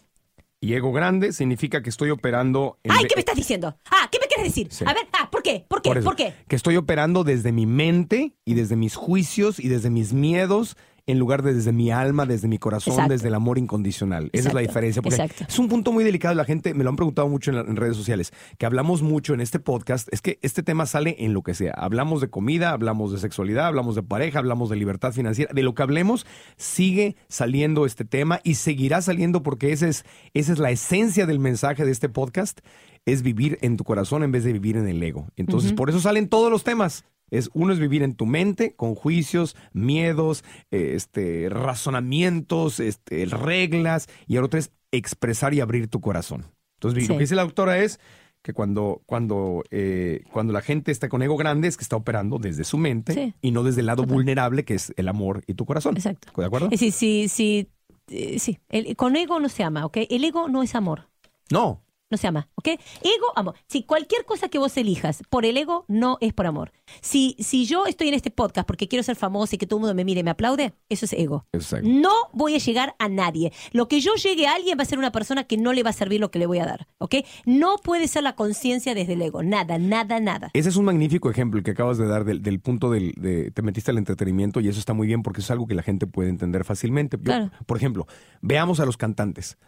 Y 0.66 0.74
ego 0.74 0.90
grande 0.90 1.32
significa 1.32 1.80
que 1.80 1.90
estoy 1.90 2.10
operando. 2.10 2.80
¡Ay, 2.88 3.04
qué 3.04 3.14
me 3.14 3.20
estás 3.20 3.36
diciendo! 3.36 3.76
Ah, 3.88 4.08
¿qué 4.10 4.18
me 4.18 4.26
quieres 4.26 4.52
decir? 4.52 4.68
A 4.84 4.92
ver, 4.94 5.06
ah, 5.12 5.30
¿por 5.30 5.40
qué? 5.40 5.64
¿Por 5.68 5.80
qué? 5.80 5.94
¿Por 5.94 6.16
qué? 6.16 6.34
Que 6.48 6.56
estoy 6.56 6.76
operando 6.76 7.22
desde 7.22 7.52
mi 7.52 7.66
mente 7.66 8.32
y 8.44 8.54
desde 8.54 8.74
mis 8.74 8.96
juicios 8.96 9.60
y 9.60 9.68
desde 9.68 9.90
mis 9.90 10.12
miedos 10.12 10.76
en 11.06 11.20
lugar 11.20 11.42
de 11.42 11.54
desde 11.54 11.72
mi 11.72 11.90
alma, 11.90 12.26
desde 12.26 12.48
mi 12.48 12.58
corazón, 12.58 13.08
desde 13.08 13.28
el 13.28 13.34
amor 13.34 13.58
incondicional. 13.58 14.28
Esa 14.32 14.48
es 14.48 14.54
la 14.54 14.60
diferencia. 14.60 15.02
Porque 15.02 15.30
es 15.48 15.58
un 15.58 15.68
punto 15.68 15.92
muy 15.92 16.02
delicado. 16.02 16.34
La 16.34 16.44
gente 16.44 16.74
me 16.74 16.82
lo 16.82 16.90
han 16.90 16.96
preguntado 16.96 17.28
mucho 17.28 17.52
en, 17.52 17.76
redes 17.76 17.96
sociales, 17.96 18.32
que 18.58 18.66
hablamos 18.66 19.02
mucho 19.02 19.32
en 19.32 19.40
este 19.40 19.60
podcast. 19.60 20.08
Es 20.10 20.20
que 20.20 20.40
este 20.42 20.64
tema 20.64 20.84
sale 20.86 21.16
en 21.20 21.32
lo 21.32 21.42
que 21.42 21.54
sea. 21.54 21.72
Hablamos 21.72 22.20
de 22.20 22.28
comida, 22.28 22.70
hablamos 22.70 23.12
de 23.12 23.18
sexualidad, 23.18 23.66
hablamos 23.66 23.94
de 23.94 24.02
pareja, 24.02 24.40
hablamos 24.40 24.68
de 24.68 24.76
libertad 24.76 25.12
financiera. 25.12 25.52
De 25.54 25.62
lo 25.62 25.74
que 25.74 25.82
hablemos, 25.82 26.26
sigue 26.56 27.16
saliendo 27.28 27.86
este 27.86 28.04
tema 28.04 28.40
y 28.42 28.54
seguirá 28.54 29.00
saliendo 29.00 29.44
porque 29.44 29.72
esa 29.72 29.86
es, 29.86 30.04
esa 30.34 30.52
es 30.52 30.58
la 30.58 30.72
esencia 30.72 31.26
del 31.26 31.38
mensaje 31.38 31.84
de 31.84 31.92
este 31.92 32.08
podcast. 32.08 32.60
Es 33.04 33.22
vivir 33.22 33.58
en 33.62 33.76
tu 33.76 33.84
corazón 33.84 34.24
en 34.24 34.32
vez 34.32 34.42
de 34.42 34.52
vivir 34.52 34.76
en 34.76 34.88
el 34.88 35.00
ego. 35.00 35.28
Entonces, 35.36 35.72
por 35.72 35.88
eso 35.88 36.00
salen 36.00 36.28
todos 36.28 36.50
los 36.50 36.64
temas. 36.64 37.04
Es, 37.30 37.50
uno 37.54 37.72
es 37.72 37.78
vivir 37.78 38.02
en 38.02 38.14
tu 38.14 38.26
mente 38.26 38.74
con 38.74 38.94
juicios, 38.94 39.56
miedos, 39.72 40.44
este, 40.70 41.48
razonamientos, 41.48 42.80
este, 42.80 43.24
reglas, 43.26 44.08
y 44.26 44.36
el 44.36 44.44
otro 44.44 44.58
es 44.58 44.70
expresar 44.92 45.54
y 45.54 45.60
abrir 45.60 45.88
tu 45.88 46.00
corazón. 46.00 46.46
Entonces, 46.76 47.08
lo 47.08 47.14
que 47.14 47.20
dice 47.20 47.34
la 47.34 47.44
doctora 47.44 47.78
es 47.78 47.98
que 48.42 48.52
cuando, 48.52 49.02
cuando, 49.06 49.64
eh, 49.72 50.22
cuando 50.32 50.52
la 50.52 50.62
gente 50.62 50.92
está 50.92 51.08
con 51.08 51.20
ego 51.20 51.36
grande 51.36 51.66
es 51.66 51.76
que 51.76 51.82
está 51.82 51.96
operando 51.96 52.38
desde 52.38 52.62
su 52.62 52.78
mente 52.78 53.34
y 53.42 53.50
no 53.50 53.64
desde 53.64 53.80
el 53.80 53.86
lado 53.86 54.04
vulnerable 54.04 54.64
que 54.64 54.74
es 54.74 54.92
el 54.96 55.08
amor 55.08 55.42
y 55.48 55.54
tu 55.54 55.66
corazón. 55.66 55.96
Exacto. 55.96 56.28
¿De 56.36 56.46
acuerdo? 56.46 56.68
Sí, 56.76 56.92
sí, 56.92 57.28
sí. 57.28 57.68
Eh, 58.08 58.38
sí. 58.38 58.60
El, 58.68 58.94
con 58.94 59.16
ego 59.16 59.40
no 59.40 59.48
se 59.48 59.64
ama, 59.64 59.84
¿ok? 59.84 59.98
El 60.10 60.22
ego 60.22 60.48
no 60.48 60.62
es 60.62 60.76
amor. 60.76 61.08
No, 61.50 61.82
no 62.10 62.16
se 62.16 62.26
ama, 62.28 62.48
¿ok? 62.54 62.68
Ego, 62.68 63.32
amor. 63.34 63.54
Si 63.66 63.82
cualquier 63.82 64.24
cosa 64.24 64.48
que 64.48 64.58
vos 64.58 64.76
elijas 64.76 65.22
por 65.28 65.44
el 65.44 65.56
ego 65.56 65.84
no 65.88 66.18
es 66.20 66.32
por 66.32 66.46
amor. 66.46 66.72
Si, 67.00 67.36
si 67.40 67.66
yo 67.66 67.86
estoy 67.86 68.08
en 68.08 68.14
este 68.14 68.30
podcast 68.30 68.66
porque 68.66 68.86
quiero 68.86 69.02
ser 69.02 69.16
famosa 69.16 69.56
y 69.56 69.58
que 69.58 69.66
todo 69.66 69.78
el 69.78 69.82
mundo 69.82 69.94
me 69.94 70.04
mire 70.04 70.20
y 70.20 70.24
me 70.24 70.30
aplaude, 70.30 70.74
eso 70.88 71.04
es 71.04 71.12
ego. 71.12 71.46
Exacto. 71.52 71.88
No 71.88 72.12
voy 72.32 72.54
a 72.54 72.58
llegar 72.58 72.94
a 72.98 73.08
nadie. 73.08 73.52
Lo 73.72 73.88
que 73.88 74.00
yo 74.00 74.14
llegue 74.14 74.46
a 74.46 74.54
alguien 74.54 74.78
va 74.78 74.82
a 74.82 74.86
ser 74.86 74.98
una 74.98 75.10
persona 75.10 75.44
que 75.44 75.56
no 75.56 75.72
le 75.72 75.82
va 75.82 75.90
a 75.90 75.92
servir 75.92 76.20
lo 76.20 76.30
que 76.30 76.38
le 76.38 76.46
voy 76.46 76.60
a 76.60 76.66
dar, 76.66 76.86
¿ok? 76.98 77.16
No 77.44 77.76
puede 77.78 78.06
ser 78.06 78.22
la 78.22 78.36
conciencia 78.36 78.94
desde 78.94 79.14
el 79.14 79.22
ego. 79.22 79.42
Nada, 79.42 79.78
nada, 79.78 80.20
nada. 80.20 80.50
Ese 80.52 80.68
es 80.68 80.76
un 80.76 80.84
magnífico 80.84 81.28
ejemplo 81.30 81.58
el 81.58 81.64
que 81.64 81.72
acabas 81.72 81.98
de 81.98 82.06
dar 82.06 82.24
del, 82.24 82.60
punto 82.60 82.90
del, 82.90 83.14
de 83.16 83.50
te 83.50 83.62
metiste 83.62 83.90
al 83.90 83.98
entretenimiento 83.98 84.60
y 84.60 84.68
eso 84.68 84.78
está 84.78 84.92
muy 84.92 85.08
bien 85.08 85.22
porque 85.22 85.40
es 85.40 85.50
algo 85.50 85.66
que 85.66 85.74
la 85.74 85.82
gente 85.82 86.06
puede 86.06 86.28
entender 86.28 86.64
fácilmente. 86.64 87.18
Claro. 87.18 87.50
Por 87.66 87.76
ejemplo, 87.76 88.06
veamos 88.42 88.78
a 88.78 88.86
los 88.86 88.96
cantantes 88.96 89.58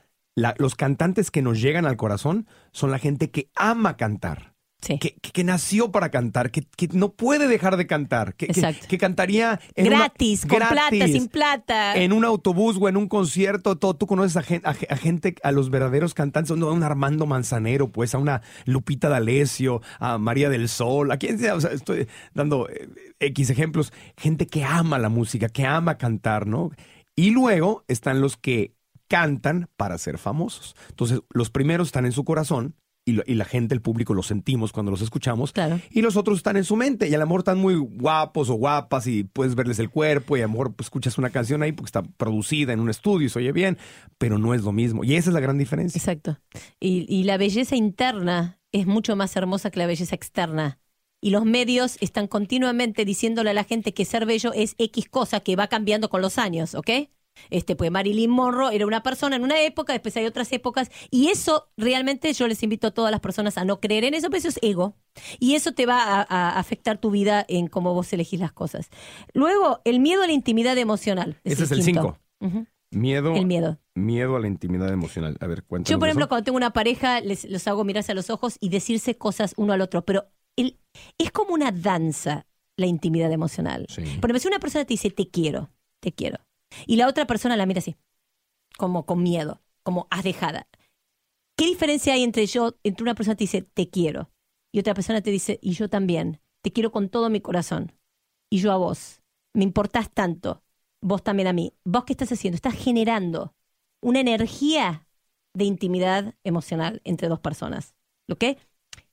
los 0.58 0.74
cantantes 0.74 1.30
que 1.30 1.42
nos 1.42 1.60
llegan 1.60 1.86
al 1.86 1.96
corazón 1.96 2.46
son 2.72 2.90
la 2.90 2.98
gente 2.98 3.30
que 3.30 3.50
ama 3.54 3.96
cantar. 3.96 4.54
Que, 4.80 5.44
nació 5.44 5.90
para 5.90 6.10
cantar, 6.10 6.52
que, 6.52 6.64
no 6.92 7.12
puede 7.12 7.48
dejar 7.48 7.76
de 7.76 7.88
cantar, 7.88 8.34
que, 8.34 8.46
que 8.46 8.96
cantaría 8.96 9.60
gratis, 9.74 10.46
con 10.46 10.58
plata, 10.58 11.08
sin 11.08 11.26
plata. 11.26 11.96
En 11.96 12.12
un 12.12 12.24
autobús 12.24 12.78
o 12.80 12.88
en 12.88 12.96
un 12.96 13.08
concierto, 13.08 13.76
todo, 13.76 13.96
tú 13.96 14.06
conoces 14.06 14.36
a, 14.36 14.42
gente, 14.42 15.34
a, 15.42 15.50
los 15.50 15.70
verdaderos 15.70 16.14
cantantes, 16.14 16.52
a 16.52 16.54
un 16.54 16.82
Armando 16.84 17.26
Manzanero, 17.26 17.90
pues, 17.90 18.14
a 18.14 18.18
una 18.18 18.42
Lupita 18.66 19.08
D'Alessio, 19.08 19.82
a 19.98 20.16
María 20.16 20.48
del 20.48 20.68
Sol, 20.68 21.10
a 21.10 21.16
quien 21.16 21.40
sea, 21.40 21.56
o 21.56 21.60
sea, 21.60 21.72
estoy 21.72 22.06
dando 22.32 22.68
eh, 22.68 22.88
X 23.18 23.50
ejemplos, 23.50 23.92
gente 24.16 24.46
que 24.46 24.62
ama 24.62 24.98
la 25.00 25.08
música, 25.08 25.48
que 25.48 25.66
ama 25.66 25.98
cantar, 25.98 26.46
¿no? 26.46 26.70
Y 27.16 27.30
luego 27.30 27.84
están 27.88 28.20
los 28.20 28.36
que 28.36 28.77
cantan 29.08 29.68
para 29.76 29.98
ser 29.98 30.18
famosos. 30.18 30.76
Entonces, 30.90 31.20
los 31.30 31.50
primeros 31.50 31.88
están 31.88 32.06
en 32.06 32.12
su 32.12 32.24
corazón 32.24 32.74
y, 33.08 33.34
la 33.34 33.44
gente, 33.46 33.74
el 33.74 33.80
público, 33.80 34.12
los 34.12 34.26
sentimos 34.26 34.70
cuando 34.70 34.90
los 34.90 35.00
escuchamos. 35.00 35.54
Y 35.90 36.02
los 36.02 36.16
otros 36.16 36.36
están 36.36 36.58
en 36.58 36.64
su 36.64 36.76
mente. 36.76 37.08
Y 37.08 37.14
a 37.14 37.18
lo 37.18 37.24
mejor 37.24 37.40
están 37.40 37.58
muy 37.58 37.74
guapos 37.74 38.50
o 38.50 38.54
guapas 38.54 39.06
y 39.06 39.24
puedes 39.24 39.54
verles 39.54 39.78
el 39.78 39.88
cuerpo 39.88 40.36
y 40.36 40.40
a 40.40 40.42
lo 40.42 40.50
mejor 40.50 40.74
pues, 40.74 40.86
escuchas 40.86 41.16
una 41.16 41.30
canción 41.30 41.62
ahí 41.62 41.72
porque 41.72 41.88
está 41.88 42.02
producida 42.02 42.74
en 42.74 42.80
un 42.80 42.90
estudio 42.90 43.26
y 43.26 43.30
se 43.30 43.38
oye 43.38 43.52
bien, 43.52 43.78
pero 44.18 44.36
no 44.38 44.52
es 44.52 44.62
lo 44.62 44.72
mismo. 44.72 45.04
Y 45.04 45.16
esa 45.16 45.30
es 45.30 45.34
la 45.34 45.40
gran 45.40 45.56
diferencia. 45.56 45.98
Exacto. 45.98 46.38
Y, 46.80 47.06
y 47.08 47.24
la 47.24 47.38
belleza 47.38 47.76
interna 47.76 48.60
es 48.72 48.86
mucho 48.86 49.16
más 49.16 49.34
hermosa 49.36 49.70
que 49.70 49.78
la 49.78 49.86
belleza 49.86 50.14
externa. 50.14 50.78
Y 51.20 51.30
los 51.30 51.46
medios 51.46 51.96
están 52.00 52.26
continuamente 52.28 53.06
diciéndole 53.06 53.50
a 53.50 53.54
la 53.54 53.64
gente 53.64 53.94
que 53.94 54.04
ser 54.04 54.26
bello 54.26 54.52
es 54.52 54.74
X 54.76 55.08
cosa 55.08 55.40
que 55.40 55.56
va 55.56 55.68
cambiando 55.68 56.10
con 56.10 56.20
los 56.20 56.36
años, 56.36 56.74
¿ok? 56.74 56.90
Este, 57.50 57.76
pues 57.76 57.90
Marilyn 57.90 58.30
Monroe 58.30 58.74
era 58.74 58.86
una 58.86 59.02
persona 59.02 59.36
en 59.36 59.42
una 59.42 59.60
época, 59.62 59.92
después 59.92 60.16
hay 60.16 60.26
otras 60.26 60.52
épocas, 60.52 60.90
y 61.10 61.28
eso 61.28 61.68
realmente 61.76 62.32
yo 62.32 62.48
les 62.48 62.62
invito 62.62 62.88
a 62.88 62.90
todas 62.90 63.10
las 63.10 63.20
personas 63.20 63.58
a 63.58 63.64
no 63.64 63.80
creer 63.80 64.04
en 64.04 64.14
eso, 64.14 64.28
pero 64.28 64.38
eso 64.38 64.48
es 64.48 64.58
ego. 64.62 64.96
Y 65.38 65.54
eso 65.54 65.72
te 65.72 65.86
va 65.86 66.26
a, 66.28 66.58
afectar 66.58 66.98
tu 66.98 67.10
vida 67.10 67.44
en 67.48 67.66
cómo 67.66 67.94
vos 67.94 68.12
elegís 68.12 68.40
las 68.40 68.52
cosas. 68.52 68.90
Luego, 69.32 69.80
el 69.84 70.00
miedo 70.00 70.22
a 70.22 70.26
la 70.26 70.32
intimidad 70.32 70.78
emocional. 70.78 71.40
Ese 71.44 71.64
es 71.64 71.70
el 71.72 71.82
5. 71.82 72.18
Miedo. 72.90 73.34
El 73.34 73.46
miedo. 73.46 73.78
Miedo 73.94 74.36
a 74.36 74.40
la 74.40 74.46
intimidad 74.46 74.90
emocional. 74.92 75.36
A 75.40 75.46
ver, 75.46 75.64
cuéntanos. 75.64 75.90
Yo, 75.90 75.98
por 75.98 76.08
ejemplo, 76.08 76.28
cuando 76.28 76.44
tengo 76.44 76.56
una 76.56 76.72
pareja, 76.72 77.20
les, 77.20 77.44
los 77.44 77.66
hago 77.68 77.84
mirarse 77.84 78.12
a 78.12 78.14
los 78.14 78.30
ojos 78.30 78.56
y 78.60 78.70
decirse 78.70 79.16
cosas 79.16 79.54
uno 79.56 79.72
al 79.72 79.80
otro, 79.80 80.04
pero 80.04 80.30
el, 80.56 80.78
es 81.18 81.30
como 81.30 81.52
una 81.52 81.70
danza 81.70 82.46
la 82.76 82.86
intimidad 82.86 83.30
emocional. 83.32 83.86
Por 83.88 84.04
ejemplo, 84.04 84.38
si 84.38 84.48
una 84.48 84.60
persona 84.60 84.84
te 84.84 84.94
dice 84.94 85.10
te 85.10 85.28
quiero, 85.28 85.70
te 86.00 86.12
quiero, 86.12 86.38
y 86.86 86.96
la 86.96 87.08
otra 87.08 87.26
persona 87.26 87.56
la 87.56 87.66
mira 87.66 87.78
así, 87.78 87.96
como 88.76 89.06
con 89.06 89.22
miedo, 89.22 89.62
como 89.82 90.06
has 90.10 90.24
dejada. 90.24 90.68
¿Qué 91.56 91.66
diferencia 91.66 92.14
hay 92.14 92.22
entre 92.22 92.46
yo, 92.46 92.78
entre 92.84 93.02
una 93.02 93.14
persona 93.14 93.34
que 93.34 93.38
te 93.38 93.44
dice 93.44 93.62
te 93.62 93.90
quiero 93.90 94.30
y 94.72 94.78
otra 94.78 94.94
persona 94.94 95.20
te 95.22 95.30
dice 95.30 95.58
y 95.62 95.72
yo 95.72 95.88
también, 95.88 96.40
te 96.62 96.72
quiero 96.72 96.92
con 96.92 97.08
todo 97.08 97.30
mi 97.30 97.40
corazón 97.40 97.92
y 98.50 98.58
yo 98.58 98.72
a 98.72 98.76
vos, 98.76 99.22
me 99.52 99.64
importás 99.64 100.12
tanto, 100.12 100.62
vos 101.00 101.22
también 101.22 101.48
a 101.48 101.52
mí. 101.52 101.74
¿Vos 101.84 102.04
qué 102.04 102.12
estás 102.12 102.32
haciendo? 102.32 102.56
Estás 102.56 102.74
generando 102.74 103.54
una 104.00 104.20
energía 104.20 105.06
de 105.54 105.64
intimidad 105.64 106.34
emocional 106.44 107.00
entre 107.04 107.28
dos 107.28 107.40
personas. 107.40 107.94
¿Lo 108.26 108.36
que? 108.36 108.58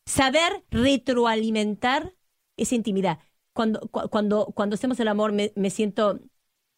Saber 0.05 0.63
retroalimentar 0.69 2.15
esa 2.57 2.75
intimidad. 2.75 3.19
Cuando, 3.53 3.79
cuando, 3.89 4.47
cuando 4.47 4.75
hacemos 4.75 4.99
el 4.99 5.07
amor 5.07 5.31
me, 5.31 5.51
me 5.55 5.69
siento 5.69 6.19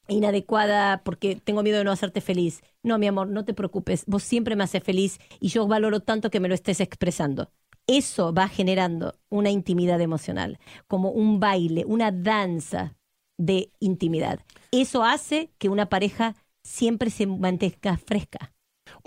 inadecuada 0.07 1.03
porque 1.03 1.35
tengo 1.35 1.63
miedo 1.63 1.77
de 1.79 1.83
no 1.83 1.91
hacerte 1.91 2.21
feliz. 2.21 2.61
No, 2.83 2.97
mi 2.97 3.07
amor, 3.07 3.27
no 3.27 3.45
te 3.45 3.53
preocupes, 3.53 4.03
vos 4.07 4.23
siempre 4.23 4.55
me 4.55 4.63
haces 4.63 4.83
feliz 4.83 5.19
y 5.39 5.49
yo 5.49 5.67
valoro 5.67 5.99
tanto 6.01 6.29
que 6.29 6.39
me 6.39 6.47
lo 6.47 6.55
estés 6.55 6.79
expresando. 6.81 7.51
Eso 7.87 8.33
va 8.33 8.49
generando 8.49 9.15
una 9.29 9.49
intimidad 9.49 10.01
emocional, 10.01 10.59
como 10.87 11.11
un 11.11 11.39
baile, 11.39 11.85
una 11.85 12.11
danza 12.11 12.97
de 13.37 13.71
intimidad. 13.79 14.39
Eso 14.71 15.03
hace 15.03 15.51
que 15.57 15.69
una 15.69 15.87
pareja 15.87 16.35
siempre 16.63 17.09
se 17.09 17.27
mantenga 17.27 17.97
fresca. 17.97 18.53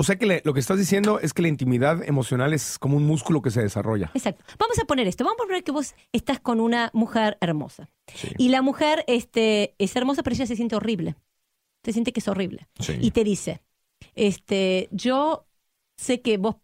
O 0.00 0.02
sea 0.02 0.16
que 0.16 0.40
lo 0.44 0.54
que 0.54 0.60
estás 0.60 0.78
diciendo 0.78 1.20
es 1.20 1.34
que 1.34 1.42
la 1.42 1.48
intimidad 1.48 2.02
emocional 2.02 2.54
es 2.54 2.78
como 2.78 2.96
un 2.96 3.04
músculo 3.04 3.42
que 3.42 3.50
se 3.50 3.60
desarrolla. 3.60 4.10
Exacto. 4.14 4.42
Vamos 4.58 4.78
a 4.78 4.86
poner 4.86 5.06
esto. 5.06 5.24
Vamos 5.24 5.38
a 5.38 5.46
poner 5.46 5.62
que 5.62 5.72
vos 5.72 5.94
estás 6.10 6.40
con 6.40 6.58
una 6.58 6.88
mujer 6.94 7.36
hermosa. 7.42 7.90
Y 8.38 8.48
la 8.48 8.62
mujer 8.62 9.04
este, 9.08 9.74
es 9.76 9.94
hermosa, 9.94 10.22
pero 10.22 10.32
ella 10.32 10.46
se 10.46 10.56
siente 10.56 10.74
horrible. 10.74 11.16
Se 11.84 11.92
siente 11.92 12.14
que 12.14 12.20
es 12.20 12.28
horrible. 12.28 12.66
Y 12.98 13.10
te 13.10 13.24
dice, 13.24 13.60
este, 14.14 14.88
yo 14.90 15.46
sé 15.98 16.22
que 16.22 16.38
vos 16.38 16.56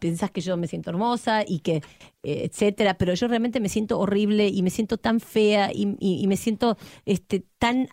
pensás 0.00 0.32
que 0.32 0.40
yo 0.40 0.56
me 0.56 0.66
siento 0.66 0.90
hermosa 0.90 1.44
y 1.46 1.60
que, 1.60 1.76
eh, 2.24 2.50
etcétera, 2.50 2.98
pero 2.98 3.14
yo 3.14 3.28
realmente 3.28 3.60
me 3.60 3.68
siento 3.68 4.00
horrible 4.00 4.48
y 4.48 4.62
me 4.64 4.70
siento 4.70 4.96
tan 4.96 5.20
fea 5.20 5.70
y, 5.72 6.26
me 6.26 6.36
siento 6.36 6.76
este, 7.04 7.44
tan 7.58 7.88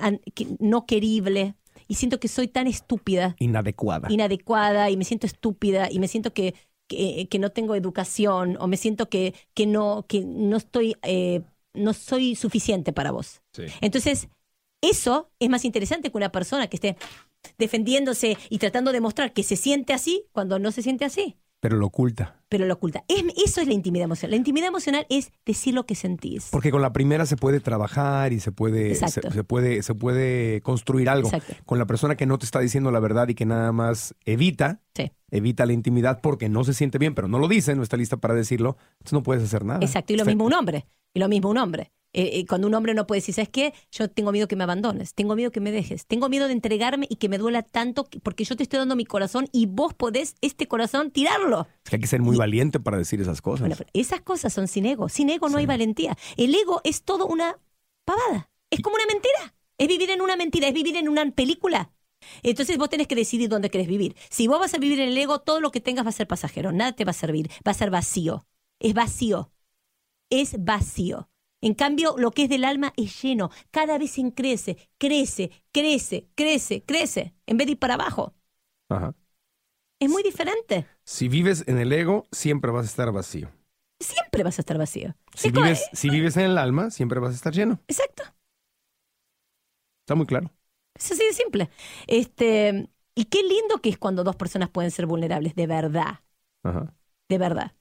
no 0.58 0.88
querible 0.88 1.54
y 1.92 1.96
siento 1.96 2.22
que 2.22 2.30
soy 2.30 2.48
tan 2.48 2.68
estúpida. 2.68 3.36
Inadecuada. 3.38 4.08
Inadecuada 4.10 4.89
y 4.89 4.96
me 4.96 5.04
siento 5.04 5.28
estúpida 5.28 5.89
y 5.92 6.00
me 6.00 6.08
siento 6.08 6.32
que, 6.32 6.56
que, 6.88 7.38
no 7.38 7.50
tengo 7.50 7.76
educación 7.76 8.56
o 8.62 8.68
me 8.68 8.78
siento 8.78 9.10
que, 9.10 9.34
que, 9.54 9.68
no, 9.68 10.06
que 10.08 10.24
no 10.24 10.56
estoy, 10.56 10.96
eh, 11.04 11.42
no 11.74 11.92
soy 11.92 12.36
suficiente 12.36 12.94
para 12.94 13.12
vos. 13.12 13.42
Entonces, 13.82 14.30
eso 14.80 15.30
es 15.38 15.50
más 15.50 15.66
interesante 15.66 16.12
que 16.12 16.18
una 16.18 16.32
persona 16.32 16.68
que 16.68 16.78
esté 16.78 16.96
defendiéndose 17.58 18.38
y 18.50 18.58
tratando 18.60 18.94
de 18.94 19.02
mostrar 19.02 19.34
que 19.34 19.44
se 19.44 19.58
siente 19.58 19.92
así 19.92 20.24
cuando 20.32 20.60
no 20.60 20.72
se 20.72 20.84
siente 20.84 21.04
así. 21.04 21.36
Pero 21.62 21.78
lo 21.78 21.86
oculta. 21.86 22.41
Pero 22.49 22.66
lo 22.66 22.74
oculta. 22.74 23.05
eso 23.07 23.62
es 23.62 23.68
la 23.68 23.74
intimidad 23.74 24.05
emocional. 24.05 24.32
La 24.32 24.38
intimidad 24.38 24.68
emocional 24.68 25.05
es 25.09 25.32
decir 25.45 25.76
lo 25.76 25.86
que 25.86 25.93
sentís. 25.93 26.49
Porque 26.49 26.72
con 26.72 26.82
la 26.82 26.91
primera 26.91 27.28
se 27.28 27.38
puede 27.38 27.59
trabajar 27.59 28.34
y 28.34 28.39
se 28.39 28.51
puede, 28.51 28.95
se, 28.95 29.43
puede, 29.43 29.84
se 29.84 29.93
puede 29.93 30.62
construir 30.62 31.07
algo. 31.07 31.30
Con 31.68 31.78
la 31.78 31.86
persona 31.86 32.16
que 32.16 32.26
no 32.26 32.39
te 32.39 32.45
está 32.45 32.59
diciendo 32.59 32.89
la 32.89 32.99
verdad 32.99 33.28
y 33.28 33.36
que 33.36 33.45
nada 33.45 33.72
más 33.72 34.16
evita, 34.26 34.82
evita 35.30 35.68
la 35.68 35.74
intimidad 35.74 36.20
porque 36.20 36.49
no 36.49 36.64
se 36.64 36.74
siente 36.74 36.97
bien, 36.97 37.14
pero 37.14 37.28
no 37.28 37.38
lo 37.38 37.47
dice, 37.47 37.76
no 37.76 37.84
está 37.84 37.95
lista 37.95 38.18
para 38.18 38.34
decirlo, 38.34 38.76
entonces 38.93 39.14
no 39.14 39.22
puedes 39.22 39.43
hacer 39.43 39.64
nada. 39.64 39.80
Exacto. 39.84 40.14
Y 40.14 40.18
lo 40.18 40.26
mismo 40.26 40.43
un 40.43 40.53
hombre. 40.53 40.88
Y 41.14 41.20
lo 41.20 41.30
mismo 41.30 41.51
un 41.51 41.59
hombre. 41.59 41.91
Eh, 42.14 42.39
eh, 42.39 42.45
cuando 42.45 42.68
un 42.68 42.74
hombre 42.74 42.93
no 42.93 43.07
puede 43.07 43.22
decir, 43.22 43.34
¿sabes 43.34 43.49
qué? 43.49 43.74
Yo 43.91 44.09
tengo 44.09 44.32
miedo 44.32 44.47
que 44.47 44.57
me 44.57 44.64
abandones, 44.64 45.14
tengo 45.14 45.36
miedo 45.36 45.51
que 45.51 45.62
me 45.62 45.72
dejes, 45.72 46.05
tengo 46.05 46.28
miedo 46.28 46.47
de 46.47 46.53
entregarme 46.53 47.07
y 47.09 47.16
que 47.16 47.30
me 47.30 47.38
duela 47.38 47.64
tanto 47.64 48.07
porque 48.24 48.43
yo 48.43 48.57
te 48.57 48.64
estoy 48.64 48.80
dando 48.80 48.95
mi 48.95 49.05
corazón 49.05 49.47
y 49.53 49.66
vos 49.66 49.93
podés 49.93 50.36
este 50.41 50.68
corazón 50.68 51.12
tirarlo. 51.12 51.68
Es 51.86 51.89
que 51.89 51.95
hay 51.95 52.01
que 52.01 52.07
ser 52.07 52.22
muy 52.22 52.36
valiente 52.36 52.80
para 52.80 52.97
decir 52.97 53.22
esas 53.22 53.41
cosas. 53.41 53.62
Bueno, 53.62 53.76
esas 53.93 54.22
cosas 54.22 54.51
son 54.51 54.68
sin 54.68 54.86
ego. 54.86 55.07
Sin 55.07 55.30
ego 55.30 55.47
no 55.47 55.57
hay 55.57 55.66
valentía. 55.66 56.18
El 56.36 56.53
ego 56.53 56.82
es 56.84 57.03
todo 57.03 57.28
una 57.28 57.57
pavada. 58.03 58.49
Es 58.70 58.82
como 58.82 58.95
una 58.95 59.05
mentira. 59.05 59.55
Es 59.78 59.88
vivir 59.88 60.12
en 60.12 60.22
una 60.22 60.36
mentira, 60.36 60.68
es 60.68 60.74
vivir 60.74 60.97
en 60.97 61.07
una 61.09 61.30
película. 61.32 61.91
Entonces 62.43 62.78
vos 62.78 62.89
tenés 62.89 63.07
que 63.07 63.16
decidir 63.16 63.49
dónde 63.49 63.70
querés 63.70 63.88
vivir. 63.88 64.16
Si 64.30 64.47
vos 64.47 64.59
vas 64.59 64.74
a 64.74 64.78
vivir 64.78 64.99
en 64.99 65.09
el 65.09 65.18
ego, 65.18 65.39
todo 65.39 65.59
lo 65.59 65.72
que 65.72 65.82
tengas 65.82 66.05
va 66.05 66.09
a 66.09 66.14
ser 66.14 66.28
pasajero, 66.28 66.72
nada 66.72 66.91
te 66.91 67.05
va 67.05 67.12
a 67.12 67.14
servir, 67.14 67.49
va 67.66 67.72
a 67.72 67.76
ser 67.76 67.89
vacío. 67.89 68.45
Es 68.80 68.93
vacío. 68.93 69.51
Es 70.30 70.64
vacío. 70.64 71.31
En 71.62 71.76
cambio, 71.76 72.16
lo 72.18 72.32
que 72.32 72.43
es 72.43 72.49
del 72.49 72.64
alma 72.64 72.91
es 72.97 73.22
lleno. 73.22 73.51
Cada 73.70 73.99
vez 73.99 74.16
crece, 74.36 74.89
crece, 74.97 75.51
crece, 75.72 76.28
crece, 76.36 76.84
crece, 76.84 77.36
en 77.45 77.57
vez 77.57 77.68
de 77.68 77.74
ir 77.74 77.80
para 77.80 77.93
abajo. 77.93 78.34
Ajá. 78.89 79.16
Es 79.99 80.09
muy 80.09 80.24
diferente. 80.24 80.88
Si 81.03 81.30
vives 81.30 81.64
en 81.68 81.78
el 81.78 81.93
ego, 81.93 82.24
siempre 82.32 82.72
vas 82.72 82.86
a 82.86 82.89
estar 82.89 83.12
vacío. 83.12 83.51
Siempre 83.99 84.43
vas 84.43 84.57
a 84.57 84.64
estar 84.64 84.80
vacío. 84.80 85.16
Si, 85.36 85.51
vives, 85.51 85.88
si 85.93 86.09
vives 86.09 86.36
en 86.38 86.45
el 86.45 86.57
alma, 86.57 86.89
siempre 86.89 87.20
vas 87.20 87.34
a 87.34 87.36
estar 87.36 87.53
lleno. 87.53 87.80
Exacto. 87.88 88.24
Está 90.01 90.16
muy 90.16 90.26
claro. 90.26 90.51
Es 90.95 91.12
así 91.12 91.24
de 91.24 91.34
simple. 91.34 91.70
Este, 92.07 92.89
y 93.14 93.26
qué 93.26 93.43
lindo 93.43 93.78
que 93.78 93.89
es 93.89 93.99
cuando 93.99 94.24
dos 94.24 94.36
personas 94.36 94.70
pueden 94.70 94.89
ser 94.89 95.05
vulnerables, 95.05 95.53
de 95.53 95.68
verdad. 95.68 96.22
Ajá. 96.64 96.95
De 97.30 97.38
verdad 97.38 97.74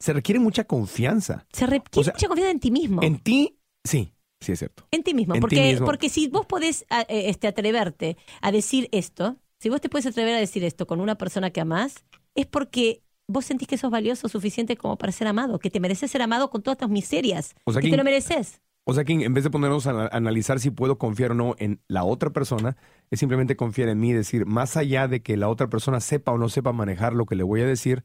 se 0.00 0.12
requiere 0.14 0.40
mucha 0.40 0.64
confianza. 0.64 1.46
Se 1.52 1.66
requiere 1.66 2.10
mucha 2.12 2.26
confianza 2.26 2.50
en 2.50 2.60
ti 2.60 2.70
mismo. 2.70 3.02
En 3.02 3.18
ti, 3.18 3.58
sí, 3.84 4.12
sí 4.40 4.52
es 4.52 4.58
cierto. 4.58 4.86
En 4.90 5.02
ti 5.02 5.14
mismo. 5.14 5.34
porque, 5.38 5.78
porque 5.84 6.08
si 6.08 6.28
vos 6.28 6.46
podés 6.46 6.86
eh, 6.90 7.28
este, 7.28 7.46
atreverte 7.46 8.16
a 8.40 8.50
decir 8.50 8.88
esto, 8.92 9.36
si 9.58 9.68
vos 9.68 9.80
te 9.80 9.90
puedes 9.90 10.06
atrever 10.06 10.34
a 10.34 10.38
decir 10.38 10.64
esto 10.64 10.86
con 10.86 11.00
una 11.00 11.16
persona 11.16 11.50
que 11.50 11.60
amás, 11.60 12.04
es 12.34 12.46
porque 12.46 13.02
vos 13.28 13.44
sentís 13.44 13.68
que 13.68 13.76
sos 13.76 13.90
valioso 13.90 14.28
suficiente 14.28 14.76
como 14.76 14.96
para 14.96 15.12
ser 15.12 15.28
amado, 15.28 15.58
que 15.58 15.70
te 15.70 15.80
mereces 15.80 16.10
ser 16.10 16.22
amado 16.22 16.50
con 16.50 16.62
todas 16.62 16.78
tus 16.78 16.88
miserias, 16.88 17.54
o 17.64 17.72
sea, 17.72 17.82
que 17.82 17.90
te 17.90 17.96
lo 17.96 18.02
mereces. 18.02 18.60
O 18.84 18.94
sea 18.94 19.04
que 19.04 19.12
en 19.12 19.34
vez 19.34 19.44
de 19.44 19.50
ponernos 19.50 19.86
a 19.86 20.08
analizar 20.08 20.58
si 20.58 20.70
puedo 20.70 20.98
confiar 20.98 21.32
o 21.32 21.34
no 21.34 21.54
en 21.58 21.80
la 21.86 22.04
otra 22.04 22.30
persona, 22.30 22.76
es 23.10 23.20
simplemente 23.20 23.54
confiar 23.54 23.88
en 23.90 24.00
mí, 24.00 24.12
decir, 24.12 24.46
más 24.46 24.76
allá 24.76 25.06
de 25.06 25.22
que 25.22 25.36
la 25.36 25.48
otra 25.48 25.68
persona 25.68 26.00
sepa 26.00 26.32
o 26.32 26.38
no 26.38 26.48
sepa 26.48 26.72
manejar 26.72 27.12
lo 27.12 27.26
que 27.26 27.36
le 27.36 27.42
voy 27.42 27.60
a 27.60 27.66
decir, 27.66 28.02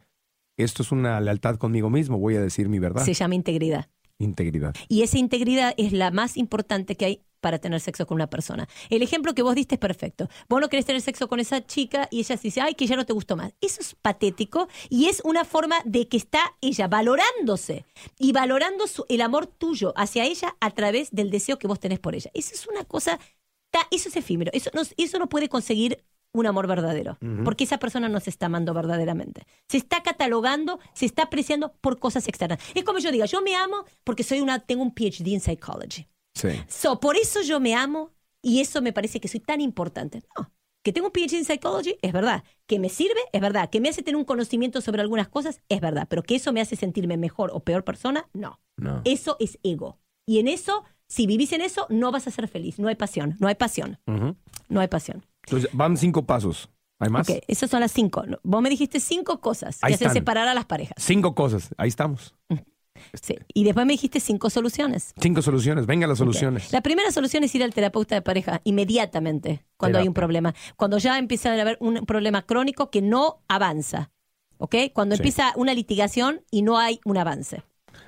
esto 0.58 0.84
es 0.84 0.92
una 0.92 1.20
lealtad 1.20 1.58
conmigo 1.58 1.90
mismo, 1.90 2.18
voy 2.18 2.36
a 2.36 2.42
decir 2.42 2.70
mi 2.70 2.80
verdad. 2.80 3.04
Se 3.04 3.14
llama 3.14 3.36
integridad. 3.36 3.88
Integridad. 4.18 4.74
Y 4.88 5.02
esa 5.02 5.18
integridad 5.18 5.74
es 5.78 5.92
la 5.92 6.12
más 6.12 6.38
importante 6.38 6.96
que 6.96 7.06
hay 7.06 7.22
para 7.42 7.60
tener 7.60 7.80
sexo 7.80 8.08
con 8.08 8.16
una 8.16 8.28
persona. 8.28 8.68
El 8.90 9.04
ejemplo 9.04 9.36
que 9.36 9.44
vos 9.44 9.54
diste 9.54 9.76
es 9.76 9.80
perfecto. 9.80 10.30
Vos 10.50 10.60
no 10.60 10.68
querés 10.68 10.86
tener 10.86 11.02
sexo 11.02 11.28
con 11.28 11.40
esa 11.40 11.64
chica 11.64 12.08
y 12.10 12.22
ella 12.22 12.38
dice, 12.42 12.62
ay, 12.62 12.74
que 12.74 12.88
ya 12.88 12.96
no 12.96 13.06
te 13.06 13.14
gustó 13.14 13.36
más. 13.36 13.54
Eso 13.62 13.82
es 13.82 13.94
patético 13.94 14.68
y 14.90 15.10
es 15.10 15.22
una 15.24 15.46
forma 15.46 15.76
de 15.86 16.08
que 16.08 16.18
está 16.18 16.56
ella 16.62 16.88
valorándose 16.88 17.86
y 18.18 18.32
valorando 18.32 18.86
el 19.10 19.22
amor 19.22 19.46
tuyo 19.46 19.94
hacia 19.96 20.26
ella 20.26 20.56
a 20.60 20.72
través 20.72 21.12
del 21.12 21.30
deseo 21.30 21.60
que 21.60 21.68
vos 21.68 21.80
tenés 21.80 22.00
por 22.00 22.16
ella. 22.16 22.32
Eso 22.34 22.56
es 22.56 22.66
una 22.66 22.84
cosa, 22.84 23.20
eso 23.92 24.10
es 24.10 24.16
efímero, 24.16 24.50
eso 24.54 24.72
no, 24.74 24.82
eso 24.98 25.20
no 25.20 25.30
puede 25.30 25.48
conseguir 25.48 26.04
un 26.36 26.46
amor 26.46 26.68
verdadero, 26.68 27.18
porque 27.44 27.64
esa 27.64 27.80
persona 27.80 28.10
no 28.10 28.20
se 28.20 28.30
está 28.30 28.48
amando 28.48 28.74
verdaderamente. 28.74 29.48
Se 29.68 29.78
está 29.78 30.04
catalogando, 30.04 30.80
se 30.94 31.06
está 31.06 31.24
apreciando 31.24 31.74
por 31.82 32.00
cosas 32.00 32.28
externas. 32.28 32.60
Es 32.74 32.84
como 32.84 33.00
yo 33.00 33.12
diga, 33.12 33.26
yo 33.26 33.42
me 33.42 33.56
amo 33.56 33.86
porque 34.04 34.24
soy 34.24 34.42
una, 34.42 34.60
tengo 34.60 34.84
un 34.84 34.94
PhD 34.94 35.34
en 35.34 35.40
psychology. 35.40 36.08
Sí. 36.34 36.50
So, 36.68 37.00
por 37.00 37.16
eso 37.16 37.42
yo 37.42 37.60
me 37.60 37.74
amo 37.74 38.12
y 38.42 38.60
eso 38.60 38.82
me 38.82 38.94
parece 38.94 39.20
que 39.20 39.28
soy 39.28 39.40
tan 39.40 39.62
importante. 39.62 40.22
No, 40.38 40.52
que 40.86 40.94
tengo 40.94 41.08
un 41.08 41.14
PhD 41.14 41.38
en 41.38 41.46
psychology 41.46 41.98
es 42.04 42.14
verdad. 42.14 42.44
Que 42.68 42.78
me 42.78 42.90
sirve 42.90 43.20
es 43.34 43.42
verdad. 43.42 43.72
Que 43.72 43.82
me 43.82 43.90
hace 43.90 44.04
tener 44.04 44.18
un 44.18 44.24
conocimiento 44.24 44.82
sobre 44.82 45.02
algunas 45.02 45.28
cosas 45.28 45.62
es 45.68 45.82
verdad. 45.82 46.06
Pero 46.08 46.22
que 46.22 46.36
eso 46.36 46.54
me 46.54 46.62
hace 46.62 46.76
sentirme 46.76 47.18
mejor 47.18 47.50
o 47.54 47.62
peor 47.62 47.84
persona, 47.84 48.30
no. 48.34 48.60
no. 48.78 49.02
Eso 49.04 49.36
es 49.40 49.58
ego. 49.64 49.98
Y 50.28 50.38
en 50.38 50.48
eso, 50.48 50.84
si 51.08 51.26
vivís 51.26 51.54
en 51.54 51.62
eso, 51.62 51.88
no 51.90 52.12
vas 52.12 52.28
a 52.28 52.32
ser 52.32 52.48
feliz. 52.48 52.78
No 52.78 52.88
hay 52.88 52.94
pasión. 52.94 53.36
No 53.40 53.48
hay 53.48 53.56
pasión. 53.56 53.98
No 54.70 54.80
hay 54.80 54.88
pasión. 54.88 55.26
Entonces, 55.46 55.70
van 55.74 55.98
cinco 55.98 56.26
pasos. 56.26 56.70
¿Hay 57.00 57.10
más? 57.10 57.30
Ok, 57.30 57.38
esas 57.48 57.70
son 57.70 57.82
las 57.82 57.92
cinco. 57.92 58.24
Vos 58.44 58.62
me 58.62 58.70
dijiste 58.70 59.00
cinco 59.00 59.42
cosas 59.42 59.80
que 59.80 59.94
hacen 59.94 60.12
separar 60.12 60.48
a 60.48 60.54
las 60.54 60.66
parejas. 60.66 60.96
Cinco 60.98 61.36
cosas. 61.36 61.70
Ahí 61.78 61.90
estamos. 61.90 62.34
Mm. 62.50 62.56
Sí. 63.22 63.36
Y 63.54 63.66
después 63.66 63.86
me 63.86 63.94
dijiste 63.94 64.20
cinco 64.20 64.50
soluciones. 64.50 65.14
Cinco 65.20 65.42
soluciones, 65.42 65.86
venga 65.86 66.08
las 66.08 66.18
soluciones. 66.18 66.72
La 66.72 66.82
primera 66.82 67.12
solución 67.12 67.44
es 67.44 67.54
ir 67.54 67.64
al 67.64 67.74
terapeuta 67.74 68.16
de 68.16 68.22
pareja 68.22 68.62
inmediatamente 68.64 69.66
cuando 69.78 70.00
hay 70.00 70.08
un 70.08 70.14
problema. 70.14 70.56
Cuando 70.78 70.98
ya 70.98 71.18
empieza 71.18 71.54
a 71.54 71.62
haber 71.62 71.78
un 71.82 72.06
problema 72.06 72.44
crónico 72.44 72.90
que 72.90 73.02
no 73.02 73.44
avanza. 73.48 74.12
¿Ok? 74.58 74.76
Cuando 74.94 75.16
empieza 75.16 75.52
una 75.58 75.74
litigación 75.74 76.42
y 76.50 76.62
no 76.62 76.78
hay 76.78 77.02
un 77.04 77.18
avance. 77.18 77.64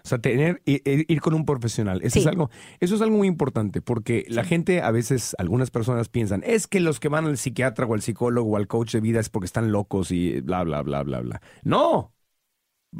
O 0.07 0.09
sea, 0.09 0.19
tener, 0.19 0.61
ir, 0.63 1.19
con 1.19 1.33
un 1.33 1.43
profesional. 1.43 1.99
Eso, 2.01 2.19
es 2.19 2.27
algo, 2.27 2.49
eso 2.79 2.95
es 2.95 3.01
algo 3.01 3.17
muy 3.17 3.27
importante 3.27 3.81
porque 3.81 4.25
la 4.29 4.45
gente, 4.45 4.81
a 4.81 4.89
veces, 4.91 5.35
algunas 5.37 5.69
personas 5.69 6.07
piensan, 6.07 6.43
es 6.45 6.65
que 6.65 6.79
los 6.79 7.01
que 7.01 7.09
van 7.09 7.25
al 7.25 7.37
psiquiatra 7.37 7.85
o 7.85 7.93
al 7.93 8.01
psicólogo 8.01 8.51
o 8.51 8.55
al 8.55 8.67
coach 8.67 8.93
de 8.93 9.01
vida 9.01 9.19
es 9.19 9.27
porque 9.27 9.47
están 9.47 9.73
locos 9.73 10.11
y 10.11 10.39
bla, 10.39 10.63
bla, 10.63 10.81
bla, 10.81 11.03
bla, 11.03 11.19
bla. 11.19 11.41
No, 11.63 12.13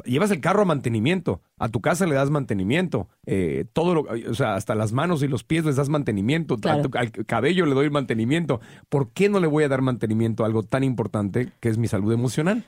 Llevas 0.04 0.30
el 0.30 0.42
carro 0.42 0.60
a 0.62 0.64
mantenimiento, 0.66 1.40
a 1.56 1.70
tu 1.70 1.80
casa 1.80 2.06
le 2.06 2.14
das 2.14 2.28
mantenimiento, 2.28 3.08
eh, 3.24 3.64
todo 3.72 3.94
lo, 3.94 4.02
o 4.02 4.34
sea, 4.34 4.54
hasta 4.54 4.74
las 4.74 4.92
manos 4.92 5.22
y 5.22 5.28
los 5.28 5.44
pies 5.44 5.64
les 5.64 5.76
das 5.76 5.88
mantenimiento, 5.88 6.58
al 6.62 7.10
cabello 7.26 7.64
le 7.64 7.74
doy 7.74 7.88
mantenimiento. 7.88 8.60
¿Por 8.90 9.12
qué 9.12 9.30
no 9.30 9.40
le 9.40 9.46
voy 9.46 9.64
a 9.64 9.68
dar 9.68 9.80
mantenimiento 9.80 10.44
a 10.44 10.46
algo 10.46 10.62
tan 10.62 10.84
importante 10.84 11.52
que 11.60 11.70
es 11.70 11.78
mi 11.78 11.88
salud 11.88 12.12
emocional? 12.12 12.66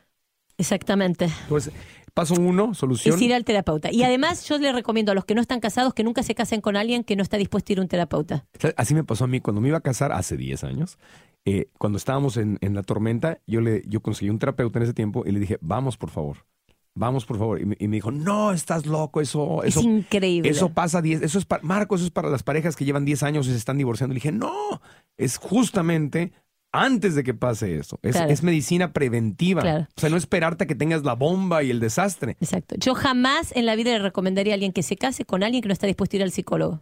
Exactamente. 0.60 1.28
Pues 1.48 1.70
paso 2.12 2.34
uno, 2.34 2.74
solución. 2.74 3.14
Es 3.14 3.22
ir 3.22 3.32
al 3.32 3.44
terapeuta. 3.44 3.90
Y 3.90 4.02
además 4.02 4.46
yo 4.46 4.58
le 4.58 4.72
recomiendo 4.72 5.12
a 5.12 5.14
los 5.14 5.24
que 5.24 5.34
no 5.34 5.40
están 5.40 5.60
casados 5.60 5.94
que 5.94 6.04
nunca 6.04 6.22
se 6.22 6.34
casen 6.34 6.60
con 6.60 6.76
alguien 6.76 7.02
que 7.02 7.16
no 7.16 7.22
está 7.22 7.36
dispuesto 7.36 7.70
a 7.70 7.74
ir 7.74 7.78
a 7.78 7.82
un 7.82 7.88
terapeuta. 7.88 8.46
Así 8.76 8.94
me 8.94 9.04
pasó 9.04 9.24
a 9.24 9.26
mí 9.26 9.40
cuando 9.40 9.60
me 9.60 9.68
iba 9.68 9.78
a 9.78 9.82
casar 9.82 10.12
hace 10.12 10.36
10 10.36 10.64
años. 10.64 10.98
Eh, 11.46 11.70
cuando 11.78 11.96
estábamos 11.96 12.36
en, 12.36 12.58
en, 12.60 12.74
la 12.74 12.82
tormenta, 12.82 13.38
yo, 13.46 13.62
le, 13.62 13.82
yo 13.86 14.02
conseguí 14.02 14.28
un 14.28 14.38
terapeuta 14.38 14.78
en 14.78 14.82
ese 14.82 14.92
tiempo 14.92 15.24
y 15.24 15.32
le 15.32 15.40
dije, 15.40 15.56
vamos 15.62 15.96
por 15.96 16.10
favor 16.10 16.44
vamos 16.94 17.24
por 17.24 17.38
favor. 17.38 17.60
Y 17.60 17.64
me, 17.64 17.96
dijo, 17.96 18.10
no, 18.10 18.52
estás 18.52 18.86
loco, 18.86 19.20
eso, 19.20 19.62
eso 19.64 19.80
es 19.80 19.86
increíble. 19.86 20.50
Eso 20.50 20.70
pasa 20.70 21.00
10, 21.00 21.22
eso 21.22 21.38
es 21.38 21.44
para, 21.44 21.62
Marco, 21.62 21.94
eso 21.94 22.04
es 22.04 22.10
para 22.10 22.28
las 22.28 22.42
parejas 22.42 22.76
que 22.76 22.84
llevan 22.84 23.04
10 23.04 23.22
años 23.22 23.46
y 23.46 23.50
se 23.50 23.56
están 23.56 23.78
divorciando. 23.78 24.12
Le 24.12 24.18
dije, 24.18 24.32
no, 24.32 24.80
es 25.16 25.36
justamente 25.36 26.32
antes 26.72 27.14
de 27.14 27.24
que 27.24 27.34
pase 27.34 27.76
eso. 27.76 27.98
Es, 28.02 28.42
medicina 28.42 28.92
preventiva. 28.92 29.88
O 29.96 30.00
sea, 30.00 30.10
no 30.10 30.16
esperarte 30.16 30.64
a 30.64 30.66
que 30.66 30.74
tengas 30.74 31.04
la 31.04 31.14
bomba 31.14 31.62
y 31.62 31.70
el 31.70 31.80
desastre. 31.80 32.36
Exacto. 32.40 32.76
Yo 32.78 32.94
jamás 32.94 33.52
en 33.56 33.66
la 33.66 33.76
vida 33.76 33.90
le 33.90 33.98
recomendaría 33.98 34.52
a 34.52 34.54
alguien 34.54 34.72
que 34.72 34.82
se 34.82 34.96
case 34.96 35.24
con 35.24 35.42
alguien 35.42 35.62
que 35.62 35.68
no 35.68 35.72
está 35.72 35.86
dispuesto 35.86 36.16
a 36.16 36.18
ir 36.18 36.22
al 36.22 36.30
psicólogo. 36.30 36.80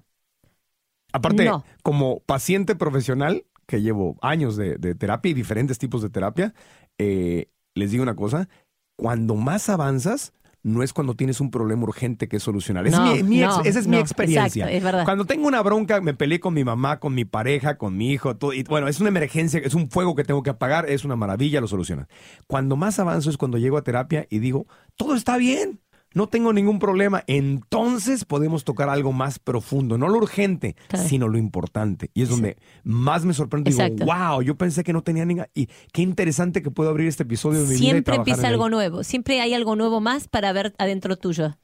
Aparte, 1.12 1.50
como 1.82 2.20
paciente 2.20 2.76
profesional, 2.76 3.44
que 3.66 3.80
llevo 3.80 4.16
años 4.20 4.56
de, 4.56 4.78
terapia 4.94 5.30
y 5.30 5.34
diferentes 5.34 5.78
tipos 5.78 6.02
de 6.02 6.10
terapia, 6.10 6.54
eh, 6.98 7.48
les 7.74 7.90
digo 7.90 8.02
una 8.02 8.16
cosa, 8.16 8.48
cuando 8.96 9.36
más 9.36 9.68
avanzas, 9.68 10.32
no 10.62 10.82
es 10.82 10.92
cuando 10.92 11.14
tienes 11.14 11.40
un 11.40 11.50
problema 11.50 11.82
urgente 11.84 12.28
que 12.28 12.40
solucionar. 12.40 12.86
esa 12.86 13.14
es 13.14 13.86
mi 13.86 13.96
experiencia. 13.96 14.70
es 14.70 14.82
verdad. 14.82 15.04
Cuando 15.04 15.24
tengo 15.24 15.46
una 15.46 15.62
bronca, 15.62 16.00
me 16.00 16.14
peleé 16.14 16.40
con 16.40 16.54
mi 16.54 16.64
mamá, 16.64 17.00
con 17.00 17.14
mi 17.14 17.24
pareja, 17.24 17.78
con 17.78 17.96
mi 17.96 18.12
hijo, 18.12 18.36
todo, 18.36 18.52
y, 18.52 18.62
bueno, 18.64 18.88
es 18.88 19.00
una 19.00 19.08
emergencia, 19.08 19.60
es 19.62 19.74
un 19.74 19.90
fuego 19.90 20.14
que 20.14 20.24
tengo 20.24 20.42
que 20.42 20.50
apagar, 20.50 20.88
es 20.88 21.04
una 21.04 21.16
maravilla, 21.16 21.60
lo 21.60 21.68
soluciona. 21.68 22.08
Cuando 22.46 22.76
más 22.76 22.98
avanzo 22.98 23.30
es 23.30 23.36
cuando 23.36 23.58
llego 23.58 23.76
a 23.76 23.82
terapia 23.82 24.26
y 24.30 24.38
digo, 24.38 24.66
todo 24.96 25.14
está 25.14 25.36
bien 25.36 25.80
no 26.14 26.28
tengo 26.28 26.52
ningún 26.52 26.78
problema. 26.78 27.22
Entonces 27.26 28.24
podemos 28.24 28.64
tocar 28.64 28.88
algo 28.88 29.12
más 29.12 29.38
profundo, 29.38 29.98
no 29.98 30.08
lo 30.08 30.18
urgente, 30.18 30.76
sino 30.94 31.28
lo 31.28 31.38
importante. 31.38 32.10
Y 32.14 32.22
es 32.22 32.28
donde 32.28 32.56
más 32.84 33.24
me 33.24 33.34
sorprende. 33.34 33.70
Digo, 33.70 34.06
wow, 34.06 34.42
yo 34.42 34.56
pensé 34.56 34.84
que 34.84 34.92
no 34.92 35.02
tenía 35.02 35.24
ninguna. 35.24 35.48
Y 35.54 35.68
qué 35.92 36.02
interesante 36.02 36.62
que 36.62 36.70
puedo 36.70 36.90
abrir 36.90 37.08
este 37.08 37.22
episodio 37.22 37.60
de 37.62 37.68
mi 37.68 37.76
Siempre 37.76 38.00
vida. 38.00 38.12
Siempre 38.12 38.14
empieza 38.16 38.48
algo 38.48 38.68
nuevo. 38.68 39.04
Siempre 39.04 39.40
hay 39.40 39.54
algo 39.54 39.76
nuevo 39.76 40.00
más 40.00 40.28
para 40.28 40.52
ver 40.52 40.74
adentro 40.78 41.16
tuyo. 41.16 41.58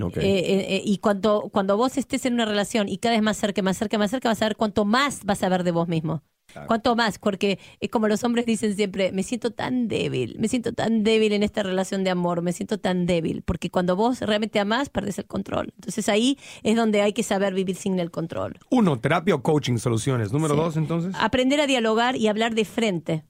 Okay. 0.00 0.24
Eh, 0.24 0.38
eh, 0.38 0.76
eh, 0.76 0.82
y 0.84 0.98
cuando, 0.98 1.50
cuando 1.52 1.76
vos 1.76 1.98
estés 1.98 2.24
en 2.24 2.34
una 2.34 2.44
relación 2.44 2.88
y 2.88 2.98
cada 2.98 3.16
vez 3.16 3.22
más 3.22 3.36
cerca, 3.36 3.60
más 3.62 3.76
cerca, 3.76 3.98
más 3.98 4.10
cerca, 4.10 4.28
vas 4.28 4.40
a 4.40 4.44
ver 4.46 4.56
cuánto 4.56 4.84
más 4.84 5.24
vas 5.24 5.42
a 5.42 5.48
ver 5.48 5.64
de 5.64 5.72
vos 5.72 5.88
mismo. 5.88 6.22
¿Cuánto 6.66 6.96
más? 6.96 7.18
Porque 7.18 7.58
es 7.80 7.90
como 7.90 8.08
los 8.08 8.24
hombres 8.24 8.46
dicen 8.46 8.74
siempre, 8.76 9.12
me 9.12 9.22
siento 9.22 9.50
tan 9.50 9.88
débil, 9.88 10.36
me 10.38 10.48
siento 10.48 10.72
tan 10.72 11.04
débil 11.04 11.32
en 11.32 11.42
esta 11.42 11.62
relación 11.62 12.04
de 12.04 12.10
amor, 12.10 12.42
me 12.42 12.52
siento 12.52 12.78
tan 12.78 13.06
débil, 13.06 13.42
porque 13.42 13.70
cuando 13.70 13.96
vos 13.96 14.20
realmente 14.20 14.58
amás, 14.58 14.88
perdes 14.88 15.18
el 15.18 15.26
control. 15.26 15.72
Entonces 15.76 16.08
ahí 16.08 16.38
es 16.62 16.76
donde 16.76 17.02
hay 17.02 17.12
que 17.12 17.22
saber 17.22 17.54
vivir 17.54 17.76
sin 17.76 17.98
el 17.98 18.10
control. 18.10 18.58
Uno, 18.70 18.98
terapia 18.98 19.34
o 19.34 19.42
coaching, 19.42 19.78
soluciones. 19.78 20.32
Número 20.32 20.54
dos, 20.54 20.76
entonces. 20.76 21.14
Aprender 21.18 21.60
a 21.60 21.66
dialogar 21.66 22.16
y 22.16 22.28
hablar 22.28 22.54
de 22.54 22.64
frente. 22.64 23.24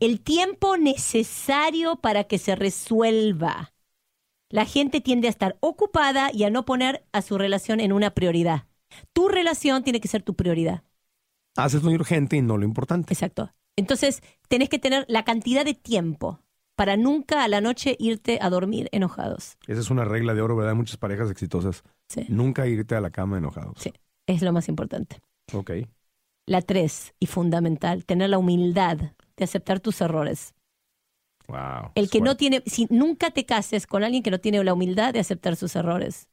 El 0.00 0.20
tiempo 0.20 0.76
necesario 0.76 1.96
para 1.96 2.24
que 2.24 2.38
se 2.38 2.56
resuelva. 2.56 3.72
La 4.48 4.64
gente 4.64 5.00
tiende 5.00 5.28
a 5.28 5.30
estar 5.30 5.56
ocupada 5.60 6.30
y 6.32 6.44
a 6.44 6.50
no 6.50 6.64
poner 6.64 7.04
a 7.12 7.22
su 7.22 7.38
relación 7.38 7.80
en 7.80 7.92
una 7.92 8.10
prioridad. 8.10 8.66
Tu 9.12 9.28
relación 9.28 9.82
tiene 9.82 10.00
que 10.00 10.08
ser 10.08 10.22
tu 10.22 10.34
prioridad. 10.34 10.82
Haces 11.56 11.82
lo 11.82 11.90
urgente 11.90 12.36
y 12.36 12.42
no 12.42 12.56
lo 12.56 12.64
importante. 12.64 13.12
Exacto. 13.12 13.52
Entonces, 13.76 14.22
tenés 14.48 14.68
que 14.68 14.78
tener 14.78 15.04
la 15.08 15.24
cantidad 15.24 15.64
de 15.64 15.74
tiempo 15.74 16.40
para 16.76 16.96
nunca 16.96 17.44
a 17.44 17.48
la 17.48 17.60
noche 17.60 17.96
irte 17.98 18.38
a 18.40 18.50
dormir 18.50 18.88
enojados. 18.92 19.56
Esa 19.66 19.80
es 19.80 19.90
una 19.90 20.04
regla 20.04 20.34
de 20.34 20.42
oro, 20.42 20.56
¿verdad? 20.56 20.74
Muchas 20.74 20.96
parejas 20.96 21.30
exitosas. 21.30 21.82
Sí. 22.08 22.26
Nunca 22.28 22.66
irte 22.66 22.94
a 22.94 23.00
la 23.00 23.10
cama 23.10 23.38
enojados. 23.38 23.74
Sí, 23.78 23.92
es 24.26 24.42
lo 24.42 24.52
más 24.52 24.68
importante. 24.68 25.20
Ok. 25.52 25.70
La 26.46 26.60
tres, 26.62 27.14
y 27.20 27.26
fundamental, 27.26 28.04
tener 28.04 28.30
la 28.30 28.38
humildad 28.38 28.98
de 29.36 29.44
aceptar 29.44 29.80
tus 29.80 30.00
errores. 30.00 30.54
Wow. 31.48 31.92
El 31.94 32.10
que 32.10 32.20
no 32.20 32.36
tiene, 32.36 32.62
si 32.66 32.86
nunca 32.90 33.30
te 33.30 33.44
cases 33.44 33.86
con 33.86 34.02
alguien 34.02 34.22
que 34.22 34.30
no 34.30 34.40
tiene 34.40 34.62
la 34.64 34.74
humildad 34.74 35.12
de 35.12 35.20
aceptar 35.20 35.56
sus 35.56 35.76
errores. 35.76 36.28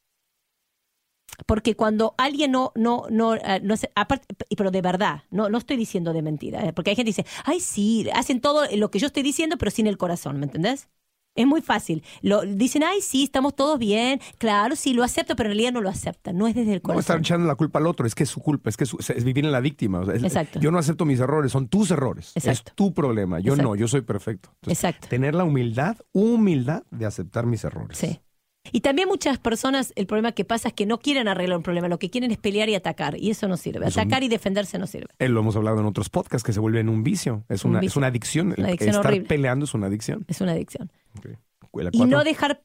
Porque 1.45 1.75
cuando 1.75 2.15
alguien 2.17 2.51
no, 2.51 2.71
no, 2.75 3.05
no, 3.09 3.35
eh, 3.35 3.61
no 3.63 3.75
aparte, 3.95 4.25
pero 4.55 4.71
de 4.71 4.81
verdad, 4.81 5.23
no, 5.31 5.49
no 5.49 5.57
estoy 5.57 5.77
diciendo 5.77 6.13
de 6.13 6.21
mentira, 6.21 6.65
eh, 6.65 6.73
porque 6.73 6.91
hay 6.91 6.95
gente 6.95 7.13
que 7.13 7.21
dice, 7.21 7.31
ay, 7.45 7.59
sí, 7.59 8.07
hacen 8.13 8.41
todo 8.41 8.65
lo 8.75 8.91
que 8.91 8.99
yo 8.99 9.07
estoy 9.07 9.23
diciendo, 9.23 9.57
pero 9.57 9.71
sin 9.71 9.87
el 9.87 9.97
corazón, 9.97 10.39
¿me 10.39 10.45
entendés? 10.45 10.89
Es 11.35 11.47
muy 11.47 11.61
fácil. 11.61 12.03
Lo, 12.21 12.41
dicen, 12.41 12.83
ay, 12.83 13.01
sí, 13.01 13.23
estamos 13.23 13.55
todos 13.55 13.79
bien. 13.79 14.19
Claro, 14.39 14.75
sí, 14.75 14.93
lo 14.93 15.03
acepto, 15.03 15.35
pero 15.35 15.49
en 15.49 15.55
realidad 15.55 15.71
no 15.71 15.79
lo 15.79 15.87
aceptan. 15.87 16.37
No 16.37 16.47
es 16.47 16.55
desde 16.55 16.73
el 16.73 16.81
corazón. 16.81 16.97
No 16.97 16.99
estar 16.99 17.19
echando 17.19 17.47
la 17.47 17.55
culpa 17.55 17.79
al 17.79 17.87
otro, 17.87 18.05
es 18.05 18.13
que 18.13 18.23
es 18.23 18.29
su 18.29 18.41
culpa, 18.41 18.69
es 18.69 18.75
que 18.75 18.83
es, 18.83 19.23
vivir 19.23 19.45
en 19.45 19.51
la 19.51 19.61
víctima. 19.61 20.03
Exacto. 20.13 20.59
Yo 20.59 20.71
no 20.71 20.79
acepto 20.79 21.05
mis 21.05 21.19
errores, 21.19 21.51
son 21.51 21.69
tus 21.69 21.91
errores. 21.91 22.33
Exacto. 22.35 22.71
Es 22.71 22.75
tu 22.75 22.93
problema. 22.93 23.39
Yo 23.39 23.55
no, 23.55 23.75
yo 23.75 23.87
soy 23.87 24.01
perfecto. 24.01 24.53
Exacto. 24.67 25.07
Tener 25.07 25.33
la 25.33 25.45
humildad, 25.45 25.97
humildad 26.11 26.83
de 26.91 27.05
aceptar 27.05 27.45
mis 27.45 27.63
errores. 27.63 27.97
Sí. 27.97 28.19
Y 28.71 28.81
también 28.81 29.07
muchas 29.07 29.39
personas, 29.39 29.93
el 29.95 30.05
problema 30.05 30.31
que 30.31 30.45
pasa 30.45 30.69
es 30.69 30.73
que 30.73 30.85
no 30.85 30.99
quieren 30.99 31.27
arreglar 31.27 31.57
un 31.57 31.63
problema, 31.63 31.87
lo 31.87 31.97
que 31.97 32.09
quieren 32.09 32.31
es 32.31 32.37
pelear 32.37 32.69
y 32.69 32.75
atacar, 32.75 33.17
y 33.17 33.29
eso 33.29 33.47
no 33.47 33.57
sirve. 33.57 33.85
Atacar 33.85 34.23
y 34.23 34.27
defenderse 34.27 34.77
no 34.77 34.87
sirve. 34.87 35.07
Eh, 35.17 35.29
lo 35.29 35.39
hemos 35.39 35.55
hablado 35.55 35.79
en 35.79 35.85
otros 35.85 36.09
podcasts, 36.09 36.45
que 36.45 36.53
se 36.53 36.59
vuelve 36.59 36.79
en 36.79 36.89
un 36.89 37.03
vicio, 37.03 37.45
es 37.49 37.65
una, 37.65 37.79
Es 37.79 37.95
una 37.95 38.07
adicción. 38.07 38.53
Una 38.57 38.67
adicción 38.67 38.95
Estar 38.95 39.23
peleando 39.23 39.65
es 39.65 39.73
una 39.73 39.87
adicción. 39.87 40.25
Es 40.27 40.41
una 40.41 40.51
adicción. 40.51 40.91
y 41.91 42.05
no 42.05 42.23
dejar 42.23 42.63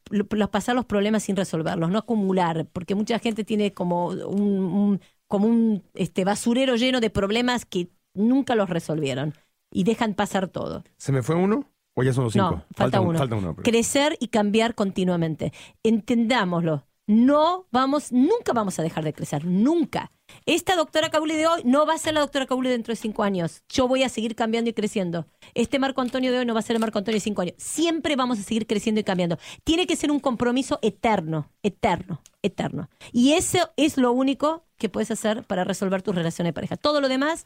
pasar 0.50 0.74
los 0.74 0.84
problemas 0.84 1.22
sin 1.22 1.36
resolverlos, 1.36 1.90
no 1.90 1.98
acumular, 1.98 2.66
porque 2.72 2.94
mucha 2.94 3.18
gente 3.18 3.44
tiene 3.44 3.72
como 3.72 4.08
un, 4.08 5.00
como 5.28 5.46
un 5.46 5.84
este, 5.94 6.24
basurero 6.24 6.76
lleno 6.76 7.00
de 7.00 7.10
problemas 7.10 7.64
que 7.64 7.88
nunca 8.14 8.54
los 8.54 8.68
resolvieron 8.68 9.34
y 9.72 9.84
dejan 9.84 10.14
pasar 10.14 10.48
todo. 10.48 10.84
¿Se 10.96 11.12
me 11.12 11.22
fue 11.22 11.34
uno? 11.34 11.68
¿O 11.94 12.02
ya 12.02 12.12
son 12.12 12.24
los 12.24 12.32
cinco? 12.32 12.50
No, 12.50 12.64
falta, 12.74 13.00
uno. 13.00 13.18
Falta 13.18 13.36
uno 13.36 13.56
Crecer 13.56 14.16
y 14.20 14.28
cambiar 14.28 14.74
continuamente. 14.74 15.52
Entendámoslo. 15.82 16.84
No 17.06 17.66
vamos, 17.70 18.12
nunca 18.12 18.54
vamos 18.54 18.78
a 18.78 18.82
dejar 18.82 19.04
de 19.04 19.12
crecer, 19.12 19.44
nunca. 19.44 20.10
Esta 20.46 20.74
doctora 20.74 21.10
Cabuli 21.10 21.36
de 21.36 21.46
hoy 21.46 21.60
no 21.62 21.84
va 21.84 21.92
a 21.92 21.98
ser 21.98 22.14
la 22.14 22.20
doctora 22.20 22.46
Cabuli 22.46 22.70
dentro 22.70 22.92
de 22.92 22.96
cinco 22.96 23.22
años. 23.22 23.62
Yo 23.68 23.86
voy 23.86 24.02
a 24.02 24.08
seguir 24.08 24.34
cambiando 24.34 24.70
y 24.70 24.72
creciendo. 24.72 25.26
Este 25.52 25.78
Marco 25.78 26.00
Antonio 26.00 26.32
de 26.32 26.38
hoy 26.38 26.46
no 26.46 26.54
va 26.54 26.60
a 26.60 26.62
ser 26.62 26.76
el 26.76 26.80
Marco 26.80 26.98
Antonio 26.98 27.16
de 27.16 27.20
cinco 27.20 27.42
años. 27.42 27.54
Siempre 27.58 28.16
vamos 28.16 28.38
a 28.38 28.42
seguir 28.42 28.66
creciendo 28.66 29.02
y 29.02 29.04
cambiando. 29.04 29.38
Tiene 29.64 29.86
que 29.86 29.96
ser 29.96 30.10
un 30.10 30.18
compromiso 30.18 30.78
eterno, 30.80 31.50
eterno, 31.62 32.22
eterno. 32.42 32.88
Y 33.12 33.32
eso 33.32 33.70
es 33.76 33.98
lo 33.98 34.12
único 34.12 34.64
que 34.78 34.88
puedes 34.88 35.10
hacer 35.10 35.44
para 35.44 35.64
resolver 35.64 36.00
tus 36.00 36.14
relaciones 36.14 36.48
de 36.48 36.54
pareja. 36.54 36.78
Todo 36.78 37.02
lo 37.02 37.08
demás 37.08 37.44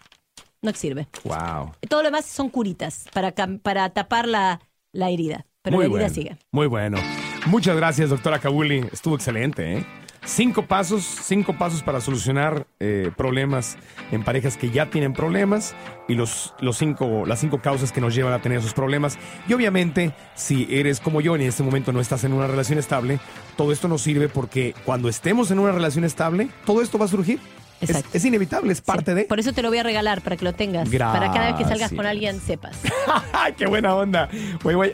no 0.63 0.73
sirve. 0.73 1.09
Wow. 1.25 1.73
Todo 1.89 2.03
lo 2.03 2.09
demás 2.09 2.27
son 2.27 2.49
curitas 2.51 3.07
para, 3.13 3.33
para 3.63 3.91
tapar 3.91 4.27
la, 4.29 4.61
la 4.93 5.11
herida. 5.11 5.47
Pero 5.63 5.81
la 5.81 5.87
herida 5.87 6.09
sigue. 6.09 6.37
Muy 6.51 6.67
bueno. 6.67 6.99
Muchas 7.47 7.77
gracias, 7.77 8.11
doctora 8.11 8.39
Kabuli. 8.39 8.85
Estuvo 8.93 9.15
excelente, 9.15 9.79
¿eh? 9.79 9.87
Cinco 10.25 10.67
pasos, 10.67 11.05
cinco 11.05 11.57
pasos 11.57 11.83
para 11.83 12.01
solucionar 12.03 12.67
eh, 12.81 13.11
problemas 13.17 13.79
en 14.11 14.25
parejas 14.25 14.59
que 14.59 14.71
ya 14.71 14.91
tienen 14.91 15.15
problemas 15.15 15.75
y 16.07 16.15
los, 16.15 16.55
los 16.61 16.77
cinco, 16.77 17.25
las 17.25 17.41
cinco 17.41 17.63
causas 17.63 17.93
que 17.93 18.01
nos 18.03 18.15
llevan 18.15 18.35
a 18.35 18.43
tener 18.43 18.59
esos 18.59 18.75
problemas. 18.75 19.17
Y 19.49 19.55
obviamente, 19.55 20.13
si 20.35 20.67
eres 20.71 21.01
como 21.01 21.23
yo 21.23 21.35
en 21.35 21.43
este 21.43 21.63
momento 21.63 21.93
no 21.93 22.01
estás 22.01 22.25
en 22.25 22.35
una 22.35 22.47
relación 22.47 22.79
estable, 22.79 23.21
todo 23.57 23.73
esto 23.73 23.89
nos 23.89 24.03
sirve 24.03 24.29
porque 24.29 24.75
cuando 24.85 25.09
estemos 25.09 25.51
en 25.51 25.61
una 25.61 25.73
relación 25.73 26.05
estable, 26.05 26.51
todo 26.67 26.83
esto 26.83 26.99
va 26.99 27.07
a 27.07 27.09
surgir. 27.09 27.41
Es, 27.81 28.25
inevitable, 28.25 28.73
es 28.73 28.81
parte 28.81 29.15
de. 29.15 29.25
Por 29.25 29.39
eso 29.39 29.53
te 29.53 29.63
lo 29.63 29.69
voy 29.69 29.79
a 29.79 29.83
regalar, 29.83 30.21
para 30.21 30.37
que 30.37 30.45
lo 30.45 30.53
tengas. 30.55 30.89
Para 30.89 31.33
cada 31.33 31.53
vez 31.53 31.55
que 31.57 31.65
salgas 31.65 31.93
con 31.93 32.07
alguien 32.07 32.41
sepas. 32.41 32.77
¡Qué 33.57 33.67
buena 33.67 33.95
onda! 33.95 34.29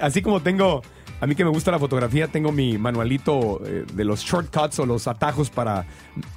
así 0.00 0.22
como 0.22 0.40
tengo 0.42 0.82
a 1.20 1.26
mí 1.26 1.34
que 1.34 1.44
me 1.44 1.50
gusta 1.50 1.70
la 1.70 1.78
fotografía, 1.78 2.28
tengo 2.28 2.52
mi 2.52 2.76
manualito 2.76 3.62
eh, 3.64 3.86
de 3.92 4.04
los 4.04 4.20
shortcuts 4.20 4.78
o 4.80 4.86
los 4.86 5.06
atajos 5.08 5.48
para 5.48 5.86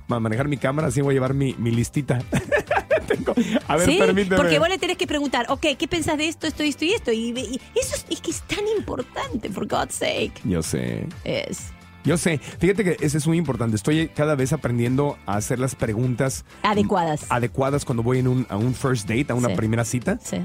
manejar 0.08 0.48
mi 0.48 0.56
cámara, 0.58 0.88
así 0.88 1.02
voy 1.02 1.12
a 1.12 1.16
llevar 1.16 1.34
mi, 1.34 1.54
listita. 1.58 2.20
a 3.68 3.76
ver, 3.76 3.86
sí, 3.86 4.00
Porque 4.34 4.60
vos 4.60 4.70
le 4.70 4.78
tenés 4.78 4.98
que 4.98 5.08
preguntar, 5.08 5.48
ok, 5.50 5.66
¿qué 5.78 5.88
pensás 5.90 6.18
de 6.18 6.30
esto, 6.30 6.48
esto, 6.48 6.64
esto 6.64 6.86
y 6.86 6.94
esto? 6.94 7.12
Y, 7.12 7.60
eso 7.76 7.96
es, 8.10 8.22
que 8.22 8.32
es 8.32 8.42
tan 8.44 8.66
importante, 8.78 9.50
for 9.50 9.68
God's 9.68 9.96
sake. 9.96 10.34
Yo 10.46 10.64
sé. 10.64 11.06
Es. 11.24 11.74
Yo 12.08 12.16
sé, 12.16 12.38
fíjate 12.38 12.86
que 12.86 12.98
eso 13.02 13.18
es 13.18 13.28
muy 13.28 13.38
importante. 13.38 13.76
Estoy 13.76 14.08
cada 14.08 14.36
vez 14.36 14.54
aprendiendo 14.54 15.18
a 15.26 15.36
hacer 15.36 15.60
las 15.60 15.76
preguntas 15.76 16.46
adecuadas. 16.64 17.26
Adecuadas 17.28 17.84
cuando 17.84 18.02
voy 18.02 18.20
en 18.20 18.30
un, 18.30 18.48
a 18.48 18.56
un 18.56 18.74
first 18.74 19.10
date, 19.10 19.26
a 19.28 19.36
una 19.36 19.50
primera 19.50 19.84
cita. 19.84 20.18
Sí 20.24 20.38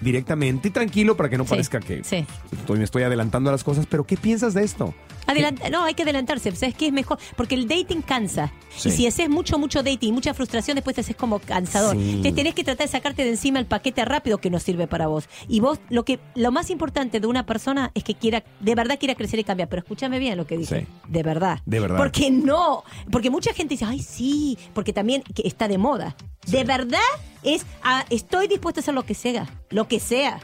directamente 0.00 0.68
y 0.68 0.70
tranquilo 0.70 1.16
para 1.16 1.30
que 1.30 1.38
no 1.38 1.46
parezca 1.46 1.80
que 1.80 2.00
Estoy, 2.00 2.76
me 2.76 2.84
estoy 2.84 3.02
adelantando 3.02 3.48
a 3.48 3.52
las 3.52 3.64
cosas, 3.64 3.86
pero 3.86 4.04
¿qué 4.04 4.18
piensas 4.18 4.52
de 4.52 4.62
esto? 4.62 4.94
No, 5.70 5.84
hay 5.84 5.94
que 5.94 6.02
adelantarse. 6.02 6.54
¿Sabes 6.54 6.74
qué 6.74 6.86
es 6.88 6.92
mejor? 6.92 7.18
Porque 7.36 7.54
el 7.54 7.66
dating 7.66 8.02
cansa. 8.02 8.52
Y 8.84 8.90
si 8.90 9.06
haces 9.06 9.28
mucho, 9.28 9.58
mucho 9.58 9.82
dating, 9.82 10.12
mucha 10.12 10.34
frustración, 10.34 10.74
después 10.74 10.94
te 10.94 11.00
haces 11.00 11.16
como 11.16 11.38
cansador. 11.38 11.96
Te 12.22 12.32
tenés 12.32 12.54
que 12.54 12.64
tratar 12.64 12.86
de 12.86 12.92
sacarte 12.92 13.24
de 13.24 13.30
encima 13.30 13.58
el 13.58 13.66
paquete 13.66 14.04
rápido 14.04 14.38
que 14.38 14.50
no 14.50 14.58
sirve 14.60 14.86
para 14.86 15.06
vos. 15.06 15.28
Y 15.48 15.60
vos, 15.60 15.78
lo 15.88 16.04
que 16.04 16.20
lo 16.34 16.52
más 16.52 16.70
importante 16.70 17.20
de 17.20 17.26
una 17.26 17.46
persona 17.46 17.90
es 17.94 18.04
que 18.04 18.14
quiera, 18.14 18.44
de 18.60 18.74
verdad 18.74 18.98
quiera 18.98 19.14
crecer 19.14 19.40
y 19.40 19.44
cambiar. 19.44 19.68
Pero 19.68 19.80
escúchame 19.80 20.18
bien 20.18 20.36
lo 20.36 20.46
que 20.46 20.58
dije. 20.58 20.86
De 21.08 21.22
verdad. 21.22 21.60
De 21.64 21.80
verdad. 21.80 21.96
Porque 21.96 22.30
no. 22.30 22.84
Porque 23.10 23.30
mucha 23.30 23.52
gente 23.52 23.74
dice, 23.74 23.84
ay, 23.84 24.00
sí, 24.00 24.58
porque 24.74 24.92
también 24.92 25.22
está 25.36 25.68
de 25.68 25.78
moda. 25.78 26.16
De 26.46 26.64
verdad 26.64 27.00
es, 27.42 27.66
ah, 27.82 28.04
estoy 28.10 28.46
dispuesto 28.46 28.80
a 28.80 28.82
hacer 28.82 28.94
lo 28.94 29.04
que 29.04 29.14
sea. 29.14 29.48
Lo 29.70 29.88
que 29.88 30.00
sea 30.00 30.40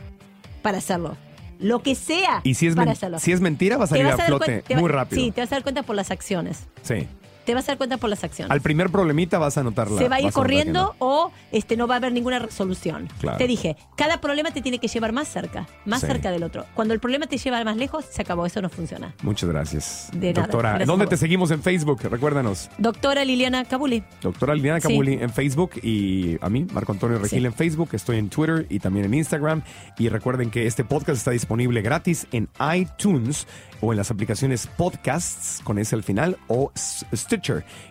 para 0.62 0.78
hacerlo 0.78 1.16
lo 1.62 1.82
que 1.82 1.94
sea 1.94 2.40
y 2.44 2.54
si 2.54 2.66
es 2.66 2.74
para. 2.74 2.94
Si 3.18 3.32
es 3.32 3.40
mentira, 3.40 3.76
va 3.76 3.84
a 3.84 3.86
salir 3.86 4.06
a, 4.06 4.18
flote 4.18 4.64
muy 4.76 4.90
rápido. 4.90 5.22
Sí, 5.22 5.30
te 5.30 5.40
vas 5.40 5.52
a 5.52 5.56
dar 5.56 5.62
cuenta 5.62 5.82
por 5.82 5.96
las 5.96 6.10
acciones. 6.10 6.66
Sí 6.82 7.06
te 7.44 7.54
vas 7.54 7.64
a 7.64 7.72
dar 7.72 7.78
cuenta 7.78 7.96
por 7.96 8.10
las 8.10 8.24
acciones. 8.24 8.50
Al 8.50 8.60
primer 8.60 8.90
problemita 8.90 9.38
vas 9.38 9.58
a 9.58 9.62
notarla. 9.62 9.98
Se 9.98 10.08
va 10.08 10.16
a 10.16 10.20
ir 10.20 10.32
corriendo 10.32 10.94
o 10.98 11.32
este, 11.50 11.76
no 11.76 11.86
va 11.86 11.94
a 11.94 11.96
haber 11.98 12.12
ninguna 12.12 12.38
resolución. 12.38 13.08
Te 13.38 13.46
dije, 13.46 13.76
cada 13.96 14.20
problema 14.20 14.50
te 14.50 14.60
tiene 14.60 14.78
que 14.78 14.88
llevar 14.88 15.12
más 15.12 15.28
cerca, 15.28 15.66
más 15.84 16.00
cerca 16.00 16.30
del 16.30 16.42
otro. 16.42 16.64
Cuando 16.74 16.94
el 16.94 17.00
problema 17.00 17.26
te 17.26 17.38
lleva 17.38 17.62
más 17.64 17.76
lejos, 17.76 18.04
se 18.10 18.22
acabó, 18.22 18.46
eso 18.46 18.60
no 18.62 18.68
funciona. 18.68 19.14
Muchas 19.22 19.48
gracias. 19.48 20.10
Doctora, 20.12 20.84
¿dónde 20.84 21.06
te 21.06 21.16
seguimos 21.16 21.50
en 21.50 21.62
Facebook? 21.62 22.00
Recuérdanos. 22.02 22.70
Doctora 22.78 23.24
Liliana 23.24 23.64
Cabuli. 23.64 24.02
Doctora 24.20 24.54
Liliana 24.54 24.80
Cabuli 24.80 25.14
en 25.14 25.30
Facebook 25.30 25.72
y 25.82 26.38
a 26.40 26.48
mí, 26.48 26.66
Marco 26.72 26.92
Antonio 26.92 27.18
Regil 27.18 27.46
en 27.46 27.52
Facebook. 27.52 27.90
Estoy 27.92 28.18
en 28.18 28.28
Twitter 28.28 28.66
y 28.68 28.78
también 28.78 29.06
en 29.06 29.14
Instagram. 29.14 29.62
Y 29.98 30.08
recuerden 30.08 30.50
que 30.50 30.66
este 30.66 30.84
podcast 30.84 31.18
está 31.18 31.30
disponible 31.30 31.82
gratis 31.82 32.26
en 32.32 32.48
iTunes 32.74 33.46
o 33.80 33.92
en 33.92 33.98
las 33.98 34.10
aplicaciones 34.10 34.66
podcasts 34.66 35.60
con 35.64 35.78
ese 35.78 35.96
al 35.96 36.02
final 36.02 36.38
o 36.46 36.70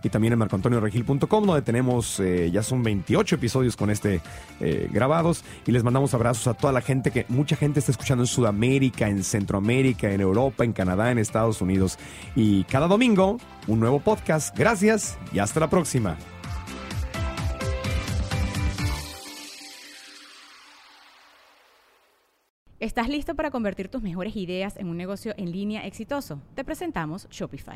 Y 0.04 0.10
también 0.10 0.34
en 0.34 0.40
marcoantonioregil.com 0.40 1.46
donde 1.46 1.62
tenemos 1.62 2.20
eh, 2.20 2.52
ya 2.52 2.64
son 2.64 2.84
28 2.84 3.36
episodios 3.36 3.76
con 3.76 3.90
este 3.90 4.22
eh, 4.60 4.88
grabados 4.92 5.44
y 5.66 5.72
les 5.72 5.84
mandamos 5.84 6.14
abrazos 6.14 6.48
a 6.48 6.54
toda 6.54 6.74
la 6.74 6.82
gente 6.82 7.12
que 7.12 7.26
mucha 7.30 7.56
gente 7.56 7.80
está 7.80 7.92
escuchando 7.92 8.24
en 8.24 8.28
Sudamérica, 8.28 9.08
en 9.08 9.24
Centroamérica, 9.24 10.12
en 10.12 10.22
Europa, 10.22 10.64
en 10.64 10.74
Canadá, 10.74 11.12
en 11.12 11.18
Estados 11.18 11.62
Unidos 11.62 11.98
y 12.36 12.64
cada 12.66 12.88
domingo 12.88 13.38
un 13.68 13.80
nuevo 13.80 14.00
podcast. 14.00 14.58
Gracias 14.58 15.18
y 15.34 15.40
hasta 15.40 15.60
la 15.60 15.70
próxima. 15.70 16.18
¿Estás 22.82 23.10
listo 23.10 23.36
para 23.36 23.52
convertir 23.52 23.90
tus 23.90 24.02
mejores 24.02 24.36
ideas 24.36 24.76
en 24.76 24.88
un 24.88 24.98
negocio 24.98 25.36
en 25.38 25.52
línea 25.52 25.86
exitoso? 25.86 26.42
Te 26.56 26.64
presentamos 26.64 27.28
Shopify. 27.30 27.76